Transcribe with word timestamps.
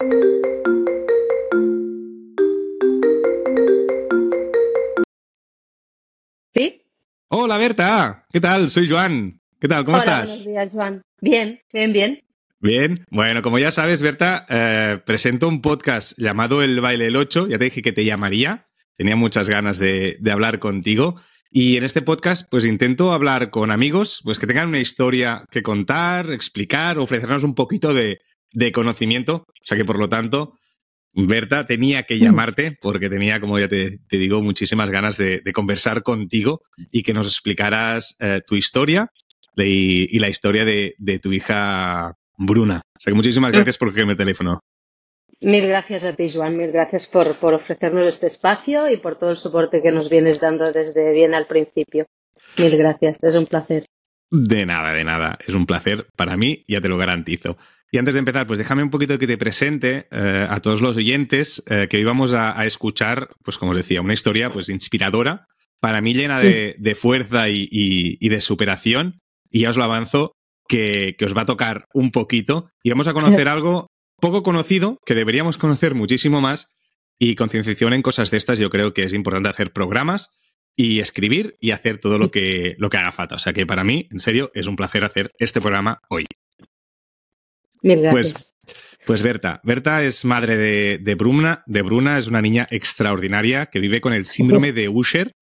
¿Sí? 0.00 0.06
Hola 7.28 7.58
Berta, 7.58 8.24
¿qué 8.30 8.40
tal? 8.40 8.70
Soy 8.70 8.88
Joan. 8.88 9.40
¿Qué 9.58 9.66
tal? 9.66 9.84
¿Cómo 9.84 9.96
Hola, 9.96 10.04
estás? 10.04 10.44
Buenos 10.44 10.46
días, 10.46 10.68
Joan. 10.72 11.02
Bien, 11.20 11.60
bien, 11.72 11.92
bien. 11.92 12.22
Bien. 12.60 13.04
Bueno, 13.10 13.42
como 13.42 13.58
ya 13.58 13.72
sabes, 13.72 14.00
Berta, 14.00 14.46
eh, 14.48 15.00
presento 15.04 15.48
un 15.48 15.60
podcast 15.60 16.16
llamado 16.16 16.62
El 16.62 16.80
Baile 16.80 17.06
del 17.06 17.16
8. 17.16 17.48
Ya 17.48 17.58
te 17.58 17.64
dije 17.64 17.82
que 17.82 17.92
te 17.92 18.04
llamaría. 18.04 18.68
Tenía 18.96 19.16
muchas 19.16 19.50
ganas 19.50 19.80
de, 19.80 20.16
de 20.20 20.30
hablar 20.30 20.60
contigo. 20.60 21.20
Y 21.50 21.76
en 21.76 21.82
este 21.82 22.02
podcast, 22.02 22.48
pues 22.48 22.64
intento 22.64 23.10
hablar 23.12 23.50
con 23.50 23.72
amigos, 23.72 24.20
pues 24.22 24.38
que 24.38 24.46
tengan 24.46 24.68
una 24.68 24.78
historia 24.78 25.44
que 25.50 25.64
contar, 25.64 26.30
explicar, 26.30 26.98
ofrecernos 26.98 27.42
un 27.42 27.56
poquito 27.56 27.92
de, 27.94 28.20
de 28.52 28.72
conocimiento. 28.72 29.44
O 29.46 29.64
sea 29.64 29.76
que, 29.76 29.84
por 29.84 29.98
lo 29.98 30.08
tanto, 30.08 30.54
Berta, 31.12 31.66
tenía 31.66 32.02
que 32.02 32.18
llamarte 32.18 32.76
porque 32.80 33.08
tenía, 33.08 33.40
como 33.40 33.58
ya 33.58 33.68
te, 33.68 33.98
te 34.08 34.18
digo, 34.18 34.42
muchísimas 34.42 34.90
ganas 34.90 35.16
de, 35.16 35.40
de, 35.40 35.52
conversar 35.52 36.02
contigo 36.02 36.62
y 36.92 37.02
que 37.02 37.14
nos 37.14 37.26
explicaras 37.26 38.16
eh, 38.20 38.40
tu 38.46 38.54
historia 38.54 39.10
y, 39.56 40.14
y, 40.14 40.20
la 40.20 40.28
historia 40.28 40.64
de, 40.64 40.94
de, 40.98 41.18
tu 41.18 41.32
hija 41.32 42.14
Bruna. 42.36 42.82
O 42.96 43.00
sea 43.00 43.10
que 43.10 43.16
muchísimas 43.16 43.50
gracias 43.50 43.78
por 43.78 43.88
cogerme 43.88 44.12
el 44.12 44.18
teléfono. 44.18 44.60
Mil 45.40 45.66
gracias 45.66 46.04
a 46.04 46.14
ti, 46.14 46.30
Joan. 46.32 46.56
Mil 46.56 46.70
gracias 46.70 47.06
por, 47.06 47.34
por 47.36 47.54
ofrecernos 47.54 48.06
este 48.06 48.26
espacio 48.26 48.90
y 48.90 48.98
por 48.98 49.18
todo 49.18 49.30
el 49.30 49.36
soporte 49.36 49.82
que 49.82 49.92
nos 49.92 50.10
vienes 50.10 50.40
dando 50.40 50.70
desde 50.70 51.12
bien 51.12 51.34
al 51.34 51.46
principio. 51.46 52.06
Mil 52.58 52.76
gracias. 52.76 53.18
Es 53.22 53.34
un 53.34 53.44
placer. 53.44 53.84
De 54.30 54.66
nada, 54.66 54.92
de 54.92 55.04
nada. 55.04 55.38
Es 55.46 55.54
un 55.54 55.66
placer 55.66 56.06
para 56.16 56.36
mí, 56.36 56.64
ya 56.68 56.80
te 56.80 56.88
lo 56.88 56.98
garantizo. 56.98 57.56
Y 57.90 57.98
antes 57.98 58.14
de 58.14 58.18
empezar, 58.18 58.46
pues 58.46 58.58
déjame 58.58 58.82
un 58.82 58.90
poquito 58.90 59.18
que 59.18 59.26
te 59.26 59.38
presente 59.38 60.08
eh, 60.10 60.46
a 60.48 60.60
todos 60.60 60.80
los 60.80 60.96
oyentes 60.96 61.62
eh, 61.68 61.86
que 61.88 61.96
hoy 61.96 62.04
vamos 62.04 62.34
a, 62.34 62.58
a, 62.58 62.66
escuchar, 62.66 63.30
pues 63.42 63.56
como 63.56 63.70
os 63.70 63.76
decía, 63.76 64.02
una 64.02 64.12
historia 64.12 64.50
pues 64.50 64.68
inspiradora, 64.68 65.46
para 65.80 66.00
mí 66.00 66.14
llena 66.14 66.40
de, 66.40 66.76
de 66.78 66.94
fuerza 66.94 67.48
y, 67.48 67.62
y, 67.70 68.18
y, 68.20 68.28
de 68.28 68.40
superación. 68.40 69.20
Y 69.50 69.60
ya 69.60 69.70
os 69.70 69.76
lo 69.76 69.84
avanzo, 69.84 70.32
que, 70.68 71.14
que, 71.18 71.24
os 71.24 71.36
va 71.36 71.42
a 71.42 71.46
tocar 71.46 71.86
un 71.94 72.10
poquito. 72.10 72.70
Y 72.82 72.90
vamos 72.90 73.08
a 73.08 73.14
conocer 73.14 73.48
algo 73.48 73.86
poco 74.20 74.42
conocido, 74.42 74.98
que 75.06 75.14
deberíamos 75.14 75.56
conocer 75.56 75.94
muchísimo 75.94 76.40
más. 76.40 76.74
Y 77.18 77.34
concienciación 77.34 77.94
en 77.94 78.02
cosas 78.02 78.30
de 78.30 78.36
estas, 78.36 78.58
yo 78.58 78.70
creo 78.70 78.92
que 78.92 79.04
es 79.04 79.12
importante 79.12 79.48
hacer 79.48 79.72
programas 79.72 80.38
y 80.76 81.00
escribir 81.00 81.56
y 81.60 81.72
hacer 81.72 81.98
todo 81.98 82.18
lo 82.18 82.30
que, 82.30 82.76
lo 82.78 82.90
que 82.90 82.96
haga 82.96 83.12
falta. 83.12 83.34
O 83.34 83.38
sea 83.38 83.52
que 83.52 83.66
para 83.66 83.82
mí, 83.82 84.06
en 84.12 84.20
serio, 84.20 84.50
es 84.54 84.66
un 84.66 84.76
placer 84.76 85.04
hacer 85.04 85.32
este 85.38 85.60
programa 85.60 86.00
hoy. 86.08 86.26
Mil 87.82 88.00
gracias. 88.00 88.54
Pues, 88.62 88.74
pues 89.06 89.22
Berta, 89.22 89.60
Berta 89.64 90.04
es 90.04 90.24
madre 90.24 90.56
de, 90.56 90.98
de, 90.98 91.14
Bruna, 91.14 91.62
de 91.66 91.82
Bruna, 91.82 92.18
es 92.18 92.26
una 92.26 92.42
niña 92.42 92.66
extraordinaria 92.70 93.66
que 93.66 93.80
vive 93.80 94.00
con 94.00 94.12
el 94.12 94.26
síndrome 94.26 94.72
de 94.72 94.88
Usher. 94.88 95.34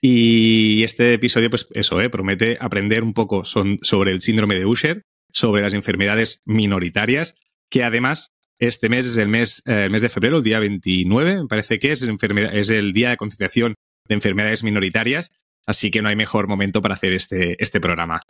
Y 0.00 0.82
este 0.82 1.12
episodio, 1.12 1.50
pues 1.50 1.66
eso, 1.72 2.00
¿eh? 2.00 2.08
promete 2.08 2.56
aprender 2.58 3.02
un 3.02 3.12
poco 3.12 3.44
son, 3.44 3.76
sobre 3.82 4.12
el 4.12 4.22
síndrome 4.22 4.54
de 4.54 4.64
Usher, 4.64 5.02
sobre 5.30 5.62
las 5.62 5.74
enfermedades 5.74 6.40
minoritarias, 6.46 7.34
que 7.68 7.84
además 7.84 8.32
este 8.58 8.88
mes 8.88 9.06
es 9.06 9.16
el 9.16 9.28
mes, 9.28 9.62
eh, 9.66 9.84
el 9.84 9.90
mes 9.90 10.02
de 10.02 10.08
febrero, 10.08 10.38
el 10.38 10.42
día 10.42 10.58
29, 10.58 11.42
me 11.42 11.48
parece 11.48 11.78
que 11.78 11.92
es, 11.92 12.02
es 12.02 12.70
el 12.70 12.92
día 12.92 13.10
de 13.10 13.16
concienciación 13.16 13.74
de 14.08 14.14
enfermedades 14.14 14.62
minoritarias, 14.62 15.30
así 15.66 15.90
que 15.90 16.02
no 16.02 16.08
hay 16.08 16.16
mejor 16.16 16.48
momento 16.48 16.80
para 16.82 16.94
hacer 16.94 17.12
este, 17.12 17.62
este 17.62 17.80
programa. 17.80 18.20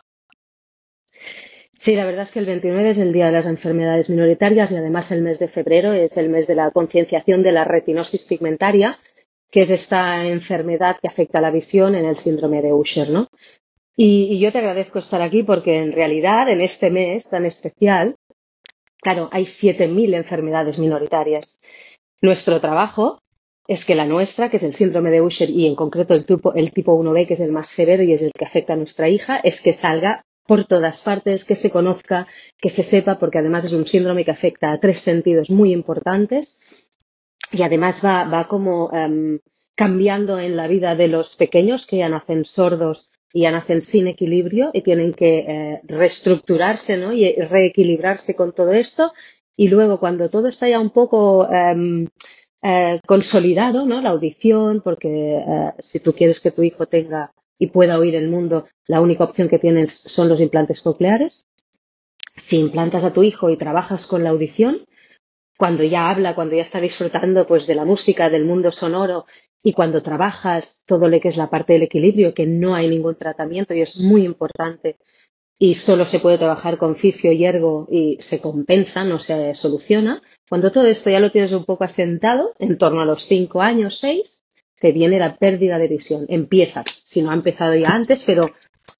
Sí, 1.81 1.95
la 1.95 2.05
verdad 2.05 2.21
es 2.21 2.31
que 2.31 2.37
el 2.37 2.45
29 2.45 2.91
es 2.91 2.99
el 2.99 3.11
Día 3.11 3.25
de 3.25 3.31
las 3.31 3.47
Enfermedades 3.47 4.07
Minoritarias 4.11 4.71
y 4.71 4.75
además 4.75 5.11
el 5.11 5.23
mes 5.23 5.39
de 5.39 5.47
febrero 5.47 5.93
es 5.93 6.15
el 6.15 6.29
mes 6.29 6.45
de 6.45 6.53
la 6.53 6.69
concienciación 6.69 7.41
de 7.41 7.51
la 7.51 7.63
retinosis 7.63 8.25
pigmentaria, 8.25 8.99
que 9.49 9.61
es 9.61 9.71
esta 9.71 10.27
enfermedad 10.27 10.97
que 11.01 11.07
afecta 11.07 11.39
a 11.39 11.41
la 11.41 11.49
visión 11.49 11.95
en 11.95 12.05
el 12.05 12.19
síndrome 12.19 12.61
de 12.61 12.71
Usher, 12.71 13.09
¿no? 13.09 13.25
Y, 13.95 14.37
yo 14.37 14.51
te 14.51 14.59
agradezco 14.59 14.99
estar 14.99 15.23
aquí 15.23 15.41
porque 15.41 15.77
en 15.77 15.91
realidad 15.91 16.49
en 16.49 16.61
este 16.61 16.91
mes 16.91 17.27
tan 17.27 17.47
especial, 17.47 18.15
claro, 19.01 19.29
hay 19.31 19.45
7.000 19.45 20.13
enfermedades 20.13 20.77
minoritarias. 20.77 21.57
Nuestro 22.21 22.61
trabajo 22.61 23.23
es 23.67 23.85
que 23.85 23.95
la 23.95 24.05
nuestra, 24.05 24.51
que 24.51 24.57
es 24.57 24.63
el 24.63 24.75
síndrome 24.75 25.09
de 25.09 25.21
Usher 25.21 25.49
y 25.49 25.65
en 25.65 25.73
concreto 25.73 26.13
el 26.13 26.27
tipo, 26.27 26.53
el 26.53 26.73
tipo 26.73 26.95
1B, 26.95 27.25
que 27.25 27.33
es 27.33 27.39
el 27.39 27.51
más 27.51 27.69
severo 27.69 28.03
y 28.03 28.13
es 28.13 28.21
el 28.21 28.33
que 28.33 28.45
afecta 28.45 28.73
a 28.73 28.75
nuestra 28.75 29.09
hija, 29.09 29.37
es 29.43 29.63
que 29.63 29.73
salga 29.73 30.23
por 30.47 30.65
todas 30.65 31.01
partes, 31.01 31.45
que 31.45 31.55
se 31.55 31.71
conozca, 31.71 32.27
que 32.59 32.69
se 32.69 32.83
sepa, 32.83 33.19
porque 33.19 33.39
además 33.39 33.65
es 33.65 33.73
un 33.73 33.87
síndrome 33.87 34.25
que 34.25 34.31
afecta 34.31 34.71
a 34.71 34.79
tres 34.79 34.99
sentidos 34.99 35.49
muy 35.49 35.71
importantes 35.71 36.61
y 37.51 37.63
además 37.63 38.01
va, 38.03 38.25
va 38.25 38.47
como 38.47 38.87
um, 38.87 39.39
cambiando 39.75 40.39
en 40.39 40.55
la 40.55 40.67
vida 40.67 40.95
de 40.95 41.07
los 41.07 41.35
pequeños 41.35 41.85
que 41.85 41.97
ya 41.97 42.09
nacen 42.09 42.45
sordos 42.45 43.11
y 43.33 43.41
ya 43.41 43.51
nacen 43.51 43.81
sin 43.81 44.07
equilibrio 44.07 44.71
y 44.73 44.81
tienen 44.81 45.13
que 45.13 45.39
eh, 45.39 45.81
reestructurarse 45.83 46.97
¿no? 46.97 47.13
y 47.13 47.33
reequilibrarse 47.33 48.35
con 48.35 48.53
todo 48.53 48.71
esto. 48.73 49.13
Y 49.55 49.67
luego, 49.67 49.99
cuando 49.99 50.29
todo 50.29 50.47
está 50.47 50.67
ya 50.67 50.79
un 50.79 50.91
poco 50.91 51.47
um, 51.47 52.07
eh, 52.61 52.99
consolidado, 53.05 53.85
¿no? 53.85 54.01
la 54.01 54.09
audición, 54.11 54.81
porque 54.81 55.37
eh, 55.37 55.73
si 55.79 56.01
tú 56.01 56.13
quieres 56.13 56.39
que 56.39 56.51
tu 56.51 56.63
hijo 56.63 56.87
tenga 56.87 57.33
y 57.61 57.67
pueda 57.67 57.99
oír 57.99 58.15
el 58.15 58.27
mundo, 58.27 58.65
la 58.87 59.01
única 59.01 59.23
opción 59.23 59.47
que 59.47 59.59
tienes 59.59 59.91
son 59.91 60.27
los 60.27 60.41
implantes 60.41 60.81
cocleares. 60.81 61.45
Si 62.35 62.57
implantas 62.57 63.03
a 63.03 63.13
tu 63.13 63.21
hijo 63.21 63.51
y 63.51 63.55
trabajas 63.55 64.07
con 64.07 64.23
la 64.23 64.31
audición, 64.31 64.87
cuando 65.59 65.83
ya 65.83 66.09
habla, 66.09 66.33
cuando 66.33 66.55
ya 66.55 66.63
está 66.63 66.81
disfrutando 66.81 67.45
pues 67.45 67.67
de 67.67 67.75
la 67.75 67.85
música, 67.85 68.31
del 68.31 68.45
mundo 68.45 68.71
sonoro 68.71 69.27
y 69.61 69.73
cuando 69.73 70.01
trabajas 70.01 70.83
todo 70.87 71.07
lo 71.07 71.19
que 71.19 71.27
es 71.27 71.37
la 71.37 71.51
parte 71.51 71.73
del 71.73 71.83
equilibrio, 71.83 72.33
que 72.33 72.47
no 72.47 72.73
hay 72.73 72.89
ningún 72.89 73.15
tratamiento 73.15 73.75
y 73.75 73.81
es 73.81 73.99
muy 73.99 74.25
importante 74.25 74.97
y 75.59 75.75
solo 75.75 76.05
se 76.05 76.19
puede 76.19 76.39
trabajar 76.39 76.79
con 76.79 76.95
fisio 76.95 77.31
y 77.31 77.45
ergo 77.45 77.87
y 77.91 78.17
se 78.21 78.41
compensa, 78.41 79.03
no 79.03 79.19
se 79.19 79.53
soluciona. 79.53 80.23
Cuando 80.49 80.71
todo 80.71 80.87
esto 80.87 81.11
ya 81.11 81.19
lo 81.19 81.31
tienes 81.31 81.51
un 81.51 81.65
poco 81.65 81.83
asentado, 81.83 82.55
en 82.57 82.79
torno 82.79 83.01
a 83.01 83.05
los 83.05 83.23
cinco 83.25 83.61
años, 83.61 83.99
seis, 83.99 84.43
te 84.81 84.91
viene 84.91 85.19
la 85.19 85.37
pérdida 85.37 85.77
de 85.77 85.87
visión. 85.87 86.25
Empieza, 86.27 86.83
si 87.03 87.21
no 87.21 87.29
ha 87.29 87.35
empezado 87.35 87.75
ya 87.75 87.89
antes, 87.89 88.23
pero 88.25 88.51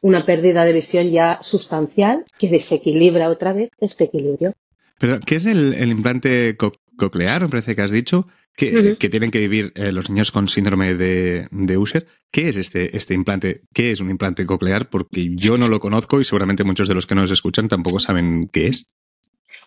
una 0.03 0.25
pérdida 0.25 0.63
de 0.63 0.73
visión 0.73 1.09
ya 1.09 1.39
sustancial 1.41 2.23
que 2.37 2.49
desequilibra 2.49 3.29
otra 3.29 3.51
vez 3.53 3.71
este 3.79 4.05
equilibrio. 4.05 4.53
Pero, 4.99 5.19
¿qué 5.19 5.35
es 5.35 5.45
el, 5.47 5.73
el 5.73 5.89
implante 5.89 6.55
co 6.55 6.73
coclear? 6.95 7.41
Me 7.41 7.49
parece 7.49 7.75
que 7.75 7.81
has 7.81 7.91
dicho 7.91 8.27
que, 8.55 8.77
uh 8.77 8.79
-huh. 8.79 8.97
que 8.97 9.09
tienen 9.09 9.31
que 9.31 9.39
vivir 9.39 9.73
eh, 9.75 9.91
los 9.91 10.09
niños 10.09 10.31
con 10.31 10.47
síndrome 10.47 10.93
de, 10.93 11.47
de, 11.49 11.77
Usher. 11.77 12.05
¿Qué 12.31 12.49
es 12.49 12.57
este, 12.57 12.95
este 12.95 13.15
implante? 13.15 13.61
¿Qué 13.73 13.91
es 13.91 13.99
un 13.99 14.11
implante 14.11 14.45
coclear? 14.45 14.89
Porque 14.89 15.31
yo 15.35 15.57
no 15.57 15.67
lo 15.67 15.79
conozco 15.79 16.19
y 16.19 16.23
seguramente 16.23 16.63
muchos 16.63 16.87
de 16.87 16.93
los 16.93 17.07
que 17.07 17.15
nos 17.15 17.31
escuchan 17.31 17.67
tampoco 17.67 17.97
saben 17.97 18.49
qué 18.53 18.67
es. 18.67 18.85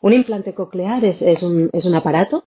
Un 0.01 0.13
implante 0.13 0.55
coclear 0.55 1.05
es, 1.05 1.23
es, 1.23 1.43
un, 1.43 1.71
es 1.73 1.87
un 1.87 1.95
aparato 1.95 2.47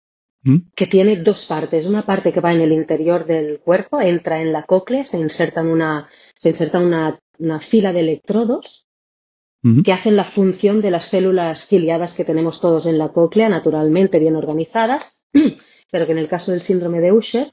que 0.74 0.86
tiene 0.86 1.16
dos 1.16 1.46
partes. 1.46 1.86
Una 1.86 2.04
parte 2.04 2.32
que 2.32 2.40
va 2.40 2.52
en 2.52 2.60
el 2.60 2.72
interior 2.72 3.26
del 3.26 3.60
cuerpo, 3.60 4.00
entra 4.00 4.40
en 4.40 4.52
la 4.52 4.64
cóclea, 4.64 5.04
se 5.04 5.18
inserta 5.18 5.62
una, 5.62 6.08
se 6.36 6.50
inserta 6.50 6.78
una, 6.78 7.18
una 7.38 7.60
fila 7.60 7.92
de 7.92 8.00
electrodos 8.00 8.86
uh 9.62 9.68
-huh. 9.68 9.82
que 9.84 9.92
hacen 9.92 10.16
la 10.16 10.24
función 10.24 10.80
de 10.80 10.90
las 10.90 11.06
células 11.06 11.66
ciliadas 11.66 12.14
que 12.14 12.24
tenemos 12.24 12.60
todos 12.60 12.86
en 12.86 12.98
la 12.98 13.08
cóclea, 13.08 13.48
naturalmente 13.48 14.18
bien 14.18 14.36
organizadas, 14.36 15.26
pero 15.90 16.06
que 16.06 16.12
en 16.12 16.18
el 16.18 16.28
caso 16.28 16.52
del 16.52 16.60
síndrome 16.60 17.00
de 17.00 17.12
Usher, 17.12 17.48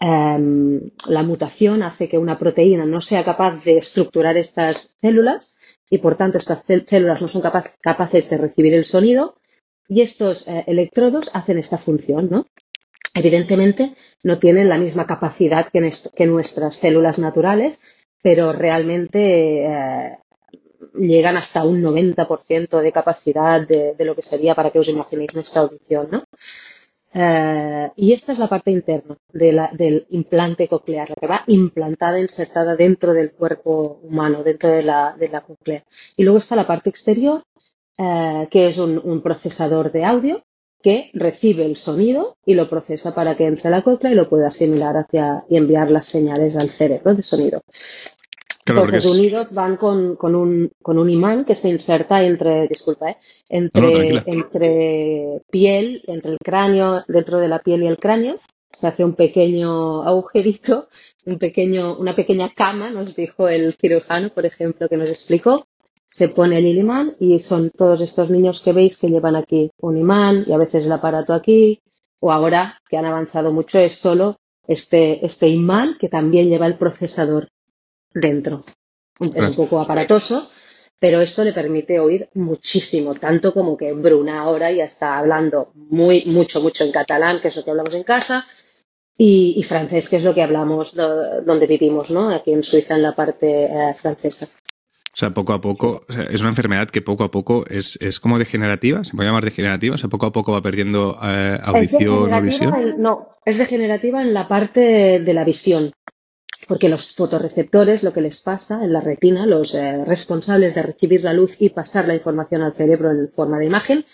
um, 0.00 0.80
la 1.08 1.22
mutación 1.22 1.82
hace 1.82 2.06
que 2.08 2.18
una 2.18 2.38
proteína 2.38 2.84
no 2.84 3.00
sea 3.00 3.24
capaz 3.24 3.64
de 3.64 3.78
estructurar 3.78 4.36
estas 4.36 4.94
células 5.00 5.58
y 5.88 5.98
por 5.98 6.16
tanto 6.16 6.36
estas 6.36 6.66
células 6.66 7.22
no 7.22 7.28
son 7.28 7.40
capaz, 7.40 7.78
capaces 7.80 8.28
de 8.28 8.36
recibir 8.36 8.74
el 8.74 8.84
sonido 8.84 9.36
y 9.88 10.00
estos 10.00 10.46
eh, 10.48 10.64
electrodos 10.66 11.30
hacen 11.34 11.58
esta 11.58 11.78
función, 11.78 12.28
¿no? 12.30 12.46
Evidentemente 13.14 13.94
no 14.24 14.38
tienen 14.38 14.68
la 14.68 14.78
misma 14.78 15.06
capacidad 15.06 15.68
que, 15.72 16.26
nuestras 16.26 16.76
células 16.76 17.18
naturales, 17.18 17.82
pero 18.22 18.52
realmente 18.52 19.64
eh, 19.64 20.18
llegan 20.94 21.36
hasta 21.38 21.64
un 21.64 21.82
90% 21.82 22.80
de 22.80 22.92
capacidad 22.92 23.66
de, 23.66 23.94
lo 24.00 24.14
que 24.14 24.22
sería 24.22 24.54
para 24.54 24.70
que 24.70 24.80
os 24.80 24.88
imaginéis 24.88 25.34
nuestra 25.34 25.62
audición, 25.62 26.08
¿no? 26.10 26.24
Eh, 27.14 27.90
y 27.96 28.12
esta 28.12 28.32
es 28.32 28.38
la 28.38 28.48
parte 28.48 28.70
interna 28.70 29.16
de 29.32 29.52
la, 29.52 29.70
del 29.72 30.06
implante 30.10 30.68
coclear, 30.68 31.08
la 31.08 31.14
que 31.14 31.26
va 31.26 31.44
implantada, 31.46 32.20
insertada 32.20 32.76
dentro 32.76 33.14
del 33.14 33.32
cuerpo 33.32 34.00
humano, 34.02 34.42
dentro 34.42 34.68
de 34.68 34.82
la, 34.82 35.16
de 35.18 35.28
la 35.28 35.40
cóclea. 35.40 35.84
Y 36.18 36.24
luego 36.24 36.38
está 36.38 36.54
la 36.56 36.66
parte 36.66 36.90
exterior, 36.90 37.44
eh, 37.98 38.48
que 38.50 38.66
es 38.66 38.78
un, 38.78 39.00
un, 39.02 39.22
procesador 39.22 39.92
de 39.92 40.04
audio 40.04 40.42
que 40.82 41.10
recibe 41.14 41.64
el 41.64 41.76
sonido 41.76 42.36
y 42.44 42.54
lo 42.54 42.68
procesa 42.68 43.14
para 43.14 43.36
que 43.36 43.46
entre 43.46 43.68
a 43.68 43.70
la 43.70 43.82
cóclea 43.82 44.12
y 44.12 44.14
lo 44.14 44.28
pueda 44.28 44.48
asimilar 44.48 44.96
hacia 44.96 45.44
y 45.48 45.56
enviar 45.56 45.90
las 45.90 46.06
señales 46.06 46.56
al 46.56 46.68
cerebro 46.70 47.14
de 47.14 47.22
sonido. 47.22 47.62
Entonces, 48.68 49.06
unidos 49.06 49.54
van 49.54 49.76
con, 49.76 50.16
con, 50.16 50.34
un, 50.34 50.72
con 50.82 50.98
un 50.98 51.08
imán 51.08 51.44
que 51.44 51.54
se 51.54 51.68
inserta 51.68 52.22
entre, 52.22 52.66
disculpa, 52.66 53.10
¿eh? 53.10 53.16
entre, 53.48 54.22
entre 54.26 55.42
piel, 55.50 56.02
entre 56.06 56.32
el 56.32 56.38
cráneo, 56.38 57.04
dentro 57.06 57.38
de 57.38 57.48
la 57.48 57.60
piel 57.60 57.84
y 57.84 57.86
el 57.86 57.98
cráneo. 57.98 58.40
Se 58.72 58.88
hace 58.88 59.04
un 59.04 59.14
pequeño 59.14 60.02
agujerito, 60.02 60.88
un 61.24 61.38
pequeño, 61.38 61.96
una 61.96 62.16
pequeña 62.16 62.52
cama, 62.54 62.90
nos 62.90 63.14
dijo 63.14 63.48
el 63.48 63.72
cirujano, 63.74 64.30
por 64.34 64.44
ejemplo, 64.44 64.88
que 64.88 64.96
nos 64.96 65.10
explicó. 65.10 65.65
Se 66.08 66.28
pone 66.28 66.58
el 66.58 66.66
imán 66.66 67.16
y 67.20 67.38
son 67.38 67.70
todos 67.70 68.00
estos 68.00 68.30
niños 68.30 68.62
que 68.62 68.72
veis 68.72 68.98
que 68.98 69.08
llevan 69.08 69.36
aquí 69.36 69.70
un 69.78 69.98
imán 69.98 70.44
y 70.46 70.52
a 70.52 70.56
veces 70.56 70.86
el 70.86 70.92
aparato 70.92 71.34
aquí, 71.34 71.82
o 72.20 72.32
ahora 72.32 72.80
que 72.88 72.96
han 72.96 73.04
avanzado 73.04 73.52
mucho 73.52 73.78
es 73.78 73.96
solo 73.96 74.38
este, 74.66 75.24
este 75.24 75.48
imán 75.48 75.96
que 76.00 76.08
también 76.08 76.48
lleva 76.48 76.66
el 76.66 76.78
procesador 76.78 77.48
dentro. 78.12 78.64
Es 79.20 79.48
un 79.48 79.54
poco 79.54 79.80
aparatoso, 79.80 80.50
pero 80.98 81.20
esto 81.20 81.44
le 81.44 81.52
permite 81.52 82.00
oír 82.00 82.28
muchísimo, 82.34 83.14
tanto 83.14 83.52
como 83.52 83.76
que 83.76 83.92
Bruna 83.92 84.40
ahora 84.40 84.70
ya 84.72 84.84
está 84.84 85.18
hablando 85.18 85.70
muy, 85.74 86.24
mucho, 86.26 86.60
mucho 86.60 86.84
en 86.84 86.92
catalán, 86.92 87.40
que 87.40 87.48
es 87.48 87.56
lo 87.56 87.64
que 87.64 87.70
hablamos 87.70 87.94
en 87.94 88.02
casa, 88.02 88.46
y, 89.18 89.62
francés, 89.62 90.10
que 90.10 90.16
es 90.16 90.24
lo 90.24 90.34
que 90.34 90.42
hablamos 90.42 90.94
donde 90.94 91.66
vivimos, 91.66 92.10
¿no? 92.10 92.28
Aquí 92.28 92.52
en 92.52 92.62
Suiza, 92.62 92.96
en 92.96 93.02
la 93.02 93.14
parte 93.14 93.64
eh, 93.64 93.94
francesa. 93.94 94.46
O 95.16 95.18
sea, 95.18 95.30
poco 95.30 95.54
a 95.54 95.62
poco, 95.62 96.04
es 96.10 96.42
una 96.42 96.50
enfermedad 96.50 96.90
que 96.90 97.00
poco 97.00 97.24
a 97.24 97.30
poco 97.30 97.64
es, 97.70 97.98
es, 98.02 98.20
como 98.20 98.38
degenerativa, 98.38 99.02
se 99.02 99.16
puede 99.16 99.30
llamar 99.30 99.44
degenerativa, 99.44 99.94
o 99.94 99.96
sea, 99.96 100.10
poco 100.10 100.26
a 100.26 100.32
poco 100.32 100.52
va 100.52 100.60
perdiendo 100.60 101.18
eh, 101.22 101.58
audición 101.62 102.34
o 102.34 102.42
visión. 102.42 102.74
no, 102.98 103.30
es 103.46 103.56
degenerativa 103.56 104.20
en 104.20 104.34
la 104.34 104.46
parte 104.46 105.20
de 105.20 105.32
la 105.32 105.42
visión, 105.42 105.90
porque 106.68 106.90
los 106.90 107.16
fotorreceptores, 107.16 108.02
lo 108.02 108.12
que 108.12 108.20
les 108.20 108.42
pasa 108.42 108.84
en 108.84 108.92
la 108.92 109.00
retina, 109.00 109.46
los 109.46 109.74
eh, 109.74 110.04
responsables 110.04 110.74
de 110.74 110.82
recibir 110.82 111.24
la 111.24 111.32
luz 111.32 111.56
y 111.60 111.70
pasar 111.70 112.06
la 112.06 112.14
información 112.14 112.60
al 112.60 112.76
cerebro 112.76 113.10
en 113.10 113.32
forma 113.32 113.58
de 113.58 113.64
imagen, 113.64 114.04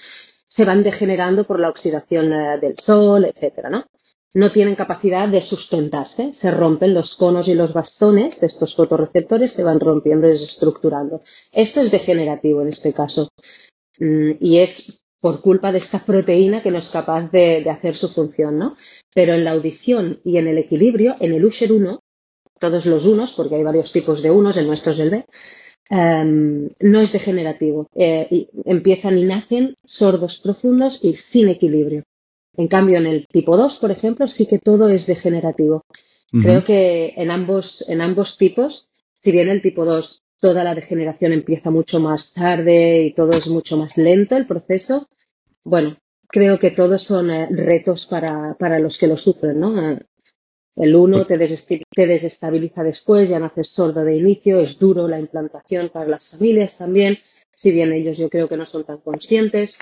se 0.46 0.64
van 0.64 0.84
degenerando 0.84 1.48
por 1.48 1.58
la 1.58 1.68
oxidación 1.68 2.32
eh, 2.32 2.58
del 2.60 2.78
sol, 2.78 3.24
etcétera, 3.24 3.70
¿no? 3.70 3.86
No 4.34 4.50
tienen 4.50 4.76
capacidad 4.76 5.28
de 5.28 5.42
sustentarse, 5.42 6.32
se 6.32 6.50
rompen 6.50 6.94
los 6.94 7.14
conos 7.14 7.48
y 7.48 7.54
los 7.54 7.74
bastones 7.74 8.40
de 8.40 8.46
estos 8.46 8.74
fotorreceptores, 8.74 9.52
se 9.52 9.64
van 9.64 9.80
rompiendo 9.80 10.26
y 10.26 10.30
desestructurando. 10.30 11.22
Esto 11.52 11.80
es 11.80 11.90
degenerativo 11.90 12.62
en 12.62 12.68
este 12.68 12.92
caso 12.92 13.28
mm, 13.98 14.32
y 14.40 14.58
es 14.58 15.02
por 15.20 15.40
culpa 15.40 15.70
de 15.70 15.78
esta 15.78 16.00
proteína 16.04 16.62
que 16.62 16.70
no 16.70 16.78
es 16.78 16.90
capaz 16.90 17.30
de, 17.30 17.68
hacer 17.70 17.94
su 17.94 18.08
función, 18.08 18.58
¿no? 18.58 18.76
Pero 19.14 19.34
en 19.34 19.44
la 19.44 19.52
audición 19.52 20.20
y 20.24 20.38
en 20.38 20.48
el 20.48 20.58
equilibrio, 20.58 21.14
en 21.20 21.32
el 21.32 21.44
Usher 21.44 21.72
1, 21.72 22.00
todos 22.58 22.86
los 22.86 23.06
unos, 23.06 23.32
porque 23.34 23.54
hay 23.54 23.62
varios 23.62 23.92
tipos 23.92 24.22
de 24.22 24.32
unos, 24.32 24.56
el 24.56 24.66
nuestro 24.66 24.92
es 24.92 24.98
el 24.98 25.10
B, 25.10 25.24
em, 25.90 26.70
no 26.80 27.00
es 27.00 27.12
degenerativo. 27.12 27.86
Eh, 27.94 28.48
empiezan 28.64 29.16
y 29.16 29.24
nacen 29.24 29.74
sordos 29.84 30.38
profundos 30.38 31.04
y 31.04 31.14
sin 31.14 31.48
equilibrio. 31.48 32.02
En 32.56 32.68
cambio, 32.68 32.98
en 32.98 33.06
el 33.06 33.26
tipo 33.26 33.56
2, 33.56 33.78
por 33.78 33.90
ejemplo, 33.90 34.26
sí 34.26 34.46
que 34.46 34.58
todo 34.58 34.88
es 34.88 35.06
degenerativo. 35.06 35.84
Creo 36.30 36.64
que 36.64 37.12
en 37.16 37.30
ambos, 37.30 37.86
en 37.88 38.00
ambos 38.00 38.38
tipos, 38.38 38.88
si 39.18 39.32
bien 39.32 39.50
el 39.50 39.60
tipo 39.60 39.84
2 39.84 40.22
toda 40.40 40.64
la 40.64 40.74
degeneración 40.74 41.32
empieza 41.32 41.70
mucho 41.70 42.00
más 42.00 42.32
tarde 42.32 43.04
y 43.04 43.14
todo 43.14 43.30
es 43.30 43.46
mucho 43.48 43.76
más 43.76 43.96
lento 43.96 44.36
el 44.36 44.46
proceso, 44.46 45.06
bueno, 45.62 45.98
creo 46.26 46.58
que 46.58 46.72
todos 46.72 47.02
son 47.02 47.30
eh, 47.30 47.46
retos 47.50 48.06
para, 48.06 48.56
para, 48.58 48.80
los 48.80 48.98
que 48.98 49.06
lo 49.06 49.16
sufren, 49.16 49.60
¿no? 49.60 49.98
El 50.74 50.96
1 50.96 51.26
te, 51.26 51.38
te, 51.38 52.06
desestabiliza 52.06 52.82
después, 52.82 53.28
ya 53.28 53.38
naces 53.38 53.68
sordo 53.68 54.02
de 54.02 54.16
inicio, 54.16 54.58
es 54.58 54.78
duro 54.78 55.06
la 55.06 55.20
implantación 55.20 55.90
para 55.90 56.08
las 56.08 56.30
familias 56.30 56.78
también, 56.78 57.18
si 57.54 57.70
bien 57.70 57.92
ellos 57.92 58.18
yo 58.18 58.28
creo 58.28 58.48
que 58.48 58.56
no 58.56 58.64
son 58.66 58.84
tan 58.84 58.98
conscientes, 58.98 59.78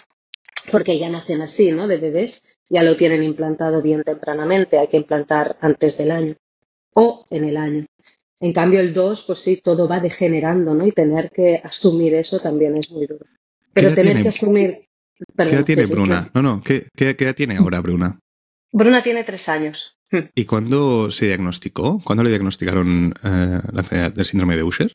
porque 0.70 0.98
ya 0.98 1.08
nacen 1.08 1.40
así, 1.40 1.70
¿no? 1.70 1.88
De 1.88 1.98
bebés 1.98 2.59
ya 2.70 2.82
lo 2.82 2.96
tienen 2.96 3.22
implantado 3.22 3.82
bien 3.82 4.02
tempranamente, 4.04 4.78
hay 4.78 4.88
que 4.88 4.96
implantar 4.96 5.58
antes 5.60 5.98
del 5.98 6.12
año 6.12 6.36
o 6.94 7.26
en 7.28 7.44
el 7.44 7.56
año. 7.56 7.86
En 8.38 8.52
cambio, 8.54 8.80
el 8.80 8.94
2, 8.94 9.24
pues 9.26 9.40
sí, 9.40 9.60
todo 9.62 9.86
va 9.86 10.00
degenerando, 10.00 10.72
¿no? 10.72 10.86
Y 10.86 10.92
tener 10.92 11.30
que 11.30 11.60
asumir 11.62 12.14
eso 12.14 12.40
también 12.40 12.78
es 12.78 12.90
muy 12.90 13.06
duro. 13.06 13.26
Pero 13.74 13.94
tener 13.94 14.22
que 14.22 14.28
asumir. 14.28 14.86
¿Qué 15.36 15.42
edad 15.42 15.64
tiene 15.64 15.84
Bruna? 15.84 16.30
No, 16.32 16.40
no, 16.40 16.62
¿qué, 16.62 16.88
edad 16.96 17.34
tiene 17.34 17.56
ahora 17.56 17.80
Bruna? 17.80 18.18
Bruna 18.72 19.02
tiene 19.02 19.24
tres 19.24 19.48
años. 19.50 19.98
¿Y 20.34 20.44
cuándo 20.46 21.10
se 21.10 21.26
diagnosticó? 21.26 22.00
¿Cuándo 22.02 22.24
le 22.24 22.30
diagnosticaron 22.30 23.12
eh, 23.22 23.60
la 23.72 23.80
enfermedad 23.80 24.12
del 24.12 24.24
síndrome 24.24 24.56
de 24.56 24.62
Usher? 24.62 24.92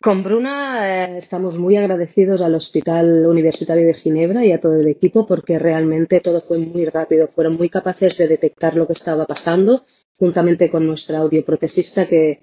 Con 0.00 0.22
Bruna 0.22 1.06
eh, 1.06 1.18
estamos 1.18 1.58
muy 1.58 1.76
agradecidos 1.76 2.42
al 2.42 2.54
Hospital 2.54 3.26
Universitario 3.26 3.86
de 3.86 3.94
Ginebra 3.94 4.44
y 4.44 4.52
a 4.52 4.60
todo 4.60 4.74
el 4.74 4.86
equipo 4.88 5.26
porque 5.26 5.58
realmente 5.58 6.20
todo 6.20 6.40
fue 6.40 6.58
muy 6.58 6.84
rápido. 6.84 7.26
Fueron 7.28 7.56
muy 7.56 7.70
capaces 7.70 8.16
de 8.18 8.28
detectar 8.28 8.76
lo 8.76 8.86
que 8.86 8.92
estaba 8.92 9.24
pasando 9.24 9.84
juntamente 10.18 10.70
con 10.70 10.86
nuestra 10.86 11.18
audioprotesista 11.18 12.06
que, 12.06 12.40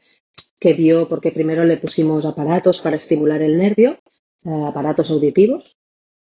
que 0.59 0.73
vio, 0.73 1.07
porque 1.07 1.31
primero 1.31 1.63
le 1.63 1.77
pusimos 1.77 2.25
aparatos 2.25 2.81
para 2.81 2.95
estimular 2.95 3.41
el 3.41 3.57
nervio, 3.57 3.99
eh, 4.45 4.65
aparatos 4.67 5.11
auditivos, 5.11 5.77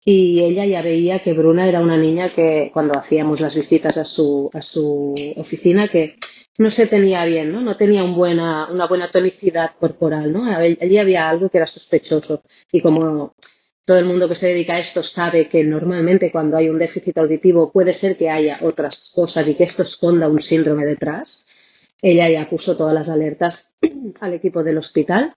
y 0.03 0.41
ella 0.41 0.65
ya 0.65 0.81
veía 0.81 1.19
que 1.19 1.33
Bruna 1.33 1.67
era 1.67 1.81
una 1.81 1.97
niña 1.97 2.29
que 2.29 2.69
cuando 2.73 2.97
hacíamos 2.97 3.41
las 3.41 3.55
visitas 3.55 3.97
a 3.97 4.05
su, 4.05 4.49
a 4.53 4.61
su 4.61 5.15
oficina 5.37 5.87
que 5.87 6.17
no 6.57 6.71
se 6.71 6.87
tenía 6.87 7.25
bien, 7.25 7.51
¿no? 7.51 7.61
No 7.61 7.75
tenía 7.75 8.03
un 8.03 8.15
buena, 8.15 8.71
una 8.71 8.87
buena 8.87 9.07
tonicidad 9.09 9.71
corporal, 9.79 10.31
¿no? 10.31 10.45
Allí 10.45 10.97
había 10.97 11.29
algo 11.29 11.49
que 11.49 11.57
era 11.57 11.67
sospechoso. 11.67 12.43
Y 12.71 12.81
como 12.81 13.35
todo 13.85 13.99
el 13.99 14.05
mundo 14.05 14.27
que 14.27 14.35
se 14.35 14.47
dedica 14.47 14.75
a 14.75 14.79
esto 14.79 15.03
sabe 15.03 15.47
que 15.47 15.63
normalmente 15.63 16.31
cuando 16.31 16.57
hay 16.57 16.69
un 16.69 16.79
déficit 16.79 17.17
auditivo 17.17 17.71
puede 17.71 17.93
ser 17.93 18.17
que 18.17 18.29
haya 18.29 18.59
otras 18.61 19.11
cosas 19.13 19.47
y 19.47 19.55
que 19.55 19.65
esto 19.65 19.83
esconda 19.83 20.27
un 20.27 20.39
síndrome 20.39 20.85
detrás, 20.85 21.45
ella 22.01 22.29
ya 22.29 22.49
puso 22.49 22.75
todas 22.75 22.93
las 22.93 23.09
alertas 23.09 23.75
al 24.21 24.33
equipo 24.33 24.63
del 24.63 24.77
hospital 24.77 25.33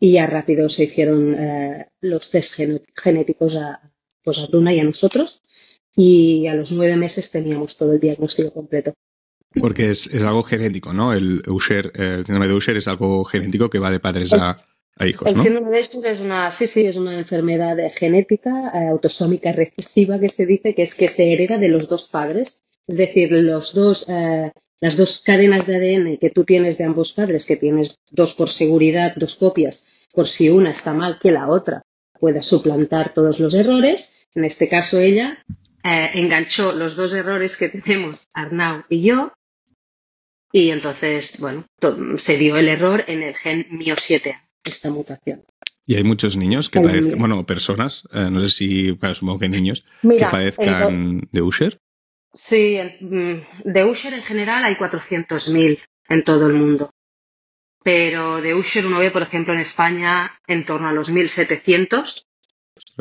y 0.00 0.12
ya 0.12 0.26
rápido 0.26 0.68
se 0.68 0.84
hicieron 0.84 1.34
eh, 1.34 1.88
los 2.00 2.30
test 2.30 2.58
genéticos 2.94 3.56
a, 3.56 3.80
pues 4.22 4.38
a 4.38 4.48
y 4.72 4.80
a 4.80 4.84
nosotros 4.84 5.42
y 5.94 6.46
a 6.46 6.54
los 6.54 6.72
nueve 6.72 6.96
meses 6.96 7.30
teníamos 7.30 7.76
todo 7.76 7.92
el 7.92 8.00
diagnóstico 8.00 8.52
completo. 8.52 8.92
Porque 9.54 9.90
es, 9.90 10.12
algo 10.22 10.42
genético, 10.42 10.92
¿no? 10.92 11.12
El 11.12 11.42
Usher, 11.46 11.92
el 11.94 12.26
síndrome 12.26 12.48
de 12.48 12.54
Usher 12.54 12.76
es 12.76 12.88
algo 12.88 13.24
genético 13.24 13.70
que 13.70 13.78
va 13.78 13.90
de 13.90 14.00
padres 14.00 14.32
a, 14.34 14.56
hijos, 15.06 15.32
¿no? 15.34 15.40
El 15.40 15.46
síndrome 15.46 15.70
de 15.70 15.80
Usher 15.80 16.06
es 16.06 16.20
una, 16.20 16.50
sí, 16.50 16.66
sí, 16.66 16.86
es 16.86 16.96
una 16.96 17.18
enfermedad 17.18 17.76
genética 17.94 18.70
eh, 18.74 18.88
autosómica 18.88 19.52
recesiva 19.52 20.18
que 20.18 20.28
se 20.28 20.46
dice 20.46 20.74
que 20.74 20.82
es 20.82 20.94
que 20.94 21.08
se 21.08 21.32
hereda 21.32 21.58
de 21.58 21.68
los 21.68 21.88
dos 21.88 22.08
padres. 22.08 22.62
Es 22.86 22.96
decir, 22.96 23.32
los 23.32 23.74
dos, 23.74 24.06
eh, 24.08 24.52
las 24.80 24.96
dos 24.96 25.22
cadenas 25.24 25.66
de 25.66 25.76
ADN 25.76 26.18
que 26.18 26.30
tú 26.30 26.44
tienes 26.44 26.78
de 26.78 26.84
ambos 26.84 27.12
padres, 27.12 27.46
que 27.46 27.56
tienes 27.56 27.98
dos 28.10 28.34
por 28.34 28.48
seguridad, 28.48 29.14
dos 29.16 29.36
copias, 29.36 29.86
por 30.12 30.28
si 30.28 30.50
una 30.50 30.70
está 30.70 30.92
mal 30.92 31.18
que 31.20 31.32
la 31.32 31.48
otra 31.48 31.82
pueda 32.18 32.42
suplantar 32.42 33.14
todos 33.14 33.40
los 33.40 33.54
errores. 33.54 34.26
En 34.34 34.44
este 34.44 34.68
caso, 34.68 34.98
ella 34.98 35.38
eh, 35.84 36.10
enganchó 36.14 36.72
los 36.72 36.96
dos 36.96 37.12
errores 37.12 37.56
que 37.56 37.68
tenemos, 37.68 38.26
Arnau 38.34 38.84
y 38.88 39.02
yo, 39.02 39.32
y 40.56 40.70
entonces, 40.70 41.38
bueno, 41.38 41.66
se 42.16 42.38
dio 42.38 42.56
el 42.56 42.68
error 42.68 43.04
en 43.08 43.22
el 43.22 43.36
gen 43.36 43.66
MIO7, 43.68 44.40
esta 44.64 44.90
mutación. 44.90 45.44
Y 45.84 45.96
hay 45.96 46.02
muchos 46.02 46.38
niños 46.38 46.70
que 46.70 46.80
padezcan, 46.80 47.18
bueno, 47.18 47.44
personas, 47.44 48.08
eh, 48.14 48.30
no 48.30 48.40
sé 48.40 48.48
si, 48.48 48.92
bueno, 48.92 49.12
supongo 49.12 49.38
que 49.38 49.50
niños, 49.50 49.84
que 50.00 50.24
padezcan 50.24 51.28
de 51.30 51.42
Usher. 51.42 51.78
Sí, 52.32 52.78
mm, 53.02 53.70
de 53.70 53.84
Usher 53.84 54.14
en 54.14 54.22
general 54.22 54.64
hay 54.64 54.76
400.000 54.76 55.78
en 56.08 56.24
todo 56.24 56.46
el 56.46 56.54
mundo. 56.54 56.90
Pero 57.84 58.40
de 58.40 58.54
Usher 58.54 58.86
uno 58.86 59.00
ve, 59.00 59.10
por 59.10 59.20
ejemplo, 59.20 59.52
en 59.52 59.60
España 59.60 60.40
en 60.46 60.64
torno 60.64 60.88
a 60.88 60.92
los 60.94 61.12
1.700 61.12 62.25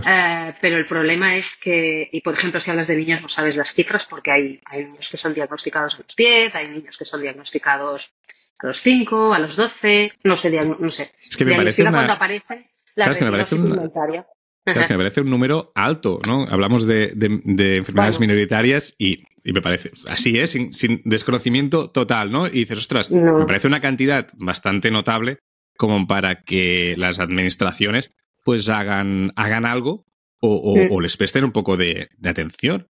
eh, 0.05 0.53
pero 0.61 0.77
el 0.77 0.85
problema 0.85 1.35
es 1.35 1.57
que, 1.57 2.09
y 2.11 2.21
por 2.21 2.33
ejemplo, 2.33 2.59
si 2.59 2.71
hablas 2.71 2.87
de 2.87 2.95
niños 2.95 3.21
no 3.21 3.29
sabes 3.29 3.55
las 3.55 3.73
cifras 3.73 4.05
porque 4.09 4.31
hay, 4.31 4.61
hay 4.65 4.85
niños 4.85 5.09
que 5.09 5.17
son 5.17 5.33
diagnosticados 5.33 5.95
a 5.95 5.97
los 5.97 6.15
10, 6.15 6.55
hay 6.55 6.67
niños 6.69 6.97
que 6.97 7.05
son 7.05 7.21
diagnosticados 7.21 8.13
a 8.59 8.67
los 8.67 8.79
5, 8.79 9.33
a 9.33 9.39
los 9.39 9.55
12, 9.55 10.13
no 10.23 10.37
sé, 10.37 10.61
no 10.79 10.89
sé. 10.89 11.11
Es 11.29 11.37
que 11.37 11.45
me 11.45 11.55
parece 11.55 11.81
una... 11.81 11.91
cuando 11.91 12.13
aparece 12.13 12.69
la 12.95 13.05
claro, 13.05 13.19
que 13.19 13.25
me 13.25 13.31
parece 13.31 13.55
que 14.65 14.93
me 14.93 14.97
parece 14.97 15.21
un 15.21 15.29
número 15.29 15.71
alto, 15.75 16.19
¿no? 16.25 16.45
Hablamos 16.49 16.87
de, 16.87 17.13
enfermedades 17.19 18.19
minoritarias 18.19 18.95
y, 18.97 19.23
me 19.43 19.61
parece, 19.61 19.91
así 20.07 20.39
es, 20.39 20.51
sin, 20.51 21.01
desconocimiento 21.03 21.91
total, 21.91 22.31
¿no? 22.31 22.47
Y 22.47 22.51
dices, 22.51 22.79
ostras, 22.79 23.11
me 23.11 23.45
parece 23.45 23.67
una 23.67 23.81
cantidad 23.81 24.27
bastante 24.33 24.89
notable 24.89 25.37
como 25.77 26.07
para 26.07 26.41
que 26.41 26.93
las 26.97 27.19
administraciones 27.19 28.11
pues 28.45 28.69
hagan, 28.69 29.31
hagan 29.35 29.65
algo 29.65 30.05
o, 30.39 31.01
les 31.01 31.17
presten 31.17 31.43
un 31.43 31.51
poco 31.51 31.75
de, 31.75 32.09
atención. 32.23 32.87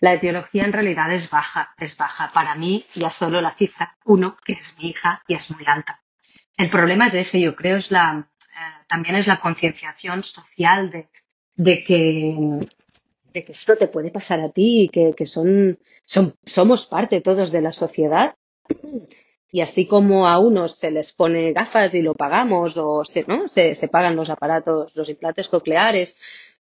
La 0.00 0.14
etiología 0.14 0.64
en 0.64 0.72
realidad 0.72 1.12
es 1.12 1.28
baja, 1.28 1.74
es 1.78 1.94
baja. 1.96 2.30
Para 2.32 2.54
mí 2.54 2.86
ya 2.94 3.10
solo 3.10 3.42
la 3.42 3.54
cifra 3.54 3.94
uno, 4.06 4.38
que 4.44 4.54
es 4.54 4.78
mi 4.78 4.88
hija, 4.88 5.22
y 5.28 5.34
es 5.34 5.50
muy 5.50 5.64
alta. 5.66 6.00
el 6.56 6.70
problema 6.70 7.06
es 7.06 7.14
ese, 7.14 7.40
yo 7.40 7.54
creo, 7.54 7.76
es 7.76 7.90
la, 7.90 8.26
eh, 8.40 8.84
también 8.88 9.16
es 9.16 9.26
la 9.26 9.40
concienciación 9.40 10.24
social 10.24 10.90
de, 10.90 11.08
de, 11.54 11.84
que, 11.84 12.34
de 13.34 13.44
que 13.44 13.52
esto 13.52 13.76
te 13.76 13.88
puede 13.88 14.10
pasar 14.10 14.40
a 14.40 14.48
ti 14.48 14.84
y 14.84 14.88
que, 14.88 15.12
que 15.14 15.26
son, 15.26 15.78
son, 16.06 16.34
somos 16.46 16.86
parte 16.86 17.20
todos 17.20 17.52
de 17.52 17.60
la 17.60 17.72
sociedad. 17.72 18.34
Y 19.54 19.60
así 19.60 19.86
como 19.86 20.26
a 20.26 20.38
unos 20.38 20.78
se 20.78 20.90
les 20.90 21.12
pone 21.12 21.52
gafas 21.52 21.94
y 21.94 22.00
lo 22.00 22.14
pagamos 22.14 22.78
o 22.78 23.04
se, 23.04 23.24
¿no? 23.28 23.48
se, 23.48 23.76
pagan 23.88 24.16
los 24.16 24.30
aparatos, 24.30 24.96
los 24.96 25.10
implantes 25.10 25.48
cocleares, 25.48 26.18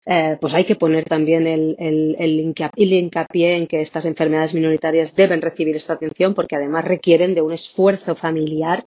eh, 0.08 0.36
pues 0.42 0.56
hay 0.56 0.64
que 0.64 0.76
poner 0.76 1.06
también 1.06 1.46
el, 1.46 1.76
el, 1.78 2.16
el, 2.18 2.92
hincapié 2.92 3.56
en 3.56 3.68
que 3.68 3.82
estas 3.82 4.06
enfermedades 4.06 4.56
minoritarias 4.56 5.16
deben 5.16 5.44
recibir 5.44 5.76
esta 5.76 5.94
atención 5.94 6.34
porque 6.34 6.56
además 6.56 6.86
requieren 6.86 7.36
de 7.36 7.44
un 7.44 7.54
esfuerzo 7.54 8.16
familiar 8.16 8.84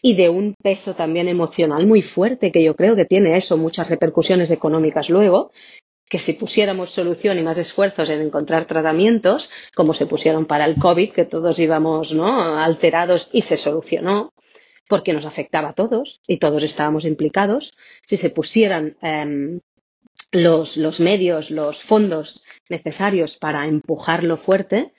y 0.00 0.14
de 0.14 0.28
un 0.28 0.54
peso 0.62 0.94
también 0.94 1.26
emocional 1.26 1.88
muy 1.88 2.02
fuerte 2.02 2.52
que 2.52 2.62
yo 2.62 2.76
creo 2.76 2.94
que 2.94 3.04
tiene 3.04 3.36
eso 3.36 3.56
muchas 3.56 3.90
repercusiones 3.90 4.52
económicas 4.52 5.10
luego 5.10 5.50
que 6.14 6.20
si 6.20 6.34
pusiéramos 6.34 6.90
solución 6.90 7.40
y 7.40 7.42
más 7.42 7.58
esfuerzos 7.58 8.08
en 8.08 8.22
encontrar 8.22 8.66
tratamientos, 8.66 9.50
como 9.74 9.92
se 9.94 10.06
pusieron 10.06 10.46
para 10.46 10.64
el 10.64 10.76
COVID, 10.76 11.10
que 11.10 11.24
todos 11.24 11.58
íbamos 11.58 12.14
¿no? 12.14 12.56
alterados 12.56 13.30
y 13.32 13.40
se 13.40 13.56
solucionó, 13.56 14.32
porque 14.88 15.12
nos 15.12 15.26
afectaba 15.26 15.70
a 15.70 15.72
todos 15.72 16.20
y 16.28 16.36
todos 16.36 16.62
estábamos 16.62 17.04
implicados, 17.04 17.76
si 18.04 18.16
se 18.16 18.30
pusieran 18.30 18.96
eh, 19.02 19.58
los, 20.30 20.76
los 20.76 21.00
medios, 21.00 21.50
los 21.50 21.82
fondos 21.82 22.44
necesarios 22.68 23.36
para 23.36 23.66
empujarlo 23.66 24.36
fuerte, 24.36 24.92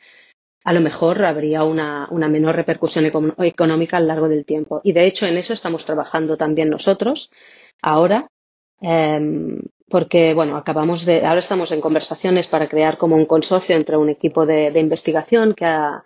a 0.66 0.74
lo 0.74 0.82
mejor 0.82 1.24
habría 1.24 1.64
una, 1.64 2.10
una 2.12 2.28
menor 2.28 2.58
repercusión 2.58 3.06
económica 3.38 3.96
a 3.96 4.00
lo 4.02 4.08
largo 4.08 4.28
del 4.28 4.44
tiempo. 4.44 4.82
Y 4.84 4.92
de 4.92 5.06
hecho 5.06 5.28
en 5.28 5.38
eso 5.38 5.54
estamos 5.54 5.86
trabajando 5.86 6.36
también 6.36 6.70
nosotros 6.70 7.32
ahora, 7.82 8.28
eh, 8.82 9.62
porque 9.90 10.34
bueno, 10.34 10.58
acabamos 10.58 11.06
de, 11.06 11.26
ahora 11.26 11.40
estamos 11.40 11.72
en 11.72 11.82
conversaciones 11.82 12.48
para 12.48 12.68
crear 12.68 12.98
como 12.98 13.16
un 13.16 13.26
consorcio 13.26 13.76
entre 13.76 13.98
un 13.98 14.10
equipo 14.10 14.46
de, 14.46 14.72
de 14.72 14.80
investigación 14.80 15.54
que 15.54 15.66
ha, 15.66 16.04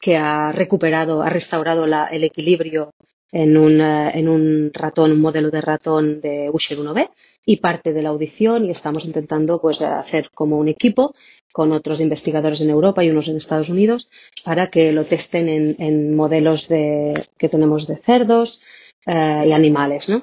que 0.00 0.16
ha 0.16 0.52
recuperado, 0.52 1.22
ha 1.22 1.28
restaurado 1.28 1.86
la, 1.86 2.06
el 2.06 2.24
equilibrio 2.24 2.90
en 3.30 3.56
un, 3.56 3.80
uh, 3.80 4.10
en 4.12 4.28
un 4.28 4.70
ratón, 4.74 5.12
un 5.12 5.20
modelo 5.20 5.50
de 5.50 5.60
ratón 5.60 6.20
de 6.20 6.50
Usher 6.52 6.78
1B 6.78 7.10
y 7.46 7.56
parte 7.56 7.92
de 7.92 8.02
la 8.02 8.10
audición 8.10 8.66
y 8.66 8.70
estamos 8.70 9.06
intentando 9.06 9.60
pues 9.60 9.80
hacer 9.80 10.30
como 10.34 10.58
un 10.58 10.68
equipo 10.68 11.14
con 11.52 11.72
otros 11.72 12.00
investigadores 12.00 12.60
en 12.60 12.70
Europa 12.70 13.04
y 13.04 13.10
unos 13.10 13.28
en 13.28 13.36
Estados 13.36 13.68
Unidos 13.68 14.10
para 14.44 14.68
que 14.68 14.92
lo 14.92 15.06
testen 15.06 15.48
en, 15.48 15.76
en 15.78 16.14
modelos 16.14 16.68
de, 16.68 17.26
que 17.38 17.48
tenemos 17.48 17.86
de 17.86 17.96
cerdos 17.96 18.60
uh, 19.06 19.46
y 19.46 19.52
animales, 19.52 20.08
¿no? 20.08 20.22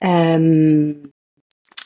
Um, 0.00 1.02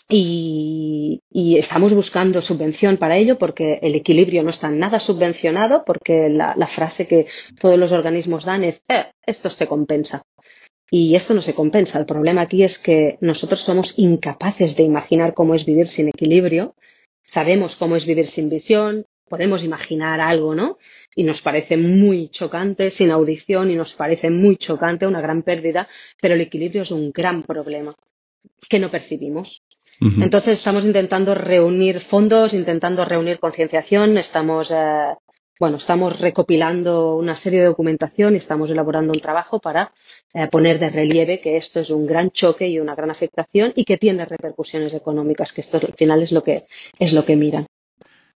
y, 0.09 1.21
estamos 1.31 1.93
buscando 1.93 2.41
subvención 2.41 2.97
para 2.97 3.17
ello 3.17 3.39
porque 3.39 3.79
el 3.83 3.95
equilibrio 3.95 4.43
no 4.43 4.51
está 4.51 4.71
nada 4.71 4.99
subvencionado 4.99 5.83
porque 5.85 6.29
la, 6.29 6.55
la 6.57 6.67
frase 6.67 7.07
que 7.07 7.27
todos 7.61 7.79
los 7.79 7.93
organismos 7.93 8.45
dan 8.45 8.65
es 8.65 8.83
eh, 8.89 9.07
esto 9.27 9.51
se 9.51 9.67
compensa. 9.67 10.23
Y 10.91 11.15
esto 11.17 11.35
no 11.35 11.43
se 11.43 11.55
compensa. 11.55 11.99
El 11.99 12.07
problema 12.07 12.43
aquí 12.43 12.63
es 12.65 12.79
que 12.79 13.19
nosotros 13.21 13.61
somos 13.61 13.99
incapaces 13.99 14.77
de 14.77 14.85
imaginar 14.85 15.35
cómo 15.35 15.55
es 15.55 15.67
vivir 15.67 15.87
sin 15.87 16.09
equilibrio. 16.09 16.75
Sabemos 17.25 17.77
cómo 17.77 17.95
es 17.95 18.07
vivir 18.07 18.27
sin 18.27 18.49
visión, 18.49 19.05
podemos 19.29 19.65
imaginar 19.65 20.23
algo, 20.23 20.55
¿no? 20.55 20.79
Y 21.15 21.25
nos 21.25 21.43
parece 21.43 21.77
muy 21.77 22.29
chocante, 22.29 22.91
sin 22.91 23.11
audición, 23.11 23.71
y 23.71 23.77
nos 23.77 23.93
parece 23.93 24.31
muy 24.31 24.57
chocante, 24.57 25.07
una 25.07 25.21
gran 25.21 25.43
pérdida, 25.43 25.89
pero 26.23 26.35
el 26.35 26.41
equilibrio 26.41 26.83
es 26.83 26.91
un 26.91 27.13
gran 27.13 27.43
problema 27.43 27.95
que 28.69 28.79
no 28.79 28.91
percibimos. 28.91 29.63
Uh 30.01 30.07
-huh. 30.07 30.23
Entonces 30.25 30.55
estamos 30.55 30.85
intentando 30.85 31.35
reunir 31.35 32.01
fondos, 32.01 32.55
intentando 32.55 33.05
reunir 33.05 33.39
concienciación, 33.39 34.17
estamos 34.19 34.71
eh, 34.71 35.15
bueno, 35.59 35.79
estamos 35.79 36.21
recopilando 36.21 37.17
una 37.17 37.35
serie 37.35 37.61
de 37.61 37.67
documentación 37.67 38.35
y 38.35 38.39
estamos 38.39 38.71
elaborando 38.71 39.13
un 39.13 39.21
trabajo 39.21 39.59
para 39.61 39.93
eh, 40.33 40.47
poner 40.47 40.79
de 40.79 40.89
relieve 40.89 41.41
que 41.41 41.57
esto 41.57 41.81
es 41.81 41.91
un 41.91 42.07
gran 42.07 42.31
choque 42.31 42.69
y 42.69 42.79
una 42.79 42.95
gran 42.95 43.11
afectación 43.11 43.73
y 43.75 43.85
que 43.85 43.99
tiene 43.99 44.25
repercusiones 44.25 44.95
económicas, 44.95 45.53
que 45.53 45.63
esto 45.63 45.79
al 45.79 45.95
final 45.95 46.23
es 46.23 46.33
lo 46.33 46.45
que, 46.45 46.65
es 46.99 47.13
lo 47.13 47.25
que 47.25 47.37
miran. 47.37 47.67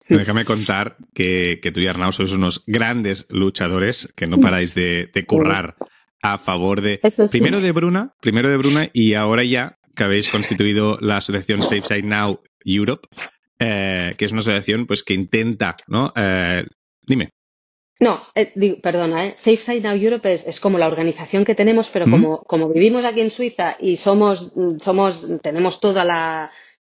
Déjame 0.09 0.45
contar 0.45 0.97
que, 1.15 1.61
que 1.63 1.71
tú 1.71 1.79
y 1.79 1.87
Arnau 1.87 2.11
sois 2.11 2.33
unos 2.33 2.65
grandes 2.67 3.27
luchadores 3.31 4.11
que 4.17 4.27
no 4.27 4.41
paráis 4.41 4.75
de, 4.75 5.07
de 5.07 5.25
currar 5.25 5.77
a 6.21 6.37
favor 6.37 6.81
de. 6.81 6.99
Sí. 6.99 7.29
Primero 7.31 7.61
de 7.61 7.71
Bruna, 7.71 8.15
primero 8.21 8.51
de 8.51 8.57
Bruna, 8.57 8.91
y 8.93 9.15
ahora 9.15 9.45
ya 9.45 9.79
que 10.01 10.05
habéis 10.05 10.31
constituido 10.31 10.97
la 11.03 11.19
asociación 11.19 11.63
Safe 11.63 11.83
Side 11.83 12.05
Now 12.05 12.41
Europe, 12.65 13.07
eh, 13.59 14.15
que 14.17 14.25
es 14.25 14.33
una 14.33 14.41
asociación 14.41 14.87
pues, 14.87 15.03
que 15.03 15.13
intenta 15.13 15.77
¿no? 15.89 16.11
Eh, 16.17 16.65
Dime. 17.03 17.29
No, 17.99 18.23
eh, 18.35 18.51
digo, 18.55 18.77
perdona, 18.81 19.27
eh. 19.27 19.33
Safe 19.37 19.59
Side 19.59 19.83
Now 19.83 19.95
Europe 19.95 20.33
es, 20.33 20.47
es, 20.47 20.59
como 20.59 20.79
la 20.79 20.87
organización 20.87 21.45
que 21.45 21.55
tenemos, 21.55 21.91
pero 21.91 22.07
mm. 22.07 22.11
como, 22.11 22.39
como 22.45 22.71
vivimos 22.71 23.05
aquí 23.05 23.21
en 23.21 23.31
Suiza 23.31 23.77
y 23.79 23.99
somos, 23.99 24.55
somos, 24.81 25.29
tenemos 25.43 25.81
toda 25.81 26.03
la, 26.03 26.51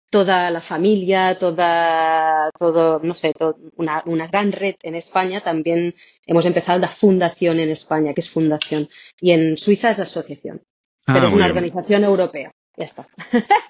toda 0.09 0.53
la 0.53 0.61
familia, 0.61 1.37
toda, 1.41 2.51
todo, 2.57 3.01
no 3.03 3.15
sé, 3.15 3.33
todo, 3.33 3.57
una, 3.79 4.05
una, 4.07 4.29
gran 4.29 4.53
red 4.53 4.77
en 4.85 4.95
España, 4.95 5.43
también 5.43 5.97
hemos 6.25 6.47
empezado 6.47 6.79
la 6.79 6.89
fundación 6.89 7.59
en 7.59 7.71
España, 7.71 8.15
que 8.15 8.21
es 8.21 8.31
fundación, 8.31 8.89
y 9.21 9.33
en 9.33 9.57
Suiza 9.57 9.91
es 9.91 9.99
asociación, 9.99 10.63
ah, 11.09 11.15
pero 11.15 11.27
es 11.27 11.33
una 11.33 11.47
bien. 11.47 11.57
organización 11.57 12.05
europea. 12.05 12.53
Ya 12.77 12.85
está. 12.85 13.07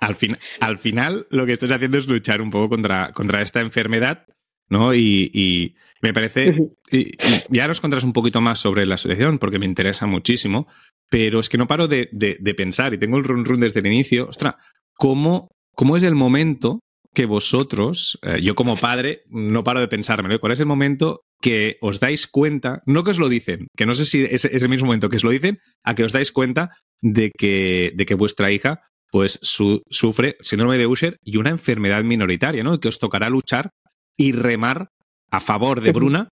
Al, 0.00 0.14
fin, 0.14 0.36
al 0.60 0.78
final, 0.78 1.26
lo 1.30 1.44
que 1.44 1.52
estás 1.52 1.70
haciendo 1.72 1.98
es 1.98 2.06
luchar 2.06 2.40
un 2.40 2.50
poco 2.50 2.68
contra, 2.68 3.10
contra 3.12 3.42
esta 3.42 3.60
enfermedad 3.60 4.26
¿no? 4.72 4.94
Y, 4.94 5.30
y 5.34 5.74
me 6.00 6.14
parece, 6.14 6.72
y, 6.90 6.98
y 7.08 7.12
ya 7.50 7.68
nos 7.68 7.82
contarás 7.82 8.04
un 8.04 8.14
poquito 8.14 8.40
más 8.40 8.58
sobre 8.58 8.86
la 8.86 8.94
asociación 8.94 9.38
porque 9.38 9.58
me 9.58 9.66
interesa 9.66 10.06
muchísimo, 10.06 10.66
pero 11.10 11.40
es 11.40 11.50
que 11.50 11.58
no 11.58 11.66
paro 11.66 11.88
de, 11.88 12.08
de, 12.10 12.38
de 12.40 12.54
pensar 12.54 12.94
y 12.94 12.98
tengo 12.98 13.18
el 13.18 13.24
run 13.24 13.44
run 13.44 13.60
desde 13.60 13.80
el 13.80 13.86
inicio, 13.86 14.28
ostras, 14.28 14.54
¿cómo, 14.94 15.48
cómo 15.74 15.98
es 15.98 16.02
el 16.02 16.14
momento 16.14 16.80
que 17.14 17.26
vosotros, 17.26 18.18
eh, 18.22 18.40
yo 18.40 18.54
como 18.54 18.78
padre, 18.78 19.24
no 19.28 19.62
paro 19.62 19.80
de 19.80 19.88
pensármelo, 19.88 20.40
¿cuál 20.40 20.54
es 20.54 20.60
el 20.60 20.66
momento 20.66 21.20
que 21.42 21.76
os 21.82 22.00
dais 22.00 22.26
cuenta, 22.26 22.82
no 22.86 23.04
que 23.04 23.10
os 23.10 23.18
lo 23.18 23.28
dicen, 23.28 23.66
que 23.76 23.84
no 23.84 23.92
sé 23.92 24.06
si 24.06 24.24
es, 24.24 24.46
es 24.46 24.62
el 24.62 24.70
mismo 24.70 24.86
momento 24.86 25.10
que 25.10 25.16
os 25.16 25.24
lo 25.24 25.30
dicen, 25.30 25.58
a 25.84 25.94
que 25.94 26.04
os 26.04 26.12
dais 26.12 26.32
cuenta 26.32 26.70
de 27.02 27.30
que, 27.36 27.92
de 27.94 28.06
que 28.06 28.14
vuestra 28.14 28.50
hija 28.52 28.80
pues 29.12 29.38
su, 29.42 29.82
sufre 29.90 30.36
síndrome 30.40 30.78
de 30.78 30.86
Usher 30.86 31.18
y 31.22 31.36
una 31.36 31.50
enfermedad 31.50 32.02
minoritaria, 32.02 32.64
¿no? 32.64 32.80
Que 32.80 32.88
os 32.88 32.98
tocará 32.98 33.28
luchar 33.28 33.68
y 34.16 34.32
remar 34.32 34.88
a 35.30 35.38
favor 35.38 35.82
de 35.82 35.92
Bruna 35.92 36.28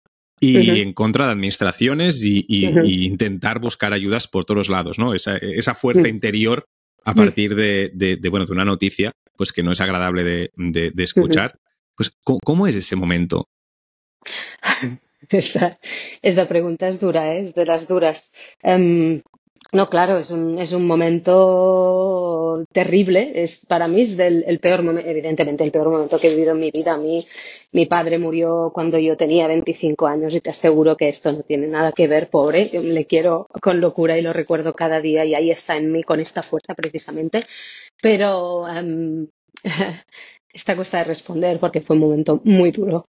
y 0.42 0.58
uh 0.58 0.62
-huh. 0.62 0.82
en 0.82 0.92
contra 0.94 1.28
de 1.28 1.32
administraciones 1.32 2.22
y, 2.22 2.46
y, 2.50 2.68
uh 2.68 2.72
-huh. 2.72 2.86
y, 2.86 3.06
intentar 3.06 3.60
buscar 3.60 3.94
ayudas 3.94 4.28
por 4.28 4.44
todos 4.44 4.68
lados, 4.68 5.00
¿no? 5.00 5.14
Esa, 5.14 5.38
esa 5.38 5.74
fuerza 5.74 6.02
uh 6.02 6.06
-huh. 6.06 6.10
interior 6.10 6.66
a 7.06 7.14
partir 7.16 7.56
de, 7.56 7.92
de, 7.94 8.18
de, 8.18 8.30
bueno, 8.30 8.46
de 8.46 8.52
una 8.52 8.66
noticia 8.66 9.14
pues 9.38 9.54
que 9.54 9.64
no 9.64 9.72
es 9.72 9.80
agradable 9.80 10.24
de, 10.24 10.92
de 10.94 11.04
escuchar. 11.04 11.58
Pues, 11.96 12.12
¿cómo, 12.24 12.68
es 12.68 12.76
ese 12.76 12.96
momento? 12.96 13.48
Esta, 15.30 15.80
esta, 16.22 16.48
pregunta 16.48 16.88
es 16.88 17.00
dura, 17.00 17.34
¿eh? 17.34 17.42
es 17.42 17.56
de 17.56 17.66
las 17.66 17.88
duras. 17.88 18.32
Um, 18.62 19.24
no, 19.72 19.90
claro, 19.90 20.18
es 20.18 20.32
un, 20.32 20.60
es 20.60 20.72
un 20.74 20.86
momento 20.88 22.64
terrible. 22.72 23.32
Es, 23.44 23.66
para 23.66 23.88
mí 23.88 24.02
es 24.02 24.16
del, 24.16 24.44
el 24.48 24.60
peor 24.60 24.84
momento, 24.84 25.10
evidentemente, 25.10 25.64
el 25.64 25.72
peor 25.72 25.90
momento 25.90 26.20
que 26.20 26.28
he 26.28 26.36
vivido 26.36 26.52
en 26.52 26.60
mi 26.60 26.72
vida. 26.72 26.94
A 26.94 26.98
mí, 26.98 27.26
mi 27.72 27.86
padre 27.86 28.20
murió 28.20 28.72
cuando 28.74 28.98
yo 29.00 29.18
tenía 29.18 29.48
25 29.48 30.08
años 30.08 30.34
y 30.36 30.42
te 30.42 30.52
aseguro 30.52 30.96
que 30.96 31.10
esto 31.10 31.32
no 31.32 31.42
tiene 31.42 31.68
nada 31.68 31.92
que 31.92 32.08
ver, 32.08 32.30
pobre. 32.30 32.70
Yo 32.70 32.82
le 32.82 33.06
quiero 33.06 33.48
con 33.62 33.82
locura 33.82 34.18
y 34.18 34.22
lo 34.22 34.34
recuerdo 34.34 34.74
cada 34.74 35.02
día 35.02 35.26
y 35.26 35.36
ahí 35.36 35.52
está 35.52 35.76
en 35.76 35.92
mí 35.92 36.04
con 36.04 36.20
esta 36.20 36.44
fuerza 36.44 36.74
precisamente. 36.76 37.46
Pero 38.02 38.64
um, 38.64 39.28
esta 40.54 40.76
cuesta 40.76 41.00
de 41.00 41.04
responder 41.06 41.60
porque 41.60 41.82
fue 41.82 41.96
un 41.96 42.02
momento 42.02 42.40
muy 42.44 42.72
duro 42.72 43.08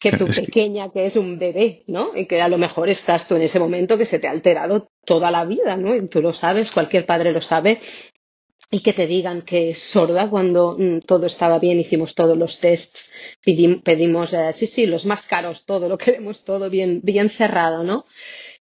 que 0.00 0.12
tu 0.12 0.26
es 0.26 0.40
pequeña, 0.40 0.88
que... 0.88 0.94
que 0.94 1.04
es 1.04 1.16
un 1.16 1.38
bebé, 1.38 1.84
¿no? 1.86 2.16
Y 2.16 2.26
que 2.26 2.40
a 2.40 2.48
lo 2.48 2.58
mejor 2.58 2.88
estás 2.88 3.28
tú 3.28 3.36
en 3.36 3.42
ese 3.42 3.60
momento 3.60 3.98
que 3.98 4.06
se 4.06 4.18
te 4.18 4.26
ha 4.26 4.30
alterado 4.30 4.88
toda 5.04 5.30
la 5.30 5.44
vida, 5.44 5.76
¿no? 5.76 5.94
Y 5.94 6.08
tú 6.08 6.22
lo 6.22 6.32
sabes, 6.32 6.70
cualquier 6.70 7.04
padre 7.04 7.32
lo 7.32 7.42
sabe. 7.42 7.78
Y 8.72 8.80
que 8.80 8.92
te 8.92 9.06
digan 9.06 9.42
que 9.42 9.70
es 9.70 9.78
sorda 9.80 10.30
cuando 10.30 10.76
mm, 10.78 11.00
todo 11.00 11.26
estaba 11.26 11.58
bien, 11.58 11.80
hicimos 11.80 12.14
todos 12.14 12.38
los 12.38 12.60
tests, 12.60 13.12
pedimos, 13.44 13.82
pedimos 13.82 14.32
eh, 14.32 14.52
sí, 14.52 14.66
sí, 14.66 14.86
los 14.86 15.04
más 15.04 15.26
caros, 15.26 15.66
todo, 15.66 15.88
lo 15.88 15.98
queremos 16.04 16.44
todo 16.44 16.70
bien, 16.70 17.00
bien 17.02 17.28
cerrado, 17.28 17.84
¿no? 17.84 18.06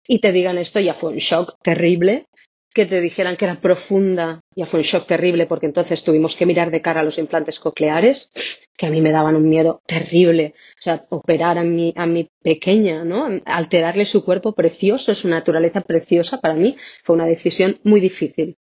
Y 0.07 0.21
te 0.21 0.33
digan 0.33 0.59
esto 0.59 0.80
ya 0.80 0.95
fue 0.95 1.11
un 1.11 1.18
shock 1.18 1.57
terrible, 1.62 2.26
que 2.75 2.87
te 2.87 3.00
dijeran 3.00 3.37
que 3.37 3.45
era 3.45 3.61
profunda 3.61 4.40
ya 4.59 4.67
fue 4.67 4.81
un 4.81 4.85
shock 4.85 5.07
terrible 5.07 5.47
porque 5.47 5.67
entonces 5.67 6.03
tuvimos 6.03 6.35
que 6.35 6.45
mirar 6.45 6.73
de 6.73 6.83
cara 6.83 6.99
a 6.99 7.05
los 7.05 7.17
implantes 7.19 7.61
cocleares, 7.61 8.33
que 8.77 8.87
a 8.87 8.91
mí 8.91 9.00
me 9.00 9.12
daban 9.12 9.37
un 9.37 9.49
miedo 9.49 9.83
terrible. 9.87 10.55
O 10.81 10.83
sea, 10.83 11.05
operar 11.11 11.59
a 11.59 11.62
mi, 11.62 11.95
a 11.97 12.07
mi 12.07 12.29
pequeña, 12.43 13.05
¿no? 13.05 13.29
Alterarle 13.45 14.05
su 14.05 14.25
cuerpo 14.25 14.55
precioso, 14.55 15.15
su 15.15 15.29
naturaleza 15.29 15.81
preciosa, 15.81 16.41
para 16.41 16.55
mí 16.55 16.77
fue 17.05 17.15
una 17.15 17.27
decisión 17.27 17.79
muy 17.85 18.00
difícil. 18.00 18.57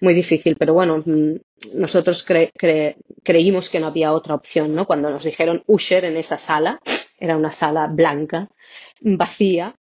Muy 0.00 0.14
difícil, 0.14 0.56
pero 0.58 0.74
bueno, 0.74 1.04
mm, 1.06 1.36
nosotros 1.74 2.26
creímos 3.22 3.70
que 3.70 3.78
no 3.78 3.86
había 3.86 4.12
otra 4.12 4.34
opción, 4.34 4.74
¿no? 4.74 4.84
Cuando 4.84 5.10
nos 5.10 5.22
dijeron 5.22 5.62
Usher 5.68 6.06
en 6.06 6.16
esa 6.16 6.38
sala, 6.38 6.80
era 7.20 7.36
una 7.36 7.52
sala 7.52 7.86
blanca, 7.86 8.48
vacía, 9.00 9.76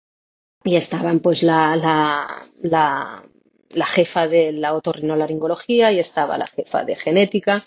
y 0.63 0.77
estaban 0.77 1.21
pues 1.21 1.43
la, 1.43 1.75
la, 1.75 2.43
la, 2.63 3.25
la 3.75 3.87
jefa 3.87 4.29
de 4.29 4.53
la 4.53 4.75
otorrinolaringología 4.75 5.93
y 5.93 5.99
estaba 5.99 6.39
la 6.39 6.47
jefa 6.47 6.85
de 6.85 6.97
genética 6.97 7.65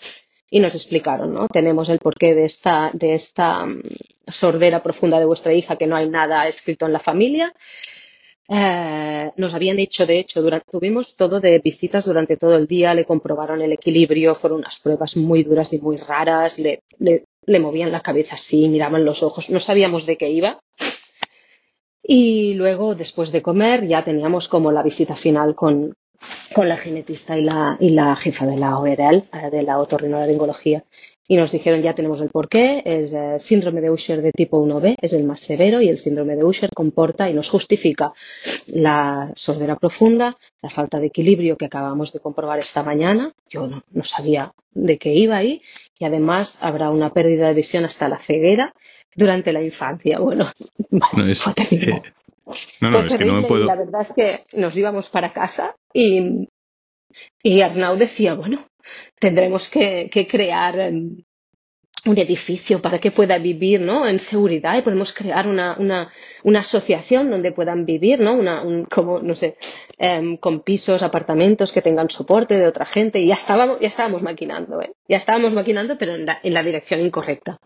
y 0.50 0.60
nos 0.60 0.74
explicaron, 0.74 1.34
¿no? 1.34 1.48
Tenemos 1.48 1.88
el 1.88 1.98
porqué 1.98 2.34
de 2.34 2.44
esta, 2.46 2.90
de 2.92 3.14
esta 3.14 3.66
mm, 3.66 3.82
sordera 4.28 4.82
profunda 4.82 5.18
de 5.18 5.26
vuestra 5.26 5.52
hija, 5.52 5.76
que 5.76 5.86
no 5.86 5.96
hay 5.96 6.08
nada 6.08 6.48
escrito 6.48 6.86
en 6.86 6.92
la 6.92 7.00
familia. 7.00 7.52
Eh, 8.48 9.30
nos 9.36 9.54
habían 9.54 9.76
dicho, 9.76 10.06
de 10.06 10.18
hecho, 10.20 10.40
durante, 10.40 10.70
tuvimos 10.70 11.16
todo 11.16 11.38
de 11.38 11.58
visitas 11.58 12.06
durante 12.06 12.38
todo 12.38 12.56
el 12.56 12.66
día, 12.66 12.94
le 12.94 13.04
comprobaron 13.04 13.60
el 13.60 13.72
equilibrio, 13.72 14.34
fueron 14.34 14.60
unas 14.60 14.78
pruebas 14.80 15.16
muy 15.18 15.42
duras 15.42 15.72
y 15.74 15.80
muy 15.80 15.98
raras, 15.98 16.58
le, 16.58 16.80
le, 16.98 17.24
le 17.44 17.60
movían 17.60 17.92
la 17.92 18.00
cabeza 18.00 18.36
así, 18.36 18.68
miraban 18.70 19.04
los 19.04 19.22
ojos, 19.22 19.50
no 19.50 19.60
sabíamos 19.60 20.06
de 20.06 20.16
qué 20.16 20.30
iba. 20.30 20.60
Y 22.10 22.54
luego, 22.54 22.94
después 22.94 23.32
de 23.32 23.42
comer, 23.42 23.86
ya 23.86 24.02
teníamos 24.02 24.48
como 24.48 24.72
la 24.72 24.82
visita 24.82 25.14
final 25.14 25.54
con, 25.54 25.94
con 26.54 26.66
la 26.66 26.78
genetista 26.78 27.36
y 27.36 27.42
la, 27.42 27.76
y 27.78 27.90
la 27.90 28.16
jefa 28.16 28.46
de 28.46 28.56
la 28.56 28.78
ORL, 28.78 29.24
eh, 29.30 29.50
de 29.52 29.62
la 29.62 29.78
otorrinolaringología. 29.78 30.84
Y 31.26 31.36
nos 31.36 31.52
dijeron, 31.52 31.82
ya 31.82 31.94
tenemos 31.94 32.22
el 32.22 32.30
porqué, 32.30 32.80
es 32.82 33.12
eh, 33.12 33.38
síndrome 33.38 33.82
de 33.82 33.90
Usher 33.90 34.22
de 34.22 34.32
tipo 34.32 34.58
1B, 34.58 34.94
es 35.02 35.12
el 35.12 35.24
más 35.24 35.40
severo 35.40 35.82
y 35.82 35.90
el 35.90 35.98
síndrome 35.98 36.34
de 36.34 36.46
Usher 36.46 36.70
comporta 36.74 37.28
y 37.28 37.34
nos 37.34 37.50
justifica 37.50 38.14
la 38.68 39.30
sordera 39.36 39.76
profunda, 39.76 40.38
la 40.62 40.70
falta 40.70 40.98
de 40.98 41.08
equilibrio 41.08 41.58
que 41.58 41.66
acabamos 41.66 42.14
de 42.14 42.20
comprobar 42.20 42.58
esta 42.58 42.82
mañana. 42.82 43.34
Yo 43.50 43.66
no, 43.66 43.82
no 43.90 44.02
sabía 44.02 44.54
de 44.72 44.96
qué 44.96 45.12
iba 45.12 45.36
ahí 45.36 45.60
y 45.98 46.06
además 46.06 46.56
habrá 46.62 46.88
una 46.88 47.12
pérdida 47.12 47.48
de 47.48 47.54
visión 47.54 47.84
hasta 47.84 48.08
la 48.08 48.18
ceguera 48.18 48.72
durante 49.18 49.52
la 49.52 49.62
infancia. 49.62 50.18
Bueno, 50.20 50.50
no, 50.90 51.26
es, 51.26 51.46
eh, 51.70 52.02
no, 52.80 52.90
no, 52.90 53.00
es 53.00 53.16
que 53.16 53.24
no 53.24 53.34
me 53.34 53.42
puedo. 53.42 53.66
la 53.66 53.74
verdad 53.74 54.02
es 54.02 54.12
que 54.14 54.44
nos 54.56 54.76
íbamos 54.76 55.08
para 55.08 55.32
casa 55.32 55.76
y, 55.92 56.48
y 57.42 57.60
Arnau 57.60 57.96
decía, 57.96 58.34
bueno, 58.34 58.68
tendremos 59.18 59.68
que, 59.68 60.08
que 60.10 60.26
crear 60.28 60.92
um, 60.92 61.20
un 62.06 62.16
edificio 62.16 62.80
para 62.80 63.00
que 63.00 63.10
pueda 63.10 63.38
vivir 63.38 63.80
¿no? 63.80 64.06
en 64.06 64.20
seguridad 64.20 64.78
y 64.78 64.82
podemos 64.82 65.12
crear 65.12 65.48
una, 65.48 65.76
una, 65.78 66.12
una 66.44 66.60
asociación 66.60 67.28
donde 67.28 67.50
puedan 67.50 67.84
vivir, 67.84 68.20
¿no? 68.20 68.34
Una, 68.34 68.62
un, 68.62 68.84
como, 68.84 69.18
no 69.18 69.34
sé, 69.34 69.56
um, 69.98 70.36
con 70.36 70.60
pisos, 70.60 71.02
apartamentos 71.02 71.72
que 71.72 71.82
tengan 71.82 72.08
soporte 72.08 72.56
de 72.56 72.68
otra 72.68 72.86
gente. 72.86 73.18
Y 73.18 73.26
ya 73.26 73.34
estábamos, 73.34 73.80
ya 73.80 73.88
estábamos 73.88 74.22
maquinando, 74.22 74.80
¿eh? 74.80 74.92
Ya 75.08 75.16
estábamos 75.16 75.52
maquinando, 75.54 75.98
pero 75.98 76.14
en 76.14 76.24
la, 76.24 76.38
en 76.40 76.54
la 76.54 76.62
dirección 76.62 77.00
incorrecta 77.00 77.58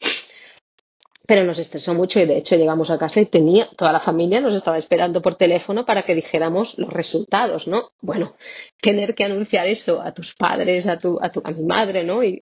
pero 1.26 1.44
nos 1.44 1.58
estresó 1.58 1.94
mucho 1.94 2.20
y 2.20 2.26
de 2.26 2.38
hecho 2.38 2.56
llegamos 2.56 2.90
a 2.90 2.98
casa 2.98 3.20
y 3.20 3.26
tenía 3.26 3.68
toda 3.76 3.92
la 3.92 4.00
familia 4.00 4.40
nos 4.40 4.54
estaba 4.54 4.78
esperando 4.78 5.22
por 5.22 5.36
teléfono 5.36 5.84
para 5.84 6.02
que 6.02 6.14
dijéramos 6.14 6.78
los 6.78 6.92
resultados, 6.92 7.66
¿no? 7.66 7.90
Bueno, 8.00 8.34
tener 8.80 9.14
que 9.14 9.24
anunciar 9.24 9.68
eso 9.68 10.02
a 10.02 10.12
tus 10.12 10.34
padres, 10.34 10.86
a 10.86 10.98
tu, 10.98 11.18
a 11.22 11.30
tu, 11.30 11.40
a 11.44 11.50
mi 11.50 11.62
madre, 11.62 12.04
¿no? 12.04 12.22
Y, 12.22 12.42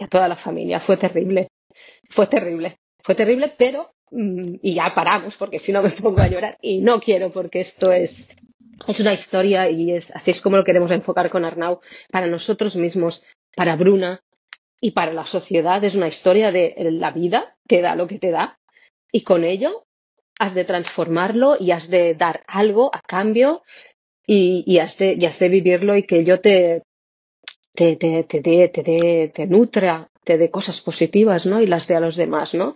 a 0.00 0.08
toda 0.08 0.28
la 0.28 0.36
familia 0.36 0.80
fue 0.80 0.96
terrible, 0.96 1.48
fue 2.08 2.26
terrible, 2.26 2.78
fue 3.02 3.14
terrible, 3.14 3.52
pero 3.56 3.92
mm, 4.10 4.56
y 4.62 4.74
ya 4.74 4.92
paramos 4.94 5.36
porque 5.36 5.58
si 5.58 5.72
no 5.72 5.82
me 5.82 5.90
pongo 5.90 6.20
a 6.20 6.28
llorar 6.28 6.58
y 6.60 6.80
no 6.80 7.00
quiero 7.00 7.30
porque 7.30 7.60
esto 7.60 7.92
es 7.92 8.28
es 8.86 9.00
una 9.00 9.12
historia 9.12 9.68
y 9.70 9.92
es 9.92 10.14
así 10.14 10.30
es 10.30 10.40
como 10.40 10.56
lo 10.56 10.64
queremos 10.64 10.90
enfocar 10.90 11.30
con 11.30 11.44
Arnau 11.44 11.80
para 12.10 12.26
nosotros 12.26 12.76
mismos, 12.76 13.24
para 13.54 13.76
Bruna, 13.76 14.22
y 14.80 14.92
para 14.92 15.12
la 15.12 15.26
sociedad 15.26 15.82
es 15.84 15.94
una 15.94 16.08
historia 16.08 16.52
de 16.52 16.74
la 16.92 17.10
vida 17.10 17.56
te 17.66 17.80
da 17.80 17.96
lo 17.96 18.06
que 18.06 18.18
te 18.18 18.30
da 18.30 18.58
y 19.12 19.22
con 19.22 19.44
ello 19.44 19.84
has 20.38 20.54
de 20.54 20.64
transformarlo 20.64 21.56
y 21.58 21.72
has 21.72 21.90
de 21.90 22.14
dar 22.14 22.44
algo 22.46 22.94
a 22.94 23.00
cambio 23.00 23.62
y, 24.26 24.62
y, 24.66 24.78
has, 24.78 24.98
de, 24.98 25.16
y 25.18 25.24
has 25.24 25.38
de 25.38 25.48
vivirlo 25.48 25.96
y 25.96 26.04
que 26.04 26.24
yo 26.24 26.40
te, 26.40 26.82
te, 27.74 27.96
te, 27.96 28.24
te, 28.24 28.40
te, 28.40 28.68
te, 28.68 29.32
te 29.34 29.46
nutra, 29.46 30.10
te 30.22 30.38
dé 30.38 30.50
cosas 30.50 30.80
positivas, 30.80 31.46
¿no? 31.46 31.60
Y 31.60 31.66
las 31.66 31.88
dé 31.88 31.96
a 31.96 32.00
los 32.00 32.16
demás, 32.16 32.54
¿no? 32.54 32.74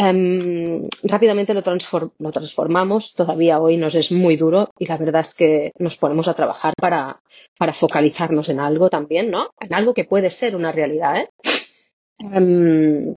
Um, 0.00 0.88
rápidamente 1.02 1.54
lo, 1.54 1.62
transform 1.62 2.12
lo, 2.20 2.30
transformamos, 2.30 3.14
todavía 3.14 3.58
hoy 3.58 3.76
nos 3.76 3.96
es 3.96 4.12
muy 4.12 4.36
duro 4.36 4.70
y 4.78 4.86
la 4.86 4.96
verdad 4.96 5.22
es 5.22 5.34
que 5.34 5.72
nos 5.78 5.96
ponemos 5.96 6.28
a 6.28 6.34
trabajar 6.34 6.72
para, 6.80 7.20
para 7.58 7.74
focalizarnos 7.74 8.48
en 8.48 8.60
algo 8.60 8.90
también, 8.90 9.28
¿no? 9.28 9.50
En 9.58 9.74
algo 9.74 9.94
que 9.94 10.04
puede 10.04 10.30
ser 10.30 10.54
una 10.54 10.70
realidad, 10.70 11.16
¿eh? 11.16 11.28
Um, 12.20 13.14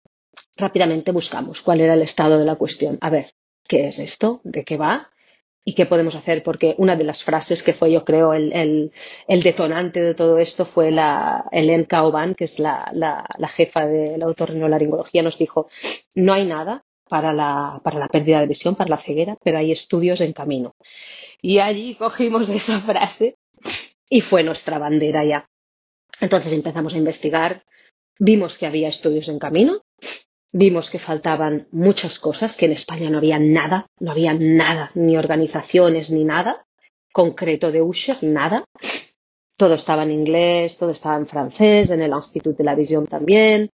rápidamente 0.58 1.12
buscamos 1.12 1.62
cuál 1.62 1.82
era 1.82 1.94
el 1.94 2.02
estado 2.02 2.40
de 2.40 2.46
la 2.46 2.56
cuestión. 2.56 2.98
A 3.02 3.12
ver, 3.12 3.34
¿qué 3.68 3.90
es 3.90 4.00
esto? 4.00 4.42
¿De 4.44 4.64
qué 4.64 4.78
va? 4.78 5.12
¿Y 5.64 5.74
qué 5.74 5.86
podemos 5.86 6.16
hacer? 6.16 6.42
Porque 6.42 6.74
una 6.80 6.96
de 6.96 7.04
las 7.04 7.24
frases 7.24 7.62
que 7.62 7.74
fue, 7.74 7.92
yo 7.92 8.04
creo, 8.04 8.34
el, 8.34 8.92
el, 9.28 9.44
detonante 9.44 10.02
de 10.02 10.16
todo 10.16 10.40
esto 10.40 10.66
fue 10.66 10.90
la 10.90 11.46
Helen 11.52 11.86
Cauban, 11.86 12.34
que 12.34 12.46
es 12.46 12.58
la, 12.58 12.90
la, 12.94 13.26
la 13.38 13.48
jefa 13.48 13.86
de 13.86 14.18
la 14.18 14.28
otorrinolaringología, 14.28 15.22
nos 15.22 15.38
dijo, 15.38 15.70
no 16.16 16.34
hay 16.34 16.48
nada 16.48 16.84
para 17.08 17.32
la, 17.32 17.80
para 17.84 18.00
la 18.00 18.08
pérdida 18.08 18.40
de 18.40 18.48
visión, 18.48 18.76
para 18.76 18.90
la 18.90 18.98
ceguera, 18.98 19.38
pero 19.44 19.60
hay 19.60 19.72
estudios 19.72 20.22
en 20.22 20.34
camino. 20.34 20.76
Y 21.42 21.60
allí 21.60 21.96
cogimos 21.96 22.50
esa 22.50 22.80
frase 22.80 23.36
y 24.10 24.22
fue 24.22 24.44
nuestra 24.44 24.80
bandera 24.80 25.24
ya. 25.26 25.50
Entonces 26.20 26.54
empezamos 26.54 26.94
a 26.96 26.98
investigar, 26.98 27.64
vimos 28.18 28.58
que 28.58 28.66
había 28.66 28.88
estudios 28.88 29.28
en 29.28 29.40
camino, 29.40 29.82
Vimos 30.54 30.90
que 30.90 31.00
faltaban 31.00 31.68
muchas 31.72 32.20
cosas, 32.20 32.58
que 32.58 32.66
en 32.66 32.74
España 32.74 33.10
no 33.10 33.20
había 33.20 33.40
nada, 33.40 33.88
no 34.00 34.12
había 34.12 34.34
nada, 34.34 34.92
ni 34.96 35.18
organizaciones, 35.18 36.12
ni 36.12 36.24
nada 36.26 36.66
concreto 37.12 37.72
de 37.72 37.82
Usher, 37.82 38.18
nada. 38.24 38.64
Todo 39.58 39.76
estaba 39.76 40.04
en 40.04 40.12
inglés, 40.12 40.78
todo 40.78 40.92
estaba 40.92 41.18
en 41.18 41.28
francés, 41.28 41.92
en 41.92 42.02
el 42.02 42.12
Instituto 42.12 42.58
de 42.58 42.64
la 42.64 42.76
Visión 42.76 43.06
también. 43.06 43.70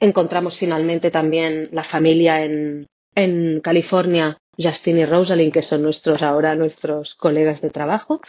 Encontramos 0.00 0.56
finalmente 0.56 1.10
también 1.10 1.68
la 1.70 1.84
familia 1.84 2.42
en, 2.42 2.86
en 3.14 3.60
California, 3.60 4.38
Justin 4.58 4.98
y 4.98 5.04
Rosalind, 5.04 5.52
que 5.52 5.62
son 5.62 5.82
nuestros 5.82 6.22
ahora 6.22 6.54
nuestros 6.54 7.14
colegas 7.14 7.60
de 7.60 7.70
trabajo, 7.70 8.20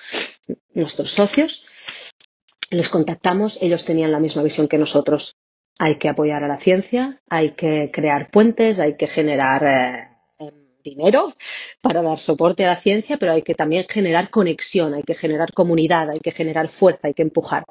nuestros 0.74 1.12
socios. 1.12 1.66
Les 2.70 2.90
contactamos, 2.90 3.62
ellos 3.62 3.86
tenían 3.86 4.12
la 4.12 4.20
misma 4.20 4.44
visión 4.44 4.68
que 4.68 4.78
nosotros. 4.78 5.36
Hay 5.80 5.96
que 5.96 6.10
apoyar 6.10 6.44
a 6.44 6.48
la 6.48 6.60
ciencia, 6.60 7.22
hay 7.30 7.52
que 7.52 7.90
crear 7.92 8.30
puentes, 8.30 8.80
hay 8.80 8.96
que 8.96 9.08
generar 9.08 9.64
eh, 10.40 10.52
dinero 10.84 11.34
para 11.82 12.02
dar 12.02 12.20
soporte 12.20 12.66
a 12.66 12.70
la 12.70 12.82
ciencia, 12.82 13.18
pero 13.18 13.34
hay 13.34 13.42
que 13.42 13.56
también 13.56 13.86
generar 13.90 14.30
conexión, 14.30 14.94
hay 14.94 15.04
que 15.04 15.16
generar 15.16 15.52
comunidad, 15.54 16.10
hay 16.12 16.20
que 16.20 16.32
generar 16.32 16.70
fuerza, 16.70 17.08
hay 17.08 17.14
que 17.14 17.24
empujar. 17.24 17.66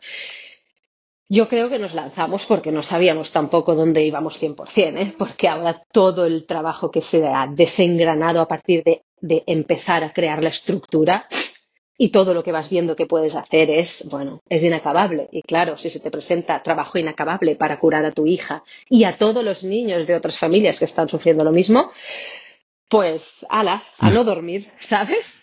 Yo 1.29 1.49
creo 1.49 1.71
que 1.71 1.79
nos 1.79 1.95
lanzamos 1.95 2.45
porque 2.45 2.73
no 2.73 2.83
sabíamos 2.83 3.33
tampoco 3.33 3.75
dónde 3.75 4.05
íbamos 4.05 4.43
100%, 4.43 4.99
¿eh? 4.99 5.15
porque 5.17 5.49
ahora 5.49 5.83
todo 5.91 6.27
el 6.27 6.45
trabajo 6.45 6.91
que 6.91 7.01
se 7.01 7.27
ha 7.27 7.47
desengranado 7.51 8.41
a 8.41 8.49
partir 8.49 8.83
de 8.85 9.43
empezar 9.47 10.05
a 10.05 10.13
crear 10.13 10.43
la 10.43 10.51
estructura 10.51 11.27
y 11.99 12.11
todo 12.11 12.35
lo 12.35 12.43
que 12.43 12.53
vas 12.53 12.71
viendo 12.71 12.97
que 12.97 13.07
puedes 13.07 13.35
hacer 13.35 13.71
es, 13.71 14.07
bueno, 14.11 14.41
es 14.49 14.63
inacabable. 14.63 15.29
Y 15.33 15.43
claro, 15.43 15.77
si 15.79 15.91
se 15.91 16.01
te 16.01 16.11
presenta 16.11 16.63
trabajo 16.63 16.99
inacabable 16.99 17.57
para 17.57 17.79
curar 17.79 18.05
a 18.05 18.13
tu 18.13 18.27
hija 18.27 18.65
y 18.89 19.05
a 19.05 19.19
todos 19.19 19.45
los 19.45 19.63
niños 19.65 20.07
de 20.07 20.15
otras 20.15 20.39
familias 20.39 20.79
que 20.79 20.87
están 20.87 21.09
sufriendo 21.09 21.45
lo 21.45 21.53
mismo, 21.53 21.93
pues, 22.89 23.47
ala, 23.49 23.83
a 23.99 24.11
no 24.11 24.25
dormir, 24.25 24.71
¿sabes? 24.81 25.42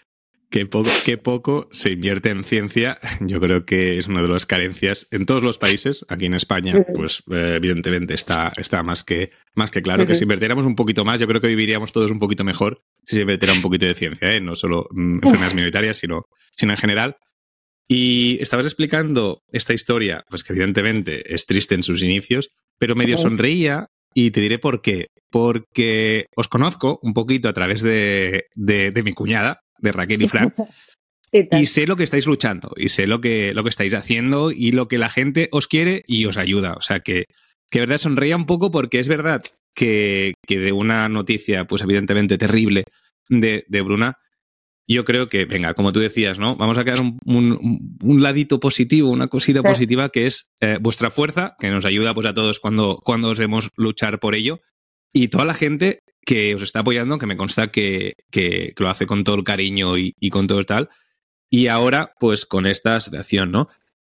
Qué 0.51 0.65
poco, 0.65 0.89
qué 1.05 1.17
poco 1.17 1.69
se 1.71 1.91
invierte 1.91 2.29
en 2.31 2.43
ciencia. 2.43 2.99
Yo 3.21 3.39
creo 3.39 3.65
que 3.65 3.99
es 3.99 4.07
una 4.07 4.23
de 4.23 4.27
las 4.27 4.47
carencias 4.47 5.07
en 5.11 5.27
todos 5.27 5.43
los 5.43 5.59
países. 5.59 6.05
Aquí 6.09 6.25
en 6.25 6.33
España, 6.33 6.85
pues 6.95 7.21
eh, 7.31 7.53
evidentemente 7.57 8.15
está, 8.15 8.51
está 8.57 8.81
más, 8.81 9.03
que, 9.03 9.29
más 9.53 9.69
que 9.69 9.83
claro 9.83 10.01
uh 10.01 10.05
-huh. 10.05 10.07
que 10.07 10.15
si 10.15 10.23
invirtiéramos 10.23 10.65
un 10.65 10.75
poquito 10.75 11.05
más, 11.05 11.19
yo 11.19 11.27
creo 11.27 11.39
que 11.39 11.47
viviríamos 11.47 11.91
todos 11.91 12.09
un 12.09 12.17
poquito 12.17 12.43
mejor 12.43 12.81
si 13.03 13.15
se 13.15 13.21
invirtiera 13.21 13.53
un 13.53 13.61
poquito 13.61 13.85
de 13.85 13.93
ciencia, 13.93 14.31
¿eh? 14.31 14.41
no 14.41 14.55
solo 14.55 14.87
mm, 14.91 15.15
enfermedades 15.23 15.53
minoritarias, 15.53 15.97
sino, 15.97 16.25
sino 16.55 16.73
en 16.73 16.77
general. 16.77 17.17
Y 17.87 18.41
estabas 18.41 18.65
explicando 18.65 19.43
esta 19.51 19.73
historia, 19.73 20.25
pues 20.29 20.43
que 20.43 20.53
evidentemente 20.53 21.33
es 21.33 21.45
triste 21.45 21.75
en 21.75 21.83
sus 21.83 22.01
inicios, 22.03 22.49
pero 22.79 22.95
medio 22.95 23.17
sonreía 23.17 23.87
y 24.13 24.31
te 24.31 24.41
diré 24.41 24.57
por 24.59 24.81
qué. 24.81 25.07
Porque 25.31 26.25
os 26.35 26.47
conozco 26.47 26.99
un 27.03 27.13
poquito 27.13 27.49
a 27.49 27.53
través 27.53 27.81
de, 27.81 28.45
de, 28.55 28.91
de 28.91 29.03
mi 29.03 29.13
cuñada, 29.13 29.61
de 29.81 29.91
Raquel 29.91 30.21
y 30.21 30.27
Fran. 30.27 30.53
y 31.31 31.65
sé 31.67 31.87
lo 31.87 31.95
que 31.95 32.03
estáis 32.03 32.25
luchando, 32.25 32.71
y 32.75 32.89
sé 32.89 33.07
lo 33.07 33.21
que, 33.21 33.53
lo 33.53 33.63
que 33.63 33.69
estáis 33.69 33.93
haciendo, 33.93 34.51
y 34.51 34.71
lo 34.71 34.87
que 34.87 34.97
la 34.97 35.09
gente 35.09 35.49
os 35.51 35.67
quiere 35.67 36.03
y 36.07 36.25
os 36.25 36.37
ayuda. 36.37 36.73
O 36.73 36.81
sea 36.81 36.99
que, 37.01 37.25
que 37.69 37.79
verdad 37.79 37.97
sonreía 37.97 38.35
un 38.35 38.45
poco 38.45 38.71
porque 38.71 38.99
es 38.99 39.07
verdad 39.07 39.43
que, 39.75 40.33
que 40.45 40.59
de 40.59 40.71
una 40.71 41.07
noticia, 41.09 41.65
pues 41.65 41.81
evidentemente 41.83 42.37
terrible 42.37 42.83
de, 43.29 43.63
de, 43.67 43.81
Bruna, 43.81 44.17
yo 44.87 45.05
creo 45.05 45.29
que, 45.29 45.45
venga, 45.45 45.75
como 45.75 45.93
tú 45.93 45.99
decías, 45.99 46.39
¿no? 46.39 46.55
Vamos 46.55 46.77
a 46.77 46.83
crear 46.83 46.99
un, 46.99 47.19
un, 47.25 47.97
un 48.01 48.23
ladito 48.23 48.59
positivo, 48.59 49.11
una 49.11 49.27
cosita 49.27 49.61
positiva 49.61 50.09
que 50.09 50.25
es 50.25 50.49
eh, 50.61 50.79
vuestra 50.81 51.11
fuerza, 51.11 51.55
que 51.59 51.69
nos 51.69 51.85
ayuda 51.85 52.13
pues 52.15 52.25
a 52.25 52.33
todos 52.33 52.59
cuando, 52.59 52.99
cuando 53.03 53.29
os 53.29 53.37
vemos 53.37 53.69
luchar 53.75 54.19
por 54.19 54.33
ello, 54.33 54.61
y 55.13 55.27
toda 55.29 55.45
la 55.45 55.53
gente 55.53 55.99
que 56.25 56.55
os 56.55 56.61
está 56.61 56.79
apoyando, 56.79 57.17
que 57.17 57.25
me 57.25 57.37
consta 57.37 57.71
que, 57.71 58.13
que, 58.29 58.73
que 58.75 58.83
lo 58.83 58.89
hace 58.89 59.07
con 59.07 59.23
todo 59.23 59.35
el 59.35 59.43
cariño 59.43 59.97
y, 59.97 60.13
y, 60.19 60.29
con 60.29 60.47
todo 60.47 60.59
el 60.59 60.65
tal. 60.65 60.89
Y 61.49 61.67
ahora, 61.67 62.13
pues 62.19 62.45
con 62.45 62.67
esta 62.67 62.97
asociación, 62.97 63.51
¿no? 63.51 63.67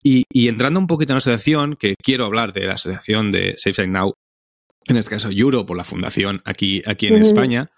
Y, 0.03 0.25
y, 0.31 0.49
entrando 0.49 0.79
un 0.79 0.87
poquito 0.87 1.13
en 1.13 1.15
la 1.15 1.19
asociación, 1.19 1.77
que 1.77 1.95
quiero 2.01 2.27
hablar 2.27 2.53
de 2.53 2.67
la 2.67 2.75
asociación 2.75 3.31
de 3.31 3.55
Safe 3.57 3.87
Now, 3.89 4.15
en 4.87 4.97
este 4.97 5.11
caso 5.11 5.31
Euro, 5.31 5.67
por 5.67 5.77
la 5.77 5.85
fundación 5.85 6.43
aquí, 6.45 6.83
aquí 6.87 7.09
en. 7.09 7.17
España. 7.17 7.71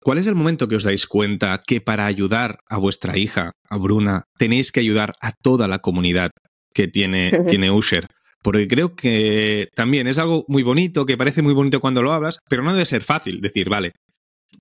¿Cuál 0.00 0.18
es 0.18 0.26
el 0.26 0.34
momento 0.34 0.68
que 0.68 0.76
os 0.76 0.84
dais 0.84 1.06
cuenta 1.06 1.62
que 1.66 1.80
para 1.80 2.06
ayudar 2.06 2.60
a 2.68 2.78
vuestra 2.78 3.18
hija, 3.18 3.52
a 3.68 3.76
Bruna, 3.76 4.24
tenéis 4.38 4.72
que 4.72 4.80
ayudar 4.80 5.14
a 5.20 5.32
toda 5.32 5.66
la 5.66 5.80
comunidad 5.80 6.30
que 6.72 6.88
tiene, 6.88 7.44
tiene 7.48 7.70
Usher? 7.70 8.08
Porque 8.42 8.66
creo 8.66 8.94
que 8.94 9.68
también 9.74 10.06
es 10.08 10.18
algo 10.18 10.44
muy 10.48 10.62
bonito, 10.62 11.06
que 11.06 11.16
parece 11.16 11.42
muy 11.42 11.54
bonito 11.54 11.80
cuando 11.80 12.02
lo 12.02 12.12
hablas, 12.12 12.38
pero 12.48 12.62
no 12.62 12.72
debe 12.72 12.84
ser 12.84 13.02
fácil 13.02 13.40
decir, 13.40 13.68
vale, 13.68 13.92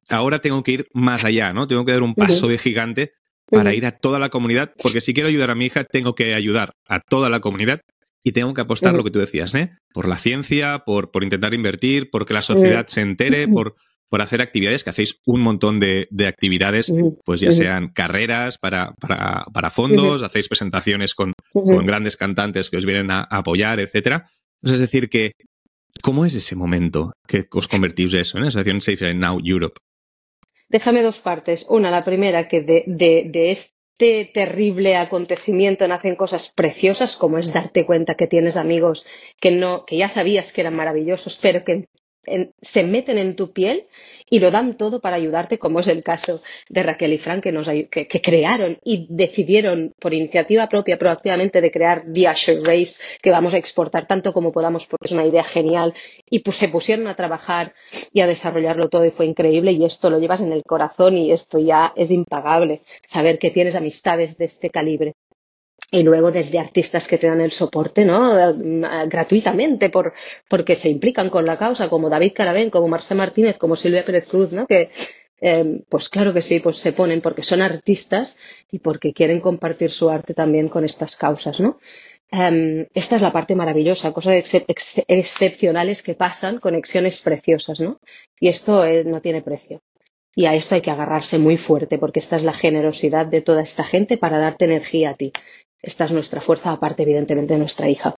ahora 0.09 0.39
tengo 0.39 0.61
que 0.63 0.71
ir 0.71 0.87
más 0.93 1.23
allá, 1.23 1.51
¿no? 1.51 1.67
Tengo 1.67 1.83
que 1.83 1.91
dar 1.91 2.03
un 2.03 2.13
paso 2.13 2.47
de 2.47 2.57
gigante 2.57 3.11
para 3.49 3.73
ir 3.73 3.85
a 3.85 3.91
toda 3.91 4.19
la 4.19 4.29
comunidad, 4.29 4.73
porque 4.81 5.01
si 5.01 5.13
quiero 5.13 5.29
ayudar 5.29 5.51
a 5.51 5.55
mi 5.55 5.65
hija, 5.65 5.83
tengo 5.83 6.15
que 6.15 6.35
ayudar 6.35 6.73
a 6.87 6.99
toda 6.99 7.29
la 7.29 7.39
comunidad 7.39 7.81
y 8.23 8.31
tengo 8.31 8.53
que 8.53 8.61
apostar 8.61 8.93
lo 8.93 9.03
que 9.03 9.11
tú 9.11 9.19
decías, 9.19 9.53
¿eh? 9.55 9.71
Por 9.93 10.07
la 10.07 10.17
ciencia, 10.17 10.83
por, 10.85 11.11
por 11.11 11.23
intentar 11.23 11.53
invertir, 11.53 12.09
porque 12.11 12.33
la 12.33 12.41
sociedad 12.41 12.85
se 12.85 13.01
entere, 13.01 13.47
por, 13.47 13.75
por 14.11 14.21
hacer 14.21 14.41
actividades, 14.41 14.83
que 14.83 14.89
hacéis 14.89 15.21
un 15.25 15.39
montón 15.39 15.79
de, 15.79 16.09
de 16.11 16.27
actividades, 16.27 16.93
pues 17.23 17.39
ya 17.39 17.49
sean 17.49 17.93
carreras 17.93 18.57
para, 18.57 18.93
para, 18.99 19.45
para 19.53 19.69
fondos, 19.69 20.21
hacéis 20.21 20.49
presentaciones 20.49 21.15
con, 21.15 21.31
con, 21.53 21.85
grandes 21.85 22.17
cantantes 22.17 22.69
que 22.69 22.75
os 22.75 22.85
vienen 22.85 23.09
a, 23.09 23.21
a 23.21 23.37
apoyar, 23.37 23.79
etcétera. 23.79 24.27
Es 24.61 24.81
decir, 24.81 25.07
que, 25.07 25.31
¿cómo 26.03 26.25
es 26.25 26.35
ese 26.35 26.57
momento 26.57 27.13
que 27.25 27.45
os 27.53 27.69
convertís 27.69 28.13
eso 28.13 28.37
en 28.37 28.43
Asociación 28.43 28.81
Safe 28.81 29.13
Now 29.13 29.39
Europe? 29.45 29.79
Déjame 30.67 31.03
dos 31.03 31.19
partes. 31.19 31.65
Una, 31.69 31.89
la 31.89 32.03
primera, 32.03 32.49
que 32.49 32.59
de, 32.59 32.83
de, 32.87 33.29
de 33.31 33.51
este 33.51 34.29
terrible 34.33 34.97
acontecimiento 34.97 35.87
nacen 35.87 36.17
cosas 36.17 36.51
preciosas, 36.53 37.15
como 37.15 37.37
es 37.37 37.53
darte 37.53 37.85
cuenta 37.85 38.15
que 38.17 38.27
tienes 38.27 38.57
amigos 38.57 39.05
que 39.39 39.51
no, 39.51 39.85
que 39.85 39.95
ya 39.95 40.09
sabías 40.09 40.51
que 40.51 40.59
eran 40.59 40.75
maravillosos, 40.75 41.39
pero 41.41 41.61
que 41.61 41.85
en, 42.25 42.53
se 42.61 42.83
meten 42.83 43.17
en 43.17 43.35
tu 43.35 43.51
piel 43.51 43.87
y 44.29 44.39
lo 44.39 44.51
dan 44.51 44.77
todo 44.77 45.01
para 45.01 45.15
ayudarte, 45.15 45.57
como 45.57 45.79
es 45.79 45.87
el 45.87 46.03
caso 46.03 46.41
de 46.69 46.83
Raquel 46.83 47.13
y 47.13 47.17
Frank, 47.17 47.43
que, 47.43 47.51
nos, 47.51 47.67
que, 47.67 48.07
que 48.07 48.21
crearon 48.21 48.77
y 48.83 49.07
decidieron 49.09 49.93
por 49.99 50.13
iniciativa 50.13 50.67
propia, 50.67 50.97
proactivamente, 50.97 51.61
de 51.61 51.71
crear 51.71 52.03
The 52.11 52.29
Usher 52.29 52.63
Race, 52.63 53.01
que 53.21 53.31
vamos 53.31 53.53
a 53.53 53.57
exportar 53.57 54.07
tanto 54.07 54.33
como 54.33 54.51
podamos, 54.51 54.85
porque 54.87 55.07
es 55.07 55.11
una 55.11 55.25
idea 55.25 55.43
genial, 55.43 55.93
y 56.29 56.39
pues 56.39 56.57
se 56.57 56.69
pusieron 56.69 57.07
a 57.07 57.15
trabajar 57.15 57.73
y 58.13 58.21
a 58.21 58.27
desarrollarlo 58.27 58.89
todo 58.89 59.05
y 59.05 59.11
fue 59.11 59.25
increíble, 59.25 59.71
y 59.71 59.83
esto 59.83 60.09
lo 60.09 60.19
llevas 60.19 60.41
en 60.41 60.53
el 60.53 60.63
corazón 60.63 61.17
y 61.17 61.31
esto 61.31 61.59
ya 61.59 61.93
es 61.95 62.11
impagable, 62.11 62.81
saber 63.05 63.39
que 63.39 63.51
tienes 63.51 63.75
amistades 63.75 64.37
de 64.37 64.45
este 64.45 64.69
calibre 64.69 65.15
y 65.91 66.03
luego 66.03 66.31
desde 66.31 66.57
artistas 66.57 67.07
que 67.07 67.17
te 67.17 67.27
dan 67.27 67.41
el 67.41 67.51
soporte, 67.51 68.05
¿no? 68.05 68.33
gratuitamente 69.07 69.89
por, 69.89 70.13
porque 70.47 70.75
se 70.75 70.89
implican 70.89 71.29
con 71.29 71.45
la 71.45 71.57
causa, 71.57 71.89
como 71.89 72.09
David 72.09 72.31
Carabén, 72.33 72.69
como 72.69 72.87
Marcel 72.87 73.17
Martínez, 73.17 73.57
como 73.57 73.75
Silvia 73.75 74.05
Pérez 74.05 74.29
Cruz, 74.29 74.51
¿no? 74.53 74.65
Que, 74.65 74.89
eh, 75.41 75.81
pues 75.89 76.07
claro 76.07 76.33
que 76.33 76.41
sí, 76.41 76.59
pues 76.59 76.77
se 76.77 76.93
ponen 76.93 77.19
porque 77.19 77.43
son 77.43 77.61
artistas 77.61 78.37
y 78.71 78.79
porque 78.79 79.11
quieren 79.11 79.39
compartir 79.39 79.91
su 79.91 80.09
arte 80.09 80.33
también 80.33 80.69
con 80.69 80.85
estas 80.85 81.17
causas, 81.17 81.59
¿no? 81.59 81.79
Um, 82.31 82.85
esta 82.93 83.17
es 83.17 83.21
la 83.21 83.33
parte 83.33 83.55
maravillosa, 83.55 84.13
cosas 84.13 84.35
ex 84.35 84.53
ex 84.65 85.01
excepcionales 85.09 86.01
que 86.01 86.13
pasan, 86.13 86.59
conexiones 86.59 87.19
preciosas, 87.19 87.81
¿no? 87.81 87.99
Y 88.39 88.47
esto 88.47 88.85
eh, 88.85 89.03
no 89.03 89.19
tiene 89.19 89.41
precio. 89.41 89.81
Y 90.33 90.45
a 90.45 90.53
esto 90.53 90.75
hay 90.75 90.81
que 90.81 90.91
agarrarse 90.91 91.37
muy 91.39 91.57
fuerte, 91.57 91.97
porque 91.97 92.19
esta 92.19 92.37
es 92.37 92.43
la 92.43 92.53
generosidad 92.53 93.25
de 93.25 93.41
toda 93.41 93.63
esta 93.63 93.83
gente 93.83 94.17
para 94.17 94.37
darte 94.37 94.63
energía 94.63 95.09
a 95.09 95.15
ti. 95.15 95.33
Esta 95.81 96.05
es 96.05 96.11
nuestra 96.11 96.41
fuerza, 96.41 96.71
aparte, 96.71 97.03
evidentemente, 97.03 97.53
de 97.53 97.59
nuestra 97.59 97.89
hija. 97.89 98.15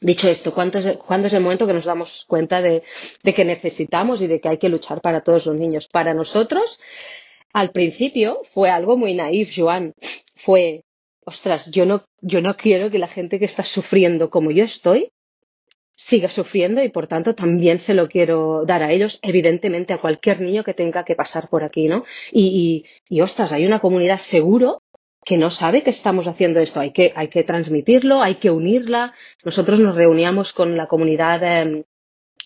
Dicho 0.00 0.28
esto, 0.28 0.52
¿cuándo 0.52 0.78
es, 0.78 0.98
¿cuándo 0.98 1.28
es 1.28 1.32
el 1.32 1.42
momento 1.42 1.66
que 1.66 1.72
nos 1.72 1.86
damos 1.86 2.24
cuenta 2.28 2.60
de, 2.60 2.82
que 3.22 3.44
necesitamos 3.44 4.20
y 4.20 4.26
de 4.26 4.40
que 4.40 4.48
hay 4.48 4.58
que 4.58 4.68
luchar 4.68 5.00
para 5.00 5.22
todos 5.22 5.46
los 5.46 5.56
niños? 5.56 5.88
Para 5.88 6.12
nosotros, 6.12 6.78
al 7.52 7.70
principio, 7.70 8.42
fue 8.50 8.68
algo 8.68 8.98
muy 8.98 9.14
naif, 9.14 9.52
Joan. 9.56 9.94
Fue, 10.36 10.84
ostras, 11.24 11.70
yo 11.70 11.86
no, 11.86 12.04
yo 12.20 12.42
no 12.42 12.56
quiero 12.56 12.90
que 12.90 12.98
la 12.98 13.08
gente 13.08 13.38
que 13.38 13.46
está 13.46 13.64
sufriendo 13.64 14.28
como 14.28 14.50
yo 14.50 14.64
estoy 14.64 15.10
siga 15.96 16.28
sufriendo 16.28 16.82
y 16.82 16.88
por 16.88 17.06
tanto 17.06 17.34
también 17.34 17.78
se 17.78 17.94
lo 17.94 18.08
quiero 18.08 18.64
dar 18.66 18.82
a 18.82 18.92
ellos, 18.92 19.20
evidentemente 19.22 19.92
a 19.92 19.98
cualquier 19.98 20.40
niño 20.40 20.64
que 20.64 20.74
tenga 20.74 21.04
que 21.04 21.14
pasar 21.14 21.48
por 21.48 21.62
aquí, 21.62 21.86
¿no? 21.86 22.04
Y, 22.32 22.84
y 23.08 23.20
ostras, 23.20 23.52
hay 23.52 23.64
una 23.64 23.80
comunidad 23.80 24.18
seguro 24.18 24.82
que 25.24 25.38
no 25.38 25.50
sabe 25.50 25.82
que 25.82 25.90
estamos 25.90 26.26
haciendo 26.26 26.60
esto. 26.60 26.80
Hay 26.80 26.92
que, 26.92 27.12
hay 27.16 27.28
que 27.28 27.44
transmitirlo, 27.44 28.22
hay 28.22 28.36
que 28.36 28.50
unirla. 28.50 29.14
Nosotros 29.44 29.80
nos 29.80 29.96
reuníamos 29.96 30.52
con 30.52 30.76
la 30.76 30.86
comunidad 30.86 31.42
eh, 31.42 31.84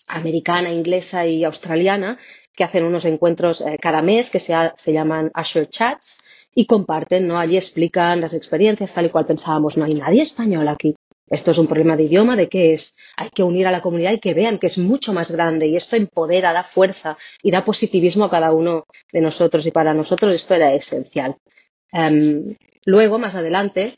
americana, 0.07 0.71
inglesa 0.71 1.25
y 1.25 1.43
australiana 1.43 2.17
que 2.55 2.63
hacen 2.63 2.85
unos 2.85 3.05
encuentros 3.05 3.61
eh, 3.61 3.77
cada 3.81 4.01
mes 4.01 4.29
que 4.29 4.39
se, 4.39 4.53
se 4.75 4.93
llaman 4.93 5.31
Usher 5.39 5.69
Chats 5.69 6.19
y 6.55 6.65
comparten, 6.65 7.27
¿no? 7.27 7.37
Allí 7.37 7.57
explican 7.57 8.21
las 8.21 8.33
experiencias 8.33 8.93
tal 8.93 9.05
y 9.05 9.09
cual 9.09 9.25
pensábamos. 9.25 9.77
No 9.77 9.85
hay 9.85 9.93
nadie 9.93 10.21
español 10.23 10.67
aquí. 10.67 10.95
Esto 11.29 11.51
es 11.51 11.57
un 11.59 11.67
problema 11.67 11.95
de 11.95 12.03
idioma, 12.03 12.35
de 12.35 12.49
qué 12.49 12.73
es. 12.73 12.97
Hay 13.15 13.29
que 13.29 13.43
unir 13.43 13.67
a 13.67 13.71
la 13.71 13.81
comunidad 13.81 14.13
y 14.13 14.19
que 14.19 14.33
vean 14.33 14.57
que 14.57 14.67
es 14.67 14.77
mucho 14.77 15.13
más 15.13 15.29
grande 15.29 15.67
y 15.67 15.75
esto 15.75 15.95
empodera, 15.95 16.53
da 16.53 16.63
fuerza 16.63 17.17
y 17.43 17.51
da 17.51 17.63
positivismo 17.63 18.25
a 18.25 18.29
cada 18.31 18.51
uno 18.51 18.85
de 19.13 19.21
nosotros 19.21 19.65
y 19.65 19.71
para 19.71 19.93
nosotros 19.93 20.33
esto 20.33 20.55
era 20.55 20.73
esencial. 20.73 21.37
Um, 21.93 22.55
luego, 22.85 23.19
más 23.19 23.35
adelante, 23.35 23.93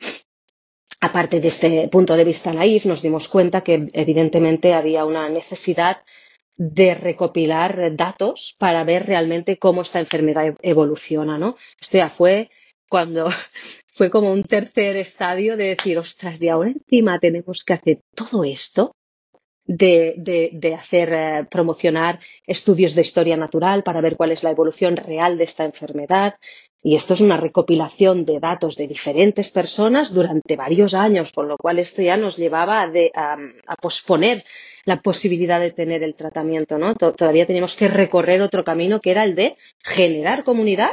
aparte 1.00 1.40
de 1.40 1.48
este 1.48 1.88
punto 1.88 2.16
de 2.16 2.24
vista 2.24 2.54
naif, 2.54 2.86
nos 2.86 3.02
dimos 3.02 3.28
cuenta 3.28 3.62
que 3.62 3.88
evidentemente 3.94 4.74
había 4.74 5.06
una 5.06 5.30
necesidad 5.30 6.04
de 6.56 6.94
recopilar 6.94 7.96
datos 7.96 8.56
para 8.60 8.84
ver 8.84 9.08
realmente 9.08 9.58
cómo 9.58 9.82
esta 9.82 10.00
enfermedad 10.00 10.56
evoluciona, 10.62 11.38
¿no? 11.38 11.58
Esto 11.80 11.98
ya 11.98 12.10
fue 12.10 12.52
cuando 12.88 13.30
fue 13.88 14.12
como 14.12 14.32
un 14.32 14.44
tercer 14.44 14.98
estadio 14.98 15.58
de 15.58 15.76
decir, 15.76 15.98
ostras, 15.98 16.42
y 16.42 16.50
ahora 16.50 16.70
encima 16.70 17.20
tenemos 17.20 17.64
que 17.64 17.74
hacer 17.74 18.02
todo 18.16 18.44
esto 18.44 18.94
de, 19.72 20.16
de, 20.18 20.50
de 20.54 20.76
hacer 20.76 21.14
eh, 21.14 21.48
promocionar 21.50 22.20
estudios 22.46 22.94
de 22.94 23.02
historia 23.02 23.38
natural 23.38 23.84
para 23.84 24.02
ver 24.02 24.18
cuál 24.18 24.32
es 24.32 24.44
la 24.44 24.52
evolución 24.52 24.98
real 24.98 25.38
de 25.38 25.46
esta 25.46 25.64
enfermedad. 25.66 26.36
Y 26.84 26.96
esto 26.96 27.14
es 27.14 27.22
una 27.22 27.38
recopilación 27.38 28.26
de 28.26 28.40
datos 28.40 28.76
de 28.76 28.88
diferentes 28.88 29.50
personas 29.52 30.14
durante 30.14 30.56
varios 30.56 30.94
años, 30.94 31.32
por 31.32 31.46
lo 31.46 31.56
cual 31.58 31.78
esto 31.80 32.02
ya 32.02 32.18
nos 32.18 32.38
llevaba 32.38 32.82
a, 32.82 32.92
a, 33.16 33.38
a 33.68 33.76
posponer 33.76 34.44
la 34.86 35.00
posibilidad 35.00 35.60
de 35.60 35.72
tener 35.72 36.02
el 36.04 36.16
tratamiento, 36.16 36.78
¿no? 36.80 36.96
Todavía 36.96 37.46
teníamos 37.46 37.76
que 37.76 37.88
recorrer 37.88 38.42
otro 38.42 38.64
camino 38.64 39.00
que 39.00 39.12
era 39.12 39.24
el 39.24 39.36
de 39.36 39.58
generar 39.84 40.44
comunidad 40.44 40.92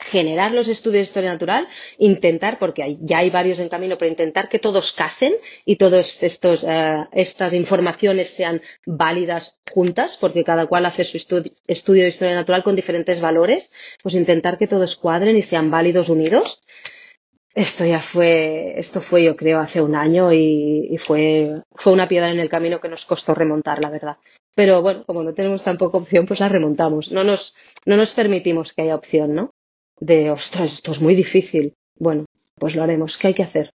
generar 0.00 0.52
los 0.52 0.68
estudios 0.68 1.00
de 1.00 1.08
historia 1.08 1.32
natural, 1.32 1.68
intentar, 1.98 2.58
porque 2.58 2.82
hay, 2.82 2.98
ya 3.00 3.18
hay 3.18 3.30
varios 3.30 3.58
en 3.58 3.68
camino, 3.68 3.98
pero 3.98 4.10
intentar 4.10 4.48
que 4.48 4.58
todos 4.58 4.92
casen 4.92 5.34
y 5.64 5.76
todas 5.76 6.22
uh, 6.22 7.08
estas 7.12 7.52
informaciones 7.52 8.30
sean 8.30 8.62
válidas 8.86 9.60
juntas, 9.70 10.16
porque 10.20 10.44
cada 10.44 10.66
cual 10.66 10.86
hace 10.86 11.04
su 11.04 11.16
estu 11.16 11.42
estudio 11.66 12.02
de 12.02 12.08
historia 12.08 12.34
natural 12.34 12.62
con 12.62 12.74
diferentes 12.74 13.20
valores, 13.20 13.72
pues 14.02 14.14
intentar 14.14 14.58
que 14.58 14.66
todos 14.66 14.96
cuadren 14.96 15.36
y 15.36 15.42
sean 15.42 15.70
válidos 15.70 16.08
unidos. 16.08 16.62
Esto 17.52 17.84
ya 17.84 18.00
fue, 18.00 18.78
esto 18.78 19.00
fue 19.00 19.24
yo 19.24 19.36
creo 19.36 19.58
hace 19.58 19.82
un 19.82 19.96
año 19.96 20.32
y, 20.32 20.88
y 20.88 20.98
fue, 20.98 21.62
fue 21.74 21.92
una 21.92 22.08
piedra 22.08 22.30
en 22.30 22.38
el 22.38 22.48
camino 22.48 22.80
que 22.80 22.88
nos 22.88 23.04
costó 23.04 23.34
remontar, 23.34 23.82
la 23.82 23.90
verdad. 23.90 24.16
Pero 24.54 24.82
bueno, 24.82 25.04
como 25.04 25.22
no 25.22 25.34
tenemos 25.34 25.62
tampoco 25.62 25.98
opción, 25.98 26.26
pues 26.26 26.40
la 26.40 26.48
remontamos. 26.48 27.10
No 27.10 27.24
nos, 27.24 27.56
no 27.86 27.96
nos 27.96 28.12
permitimos 28.12 28.72
que 28.72 28.82
haya 28.82 28.94
opción, 28.94 29.34
¿no? 29.34 29.50
De, 30.00 30.30
ostras, 30.30 30.72
esto 30.72 30.92
es 30.92 31.00
muy 31.00 31.14
difícil. 31.14 31.74
Bueno, 31.96 32.24
pues 32.56 32.74
lo 32.74 32.82
haremos. 32.82 33.16
¿Qué 33.16 33.28
hay 33.28 33.34
que 33.34 33.42
hacer? 33.42 33.70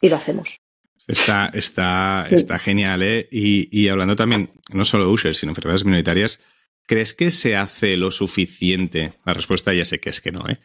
Y 0.00 0.08
lo 0.08 0.16
hacemos. 0.16 0.58
Está, 1.06 1.50
está, 1.54 2.26
sí. 2.28 2.34
está 2.34 2.58
genial, 2.58 3.02
¿eh? 3.02 3.28
Y, 3.30 3.68
y, 3.70 3.88
hablando 3.88 4.16
también, 4.16 4.42
no 4.72 4.84
solo 4.84 5.06
de 5.06 5.12
Usher, 5.12 5.34
sino 5.34 5.52
enfermedades 5.52 5.84
minoritarias, 5.84 6.44
¿crees 6.86 7.14
que 7.14 7.30
se 7.30 7.56
hace 7.56 7.96
lo 7.96 8.10
suficiente? 8.10 9.10
La 9.24 9.32
respuesta 9.32 9.72
ya 9.72 9.84
sé 9.84 10.00
que 10.00 10.10
es 10.10 10.20
que 10.20 10.32
no, 10.32 10.42
¿eh? 10.48 10.58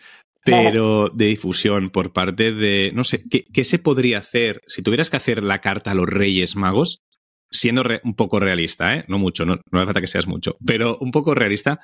pero 0.44 1.10
de 1.10 1.26
difusión 1.26 1.89
por 1.89 2.13
parte 2.13 2.52
de, 2.52 2.91
no 2.94 3.04
sé, 3.04 3.24
¿qué, 3.30 3.63
se 3.63 3.80
podría 3.80 4.17
hacer 4.17 4.62
si 4.67 4.82
tuvieras 4.82 5.10
que 5.10 5.17
hacer 5.17 5.44
la 5.44 5.62
carta 5.62 5.91
a 5.91 5.96
los 5.96 6.10
Reyes 6.10 6.56
Magos? 6.56 7.04
Siendo 7.52 7.84
un 8.04 8.15
poco 8.15 8.39
realista, 8.39 8.96
¿eh? 8.96 9.06
No 9.08 9.20
mucho, 9.20 9.46
no, 9.46 9.60
no 9.72 9.80
hace 9.80 9.86
falta 9.86 10.02
que 10.02 10.08
seas 10.08 10.26
mucho, 10.26 10.58
pero 10.65 10.98
un 11.02 11.12
poco 11.12 11.36
realista, 11.36 11.82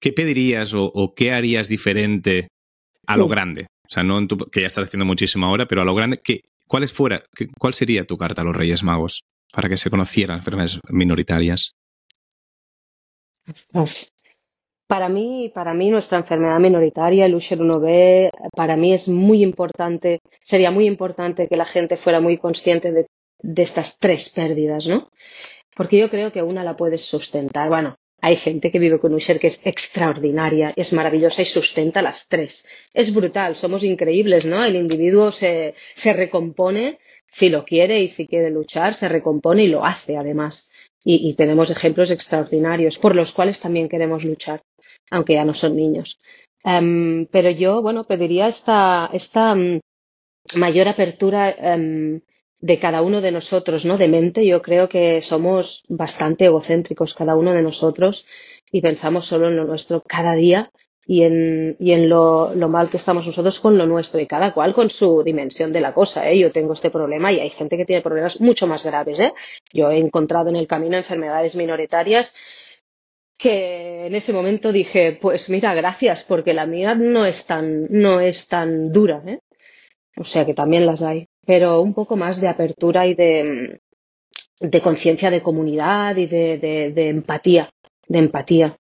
¿qué 0.00 0.12
pedirías 0.12 0.72
o, 0.74 1.14
qué 1.14 1.32
harías 1.32 1.68
diferente 1.68 2.48
a 3.06 3.16
lo 3.16 3.28
grande? 3.28 3.66
O 3.84 3.88
sea, 3.88 4.02
no 4.02 4.18
en 4.18 4.28
tu, 4.28 4.36
que 4.36 4.60
ya 4.60 4.66
estás 4.66 4.86
haciendo 4.86 5.04
muchísimo 5.04 5.46
ahora, 5.46 5.66
pero 5.66 5.82
a 5.82 5.84
lo 5.84 5.94
grande, 5.94 6.20
¿qué, 6.22 6.42
¿cuál, 6.66 6.88
fuera, 6.88 7.22
¿cuál 7.58 7.74
sería 7.74 8.04
tu 8.04 8.16
carta 8.16 8.42
a 8.42 8.44
los 8.44 8.56
Reyes 8.56 8.82
Magos 8.82 9.22
para 9.52 9.68
que 9.68 9.76
se 9.76 9.90
conocieran 9.90 10.38
enfermedades 10.38 10.80
minoritarias? 10.90 11.72
Para 14.88 15.08
mí, 15.08 15.50
para 15.54 15.74
mí 15.74 15.90
nuestra 15.90 16.18
enfermedad 16.18 16.60
minoritaria, 16.60 17.26
el 17.26 17.34
Usher 17.34 17.58
1B, 17.58 18.30
para 18.54 18.76
mí 18.76 18.92
es 18.92 19.08
muy 19.08 19.42
importante, 19.42 20.20
sería 20.42 20.70
muy 20.70 20.86
importante 20.86 21.48
que 21.48 21.56
la 21.56 21.64
gente 21.64 21.96
fuera 21.96 22.20
muy 22.20 22.38
consciente 22.38 22.92
de, 22.92 23.06
de 23.40 23.62
estas 23.62 23.98
tres 23.98 24.30
pérdidas, 24.30 24.86
¿no? 24.86 25.10
Porque 25.74 25.98
yo 25.98 26.08
creo 26.08 26.32
que 26.32 26.42
una 26.42 26.64
la 26.64 26.76
puedes 26.76 27.04
sustentar. 27.04 27.68
Bueno, 27.68 27.96
hay 28.20 28.36
gente 28.36 28.70
que 28.70 28.78
vive 28.78 28.98
con 28.98 29.14
Usher 29.14 29.38
que 29.38 29.48
es 29.48 29.60
extraordinaria, 29.64 30.72
es 30.76 30.92
maravillosa 30.92 31.42
y 31.42 31.44
sustenta 31.44 32.02
las 32.02 32.28
tres. 32.28 32.66
Es 32.92 33.14
brutal, 33.14 33.56
somos 33.56 33.82
increíbles, 33.82 34.46
¿no? 34.46 34.64
El 34.64 34.76
individuo 34.76 35.30
se, 35.30 35.74
recompone 36.04 36.98
si 37.28 37.48
lo 37.50 37.64
quiere 37.64 38.00
y 38.00 38.08
si 38.08 38.26
quiere 38.26 38.50
luchar, 38.50 38.94
se 38.94 39.08
recompone 39.08 39.64
y 39.64 39.68
lo 39.68 39.84
hace 39.84 40.16
además. 40.16 40.70
Y, 41.04 41.28
y, 41.28 41.34
tenemos 41.34 41.70
ejemplos 41.70 42.10
extraordinarios 42.10 42.98
por 42.98 43.14
los 43.14 43.32
cuales 43.32 43.60
también 43.60 43.88
queremos 43.88 44.24
luchar 44.24 44.62
aunque 45.10 45.34
ya 45.34 45.44
no 45.44 45.54
son 45.54 45.76
niños. 45.76 46.20
Em, 46.64 47.26
pero 47.26 47.50
yo, 47.50 47.82
bueno, 47.82 48.06
pediría 48.06 48.48
esta, 48.48 49.10
esta 49.12 49.54
mm, 49.54 49.80
mayor 50.56 50.88
apertura 50.88 51.50
em, 51.50 52.20
de 52.60 52.78
cada 52.78 53.02
uno 53.02 53.20
de 53.20 53.32
nosotros, 53.32 53.84
¿no? 53.84 53.98
De 53.98 54.08
mente. 54.08 54.46
Yo 54.46 54.62
creo 54.62 54.88
que 54.88 55.20
somos 55.20 55.84
bastante 55.88 56.46
egocéntricos 56.46 57.14
cada 57.14 57.36
uno 57.36 57.54
de 57.54 57.62
nosotros 57.62 58.26
y 58.70 58.80
pensamos 58.80 59.26
solo 59.26 59.48
en 59.48 59.56
lo 59.56 59.64
nuestro 59.64 60.02
cada 60.06 60.34
día 60.34 60.70
y 61.06 61.22
en, 61.22 61.76
y 61.78 61.92
en 61.92 62.08
lo, 62.08 62.52
lo, 62.54 62.68
mal 62.68 62.90
que 62.90 62.96
estamos 62.96 63.24
nosotros 63.24 63.60
con 63.60 63.78
lo 63.78 63.86
nuestro 63.86 64.20
y 64.20 64.26
cada 64.26 64.52
cual 64.52 64.74
con 64.74 64.90
su 64.90 65.22
dimensión 65.22 65.72
de 65.72 65.80
la 65.80 65.94
cosa. 65.94 66.28
¿eh? 66.28 66.38
Yo 66.38 66.50
tengo 66.50 66.72
este 66.72 66.90
problema 66.90 67.32
y 67.32 67.38
hay 67.38 67.50
gente 67.50 67.76
que 67.76 67.84
tiene 67.84 68.02
problemas 68.02 68.40
mucho 68.40 68.66
más 68.66 68.84
graves. 68.84 69.20
¿eh? 69.20 69.32
Yo 69.72 69.90
he 69.90 69.98
encontrado 69.98 70.48
en 70.48 70.56
el 70.56 70.66
camino 70.66 70.96
enfermedades 70.96 71.54
minoritarias 71.54 72.34
que 73.38 74.06
en 74.06 74.14
ese 74.14 74.32
momento 74.32 74.72
dije, 74.72 75.18
pues 75.20 75.48
mira, 75.50 75.74
gracias, 75.74 76.24
porque 76.24 76.54
la 76.54 76.66
mía 76.66 76.94
no 76.94 77.26
es 77.26 77.46
tan, 77.46 77.86
no 77.90 78.20
es 78.20 78.48
tan 78.48 78.90
dura, 78.90 79.22
¿eh? 79.26 79.40
O 80.16 80.24
sea 80.24 80.46
que 80.46 80.54
también 80.54 80.86
las 80.86 81.02
hay. 81.02 81.25
Pero 81.46 81.80
un 81.80 81.94
poco 81.94 82.16
más 82.16 82.40
de 82.40 82.48
apertura 82.48 83.06
y 83.06 83.14
de, 83.14 83.80
de 84.60 84.80
conciencia 84.80 85.30
de 85.30 85.42
comunidad 85.42 86.16
y 86.16 86.26
de, 86.26 86.58
de, 86.58 87.08
empatía, 87.08 87.70
de 88.08 88.18
empatía. 88.18 88.76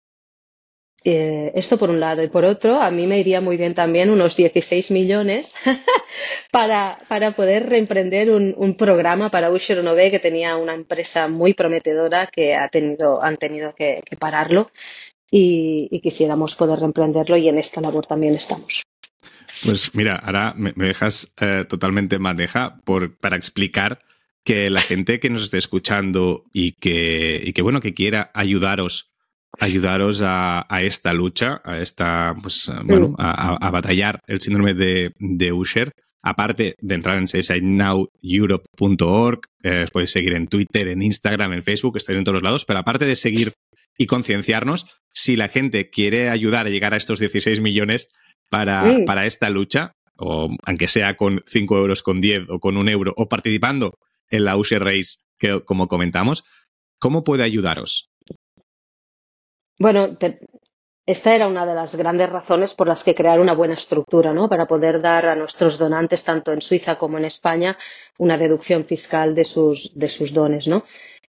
Eh, 1.04 1.52
esto 1.56 1.80
por 1.80 1.90
un 1.90 2.00
lado. 2.00 2.22
Y 2.22 2.28
por 2.28 2.46
otro, 2.46 2.80
a 2.80 2.92
mí 2.92 3.08
me 3.08 3.20
iría 3.20 3.42
muy 3.42 3.58
bien 3.58 3.74
también 3.74 4.12
unos 4.12 4.36
16 4.36 4.92
millones 4.92 5.56
para, 6.52 7.00
para 7.08 7.36
poder 7.36 7.68
reemprender 7.68 8.30
un, 8.30 8.54
un 8.56 8.76
programa 8.76 9.32
para 9.32 9.52
Usher 9.52 9.84
que 10.12 10.20
tenía 10.20 10.58
una 10.58 10.76
empresa 10.76 11.28
muy 11.28 11.54
prometedora 11.54 12.28
que 12.28 12.54
ha 12.54 12.70
tenido, 12.70 13.24
han 13.24 13.38
tenido 13.38 13.74
que, 13.74 14.02
que 14.06 14.16
pararlo 14.16 14.72
y, 15.32 15.88
y, 15.90 16.02
quisiéramos 16.02 16.56
poder 16.56 16.78
reemprenderlo 16.80 17.38
y 17.38 17.48
en 17.48 17.58
esta 17.58 17.82
labor 17.82 18.06
también 18.06 18.36
estamos. 18.36 18.84
Pues 19.64 19.96
mira, 19.96 20.16
ahora 20.16 20.54
me, 20.58 20.74
me 20.76 20.88
dejas 20.88 21.34
eh, 21.40 21.66
totalmente 21.68 22.20
maneja 22.20 22.78
por, 22.84 23.18
para 23.18 23.36
explicar 23.36 24.00
que 24.44 24.70
la 24.70 24.82
gente 24.82 25.20
que 25.20 25.30
nos 25.30 25.44
esté 25.44 25.58
escuchando 25.58 26.46
y 26.52 26.74
que, 26.74 27.42
y 27.44 27.54
que 27.54 27.62
bueno, 27.62 27.80
que 27.80 27.94
quiera 27.94 28.32
ayudaros 28.34 29.12
ayudaros 29.60 30.22
a, 30.24 30.66
esta 30.82 31.14
lucha, 31.14 31.62
a 31.66 31.80
esta, 31.80 32.34
pues, 32.42 32.72
bueno, 32.84 33.14
a, 33.18 33.70
batallar 33.70 34.22
el 34.28 34.40
síndrome 34.42 34.74
de, 34.74 35.14
de 35.20 35.52
Usher. 35.52 35.92
Aparte 36.24 36.76
de 36.80 36.96
entrar 36.96 37.18
en 37.18 37.28
suicidenoweurope.org, 37.28 39.42
eh, 39.64 39.88
podéis 39.92 40.12
seguir 40.12 40.34
en 40.34 40.48
Twitter, 40.48 40.88
en 40.88 41.02
Instagram, 41.02 41.52
en 41.54 41.64
Facebook, 41.64 41.98
estáis 41.98 42.20
en 42.20 42.24
todos 42.24 42.36
los 42.36 42.44
lados, 42.44 42.64
pero 42.64 42.78
aparte 42.80 43.06
de 43.06 43.16
seguir 43.16 43.54
y 43.98 44.06
concienciarnos, 44.06 44.86
si 45.12 45.36
la 45.36 45.48
gente 45.48 45.90
quiere 45.90 46.30
ayudar 46.30 46.68
a 46.68 46.70
llegar 46.70 46.94
a 46.94 46.98
estos 46.98 47.18
16 47.20 47.62
millones 47.62 48.10
para, 48.52 48.84
para 49.06 49.26
esta 49.26 49.50
lucha, 49.50 49.96
o 50.18 50.50
aunque 50.66 50.90
sea 50.90 51.16
con 51.16 51.42
5 51.48 51.78
euros, 51.78 52.04
con 52.04 52.20
10 52.20 52.50
o 52.50 52.60
con 52.60 52.76
un 52.76 52.90
euro, 52.90 53.14
o 53.16 53.30
participando 53.30 53.98
en 54.30 54.44
la 54.44 54.58
Usher 54.58 54.84
Race, 54.84 55.20
que 55.40 55.62
como 55.62 55.88
comentamos, 55.88 56.44
¿cómo 57.00 57.24
puede 57.24 57.44
ayudaros? 57.44 58.12
Bueno, 59.80 60.18
esta 61.06 61.34
era 61.34 61.48
una 61.48 61.66
de 61.66 61.74
las 61.74 61.96
grandes 61.96 62.30
razones 62.30 62.74
por 62.74 62.88
las 62.88 63.06
que 63.06 63.16
crear 63.16 63.40
una 63.40 63.54
buena 63.54 63.76
estructura, 63.76 64.34
¿no? 64.34 64.50
Para 64.50 64.68
poder 64.68 65.02
dar 65.02 65.28
a 65.28 65.36
nuestros 65.36 65.78
donantes, 65.78 66.26
tanto 66.26 66.52
en 66.52 66.62
Suiza 66.62 66.98
como 66.98 67.18
en 67.18 67.26
España, 67.26 67.78
una 68.18 68.38
deducción 68.38 68.84
fiscal 68.84 69.34
de 69.34 69.46
sus, 69.46 69.98
de 69.98 70.10
sus 70.10 70.34
dones, 70.34 70.68
¿no? 70.68 70.84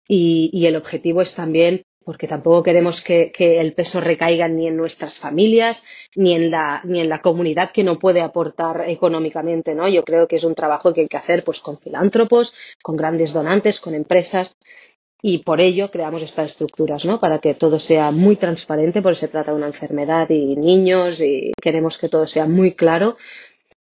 Y, 0.09 0.51
y 0.55 0.67
el 0.67 0.77
objetivo 0.77 1.21
es 1.21 1.35
también 1.35 1.85
porque 2.05 2.27
tampoco 2.27 2.63
queremos 2.63 3.03
que, 3.03 3.31
que, 3.31 3.61
el 3.61 3.75
peso 3.75 4.01
recaiga 4.01 4.49
ni 4.49 4.67
en 4.67 4.77
nuestras 4.77 5.19
familias 5.19 5.83
ni 6.17 6.35
en 6.35 6.51
la 6.51 6.81
ni 6.85 7.01
en 7.01 7.09
la 7.09 7.21
comunidad 7.21 7.73
que 7.73 7.85
no 7.85 7.99
puede 7.99 8.21
aportar 8.21 8.85
económicamente 8.89 9.75
no 9.75 9.89
yo 9.89 10.05
creo 10.05 10.27
que 10.27 10.37
es 10.37 10.45
un 10.45 10.55
trabajo 10.55 10.93
que 10.93 11.03
hay 11.03 11.09
que 11.09 11.17
hacer 11.17 11.45
pues 11.45 11.61
con 11.61 11.79
filántropos 11.79 12.55
con 12.83 12.97
grandes 12.97 13.33
donantes 13.33 13.81
con 13.81 13.95
empresas 13.95 14.57
y 15.23 15.39
por 15.39 15.61
ello 15.61 15.91
creamos 15.91 16.23
estas 16.23 16.53
estructuras, 16.53 17.05
¿no? 17.05 17.21
Para 17.21 17.41
que 17.41 17.55
todo 17.55 17.79
sea 17.79 18.11
muy 18.11 18.37
transparente, 18.37 19.03
porque 19.03 19.17
se 19.17 19.29
trata 19.29 19.51
de 19.51 19.59
una 19.59 19.67
enfermedad 19.67 20.29
y 20.31 20.57
niños 20.57 21.21
y 21.21 21.53
queremos 21.61 21.99
que 21.99 22.09
todo 22.09 22.27
sea 22.27 22.47
muy 22.47 22.73
claro. 22.73 23.17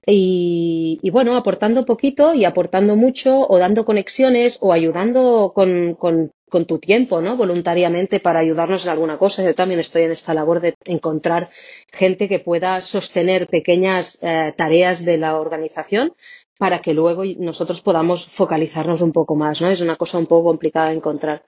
Y, 0.08 1.10
bueno, 1.10 1.36
aportando 1.36 1.84
poquito 1.84 2.32
y 2.32 2.44
aportando 2.44 2.94
mucho 2.94 3.40
o 3.48 3.58
dando 3.58 3.84
conexiones 3.84 4.58
o 4.60 4.72
ayudando 4.72 5.52
con, 5.52 5.94
con, 5.94 6.30
tu 6.66 6.78
tiempo, 6.78 7.20
¿no? 7.20 7.36
Voluntariamente 7.36 8.20
para 8.20 8.40
ayudarnos 8.40 8.84
en 8.84 8.90
alguna 8.90 9.18
cosa. 9.18 9.42
Yo 9.42 9.54
también 9.54 9.80
estoy 9.80 10.02
en 10.02 10.12
esta 10.12 10.32
labor 10.32 10.60
de 10.60 10.74
encontrar 10.84 11.50
gente 11.92 12.28
que 12.28 12.38
pueda 12.38 12.80
sostener 12.80 13.48
pequeñas 13.48 14.18
eh, 14.22 14.54
tareas 14.56 15.04
de 15.04 15.18
la 15.18 15.38
organización 15.38 16.12
para 16.56 16.80
que 16.80 16.94
luego 16.94 17.24
nosotros 17.38 17.82
podamos 17.82 18.26
focalizarnos 18.26 19.02
un 19.02 19.12
poco 19.12 19.34
más, 19.34 19.60
¿no? 19.60 19.68
Es 19.68 19.80
una 19.80 19.96
cosa 19.96 20.18
un 20.18 20.26
poco 20.26 20.48
complicada 20.48 20.88
de 20.88 20.96
encontrar. 20.96 21.44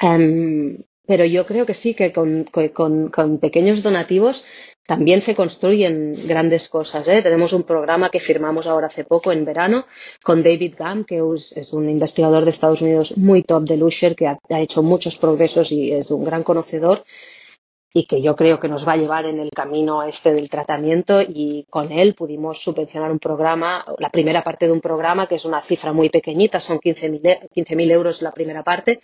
Um, 0.00 0.78
pero 1.10 1.24
yo 1.24 1.44
creo 1.44 1.66
que 1.66 1.74
sí, 1.74 1.92
que 1.94 2.12
con, 2.12 2.44
con, 2.72 3.08
con, 3.08 3.38
pequeños 3.38 3.82
donativos 3.82 4.44
también 4.86 5.22
se 5.22 5.34
construyen 5.34 6.14
grandes 6.28 6.68
cosas. 6.68 7.08
¿eh? 7.08 7.20
Tenemos 7.20 7.52
un 7.52 7.64
programa 7.64 8.10
que 8.10 8.20
firmamos 8.20 8.68
ahora 8.68 8.86
hace 8.86 9.02
poco, 9.02 9.32
en 9.32 9.44
verano, 9.44 9.86
con 10.22 10.40
David 10.44 10.76
Gam, 10.78 11.04
que 11.04 11.20
es, 11.34 11.72
un 11.72 11.90
investigador 11.90 12.44
de 12.44 12.50
Estados 12.50 12.80
Unidos 12.80 13.18
muy 13.18 13.42
top 13.42 13.64
de 13.64 13.76
Lusher, 13.76 14.14
que 14.14 14.28
ha, 14.28 14.38
hecho 14.60 14.84
muchos 14.84 15.16
progresos 15.16 15.72
y 15.72 15.90
es 15.90 16.12
un 16.12 16.22
gran 16.22 16.44
conocedor 16.44 17.02
y 17.92 18.06
que 18.06 18.22
yo 18.22 18.36
creo 18.36 18.60
que 18.60 18.68
nos 18.68 18.86
va 18.86 18.92
a 18.92 18.96
llevar 18.96 19.26
en 19.26 19.40
el 19.40 19.50
camino 19.50 20.04
este 20.04 20.32
del 20.32 20.48
tratamiento 20.48 21.20
y 21.22 21.66
con 21.68 21.90
él 21.90 22.14
pudimos 22.14 22.62
subvencionar 22.62 23.10
un 23.10 23.18
programa, 23.18 23.84
la 23.98 24.10
primera 24.10 24.44
parte 24.44 24.66
de 24.66 24.72
un 24.72 24.80
programa 24.80 25.26
que 25.26 25.34
es 25.34 25.44
una 25.44 25.60
cifra 25.60 25.92
muy 25.92 26.08
pequeñita, 26.08 26.60
son 26.60 26.78
15.000 26.78 27.48
15 27.52 27.74
euros 27.92 28.22
la 28.22 28.30
primera 28.30 28.62
parte, 28.62 29.00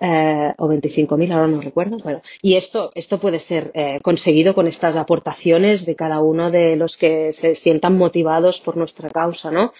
eh, 0.00 0.52
o 0.58 0.68
25.000, 0.68 1.32
ahora 1.32 1.46
no 1.46 1.60
recuerdo. 1.60 1.96
Bueno, 1.98 2.22
y 2.42 2.54
esto, 2.56 2.92
esto 2.94 3.18
puede 3.18 3.38
ser 3.38 3.70
eh, 3.74 4.00
conseguido 4.02 4.54
con 4.54 4.66
estas 4.66 4.96
aportaciones 4.96 5.86
de 5.86 5.96
cada 5.96 6.20
uno 6.20 6.50
de 6.50 6.76
los 6.76 6.96
que 6.96 7.32
se 7.32 7.54
sientan 7.54 7.96
motivados 7.96 8.60
por 8.60 8.76
nuestra 8.76 9.10
causa, 9.10 9.50
¿no? 9.50 9.72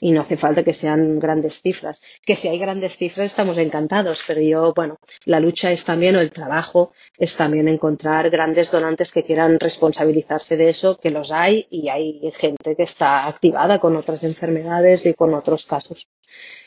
y 0.00 0.12
no 0.12 0.20
hace 0.20 0.36
falta 0.36 0.62
que 0.62 0.72
sean 0.72 1.18
grandes 1.18 1.60
cifras. 1.60 2.02
Que 2.24 2.36
si 2.36 2.48
hay 2.48 2.58
grandes 2.58 2.96
cifras 2.96 3.26
estamos 3.26 3.58
encantados, 3.58 4.22
pero 4.26 4.40
yo, 4.40 4.72
bueno, 4.74 4.98
la 5.24 5.40
lucha 5.40 5.72
es 5.72 5.84
también, 5.84 6.16
o 6.16 6.20
el 6.20 6.32
trabajo 6.32 6.92
es 7.16 7.36
también 7.36 7.68
encontrar 7.68 8.30
grandes 8.30 8.70
donantes 8.70 9.12
que 9.12 9.24
quieran 9.24 9.58
responsabilizarse 9.58 10.56
de 10.56 10.68
eso, 10.68 10.98
que 10.98 11.10
los 11.10 11.32
hay 11.32 11.66
y 11.70 11.88
hay 11.88 12.30
gente 12.34 12.76
que 12.76 12.82
está 12.82 13.26
activada 13.26 13.78
con 13.78 13.96
otras 13.96 14.22
enfermedades 14.24 15.06
y 15.06 15.14
con 15.14 15.34
otros 15.34 15.66
casos. 15.66 16.08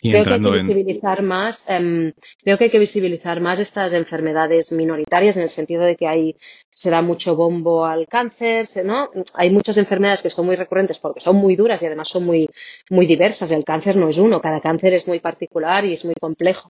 Creo 0.01 0.23
que 0.23 0.33
hay 0.33 0.41
que 0.41 0.51
visibilizar 0.51 1.21
más, 1.21 1.65
um, 1.69 2.11
creo 2.43 2.57
que 2.57 2.63
hay 2.65 2.69
que 2.69 2.79
visibilizar 2.79 3.41
más 3.41 3.59
estas 3.59 3.93
enfermedades 3.93 4.71
minoritarias 4.71 5.37
en 5.37 5.43
el 5.43 5.49
sentido 5.49 5.83
de 5.83 5.95
que 5.95 6.07
hay 6.07 6.35
se 6.79 6.89
da 6.89 7.01
mucho 7.01 7.35
bombo 7.35 7.85
al 7.85 8.07
cáncer, 8.07 8.65
¿no? 8.85 9.09
Hay 9.33 9.49
muchas 9.49 9.75
enfermedades 9.75 10.21
que 10.21 10.29
son 10.29 10.45
muy 10.45 10.55
recurrentes 10.55 10.97
porque 10.97 11.19
son 11.19 11.35
muy 11.35 11.57
duras 11.57 11.81
y 11.81 11.85
además 11.85 12.07
son 12.07 12.25
muy, 12.25 12.49
muy 12.89 13.05
diversas. 13.05 13.51
El 13.51 13.65
cáncer 13.65 13.97
no 13.97 14.07
es 14.07 14.17
uno, 14.17 14.39
cada 14.39 14.61
cáncer 14.61 14.93
es 14.93 15.05
muy 15.05 15.19
particular 15.19 15.83
y 15.83 15.93
es 15.93 16.05
muy 16.05 16.15
complejo. 16.15 16.71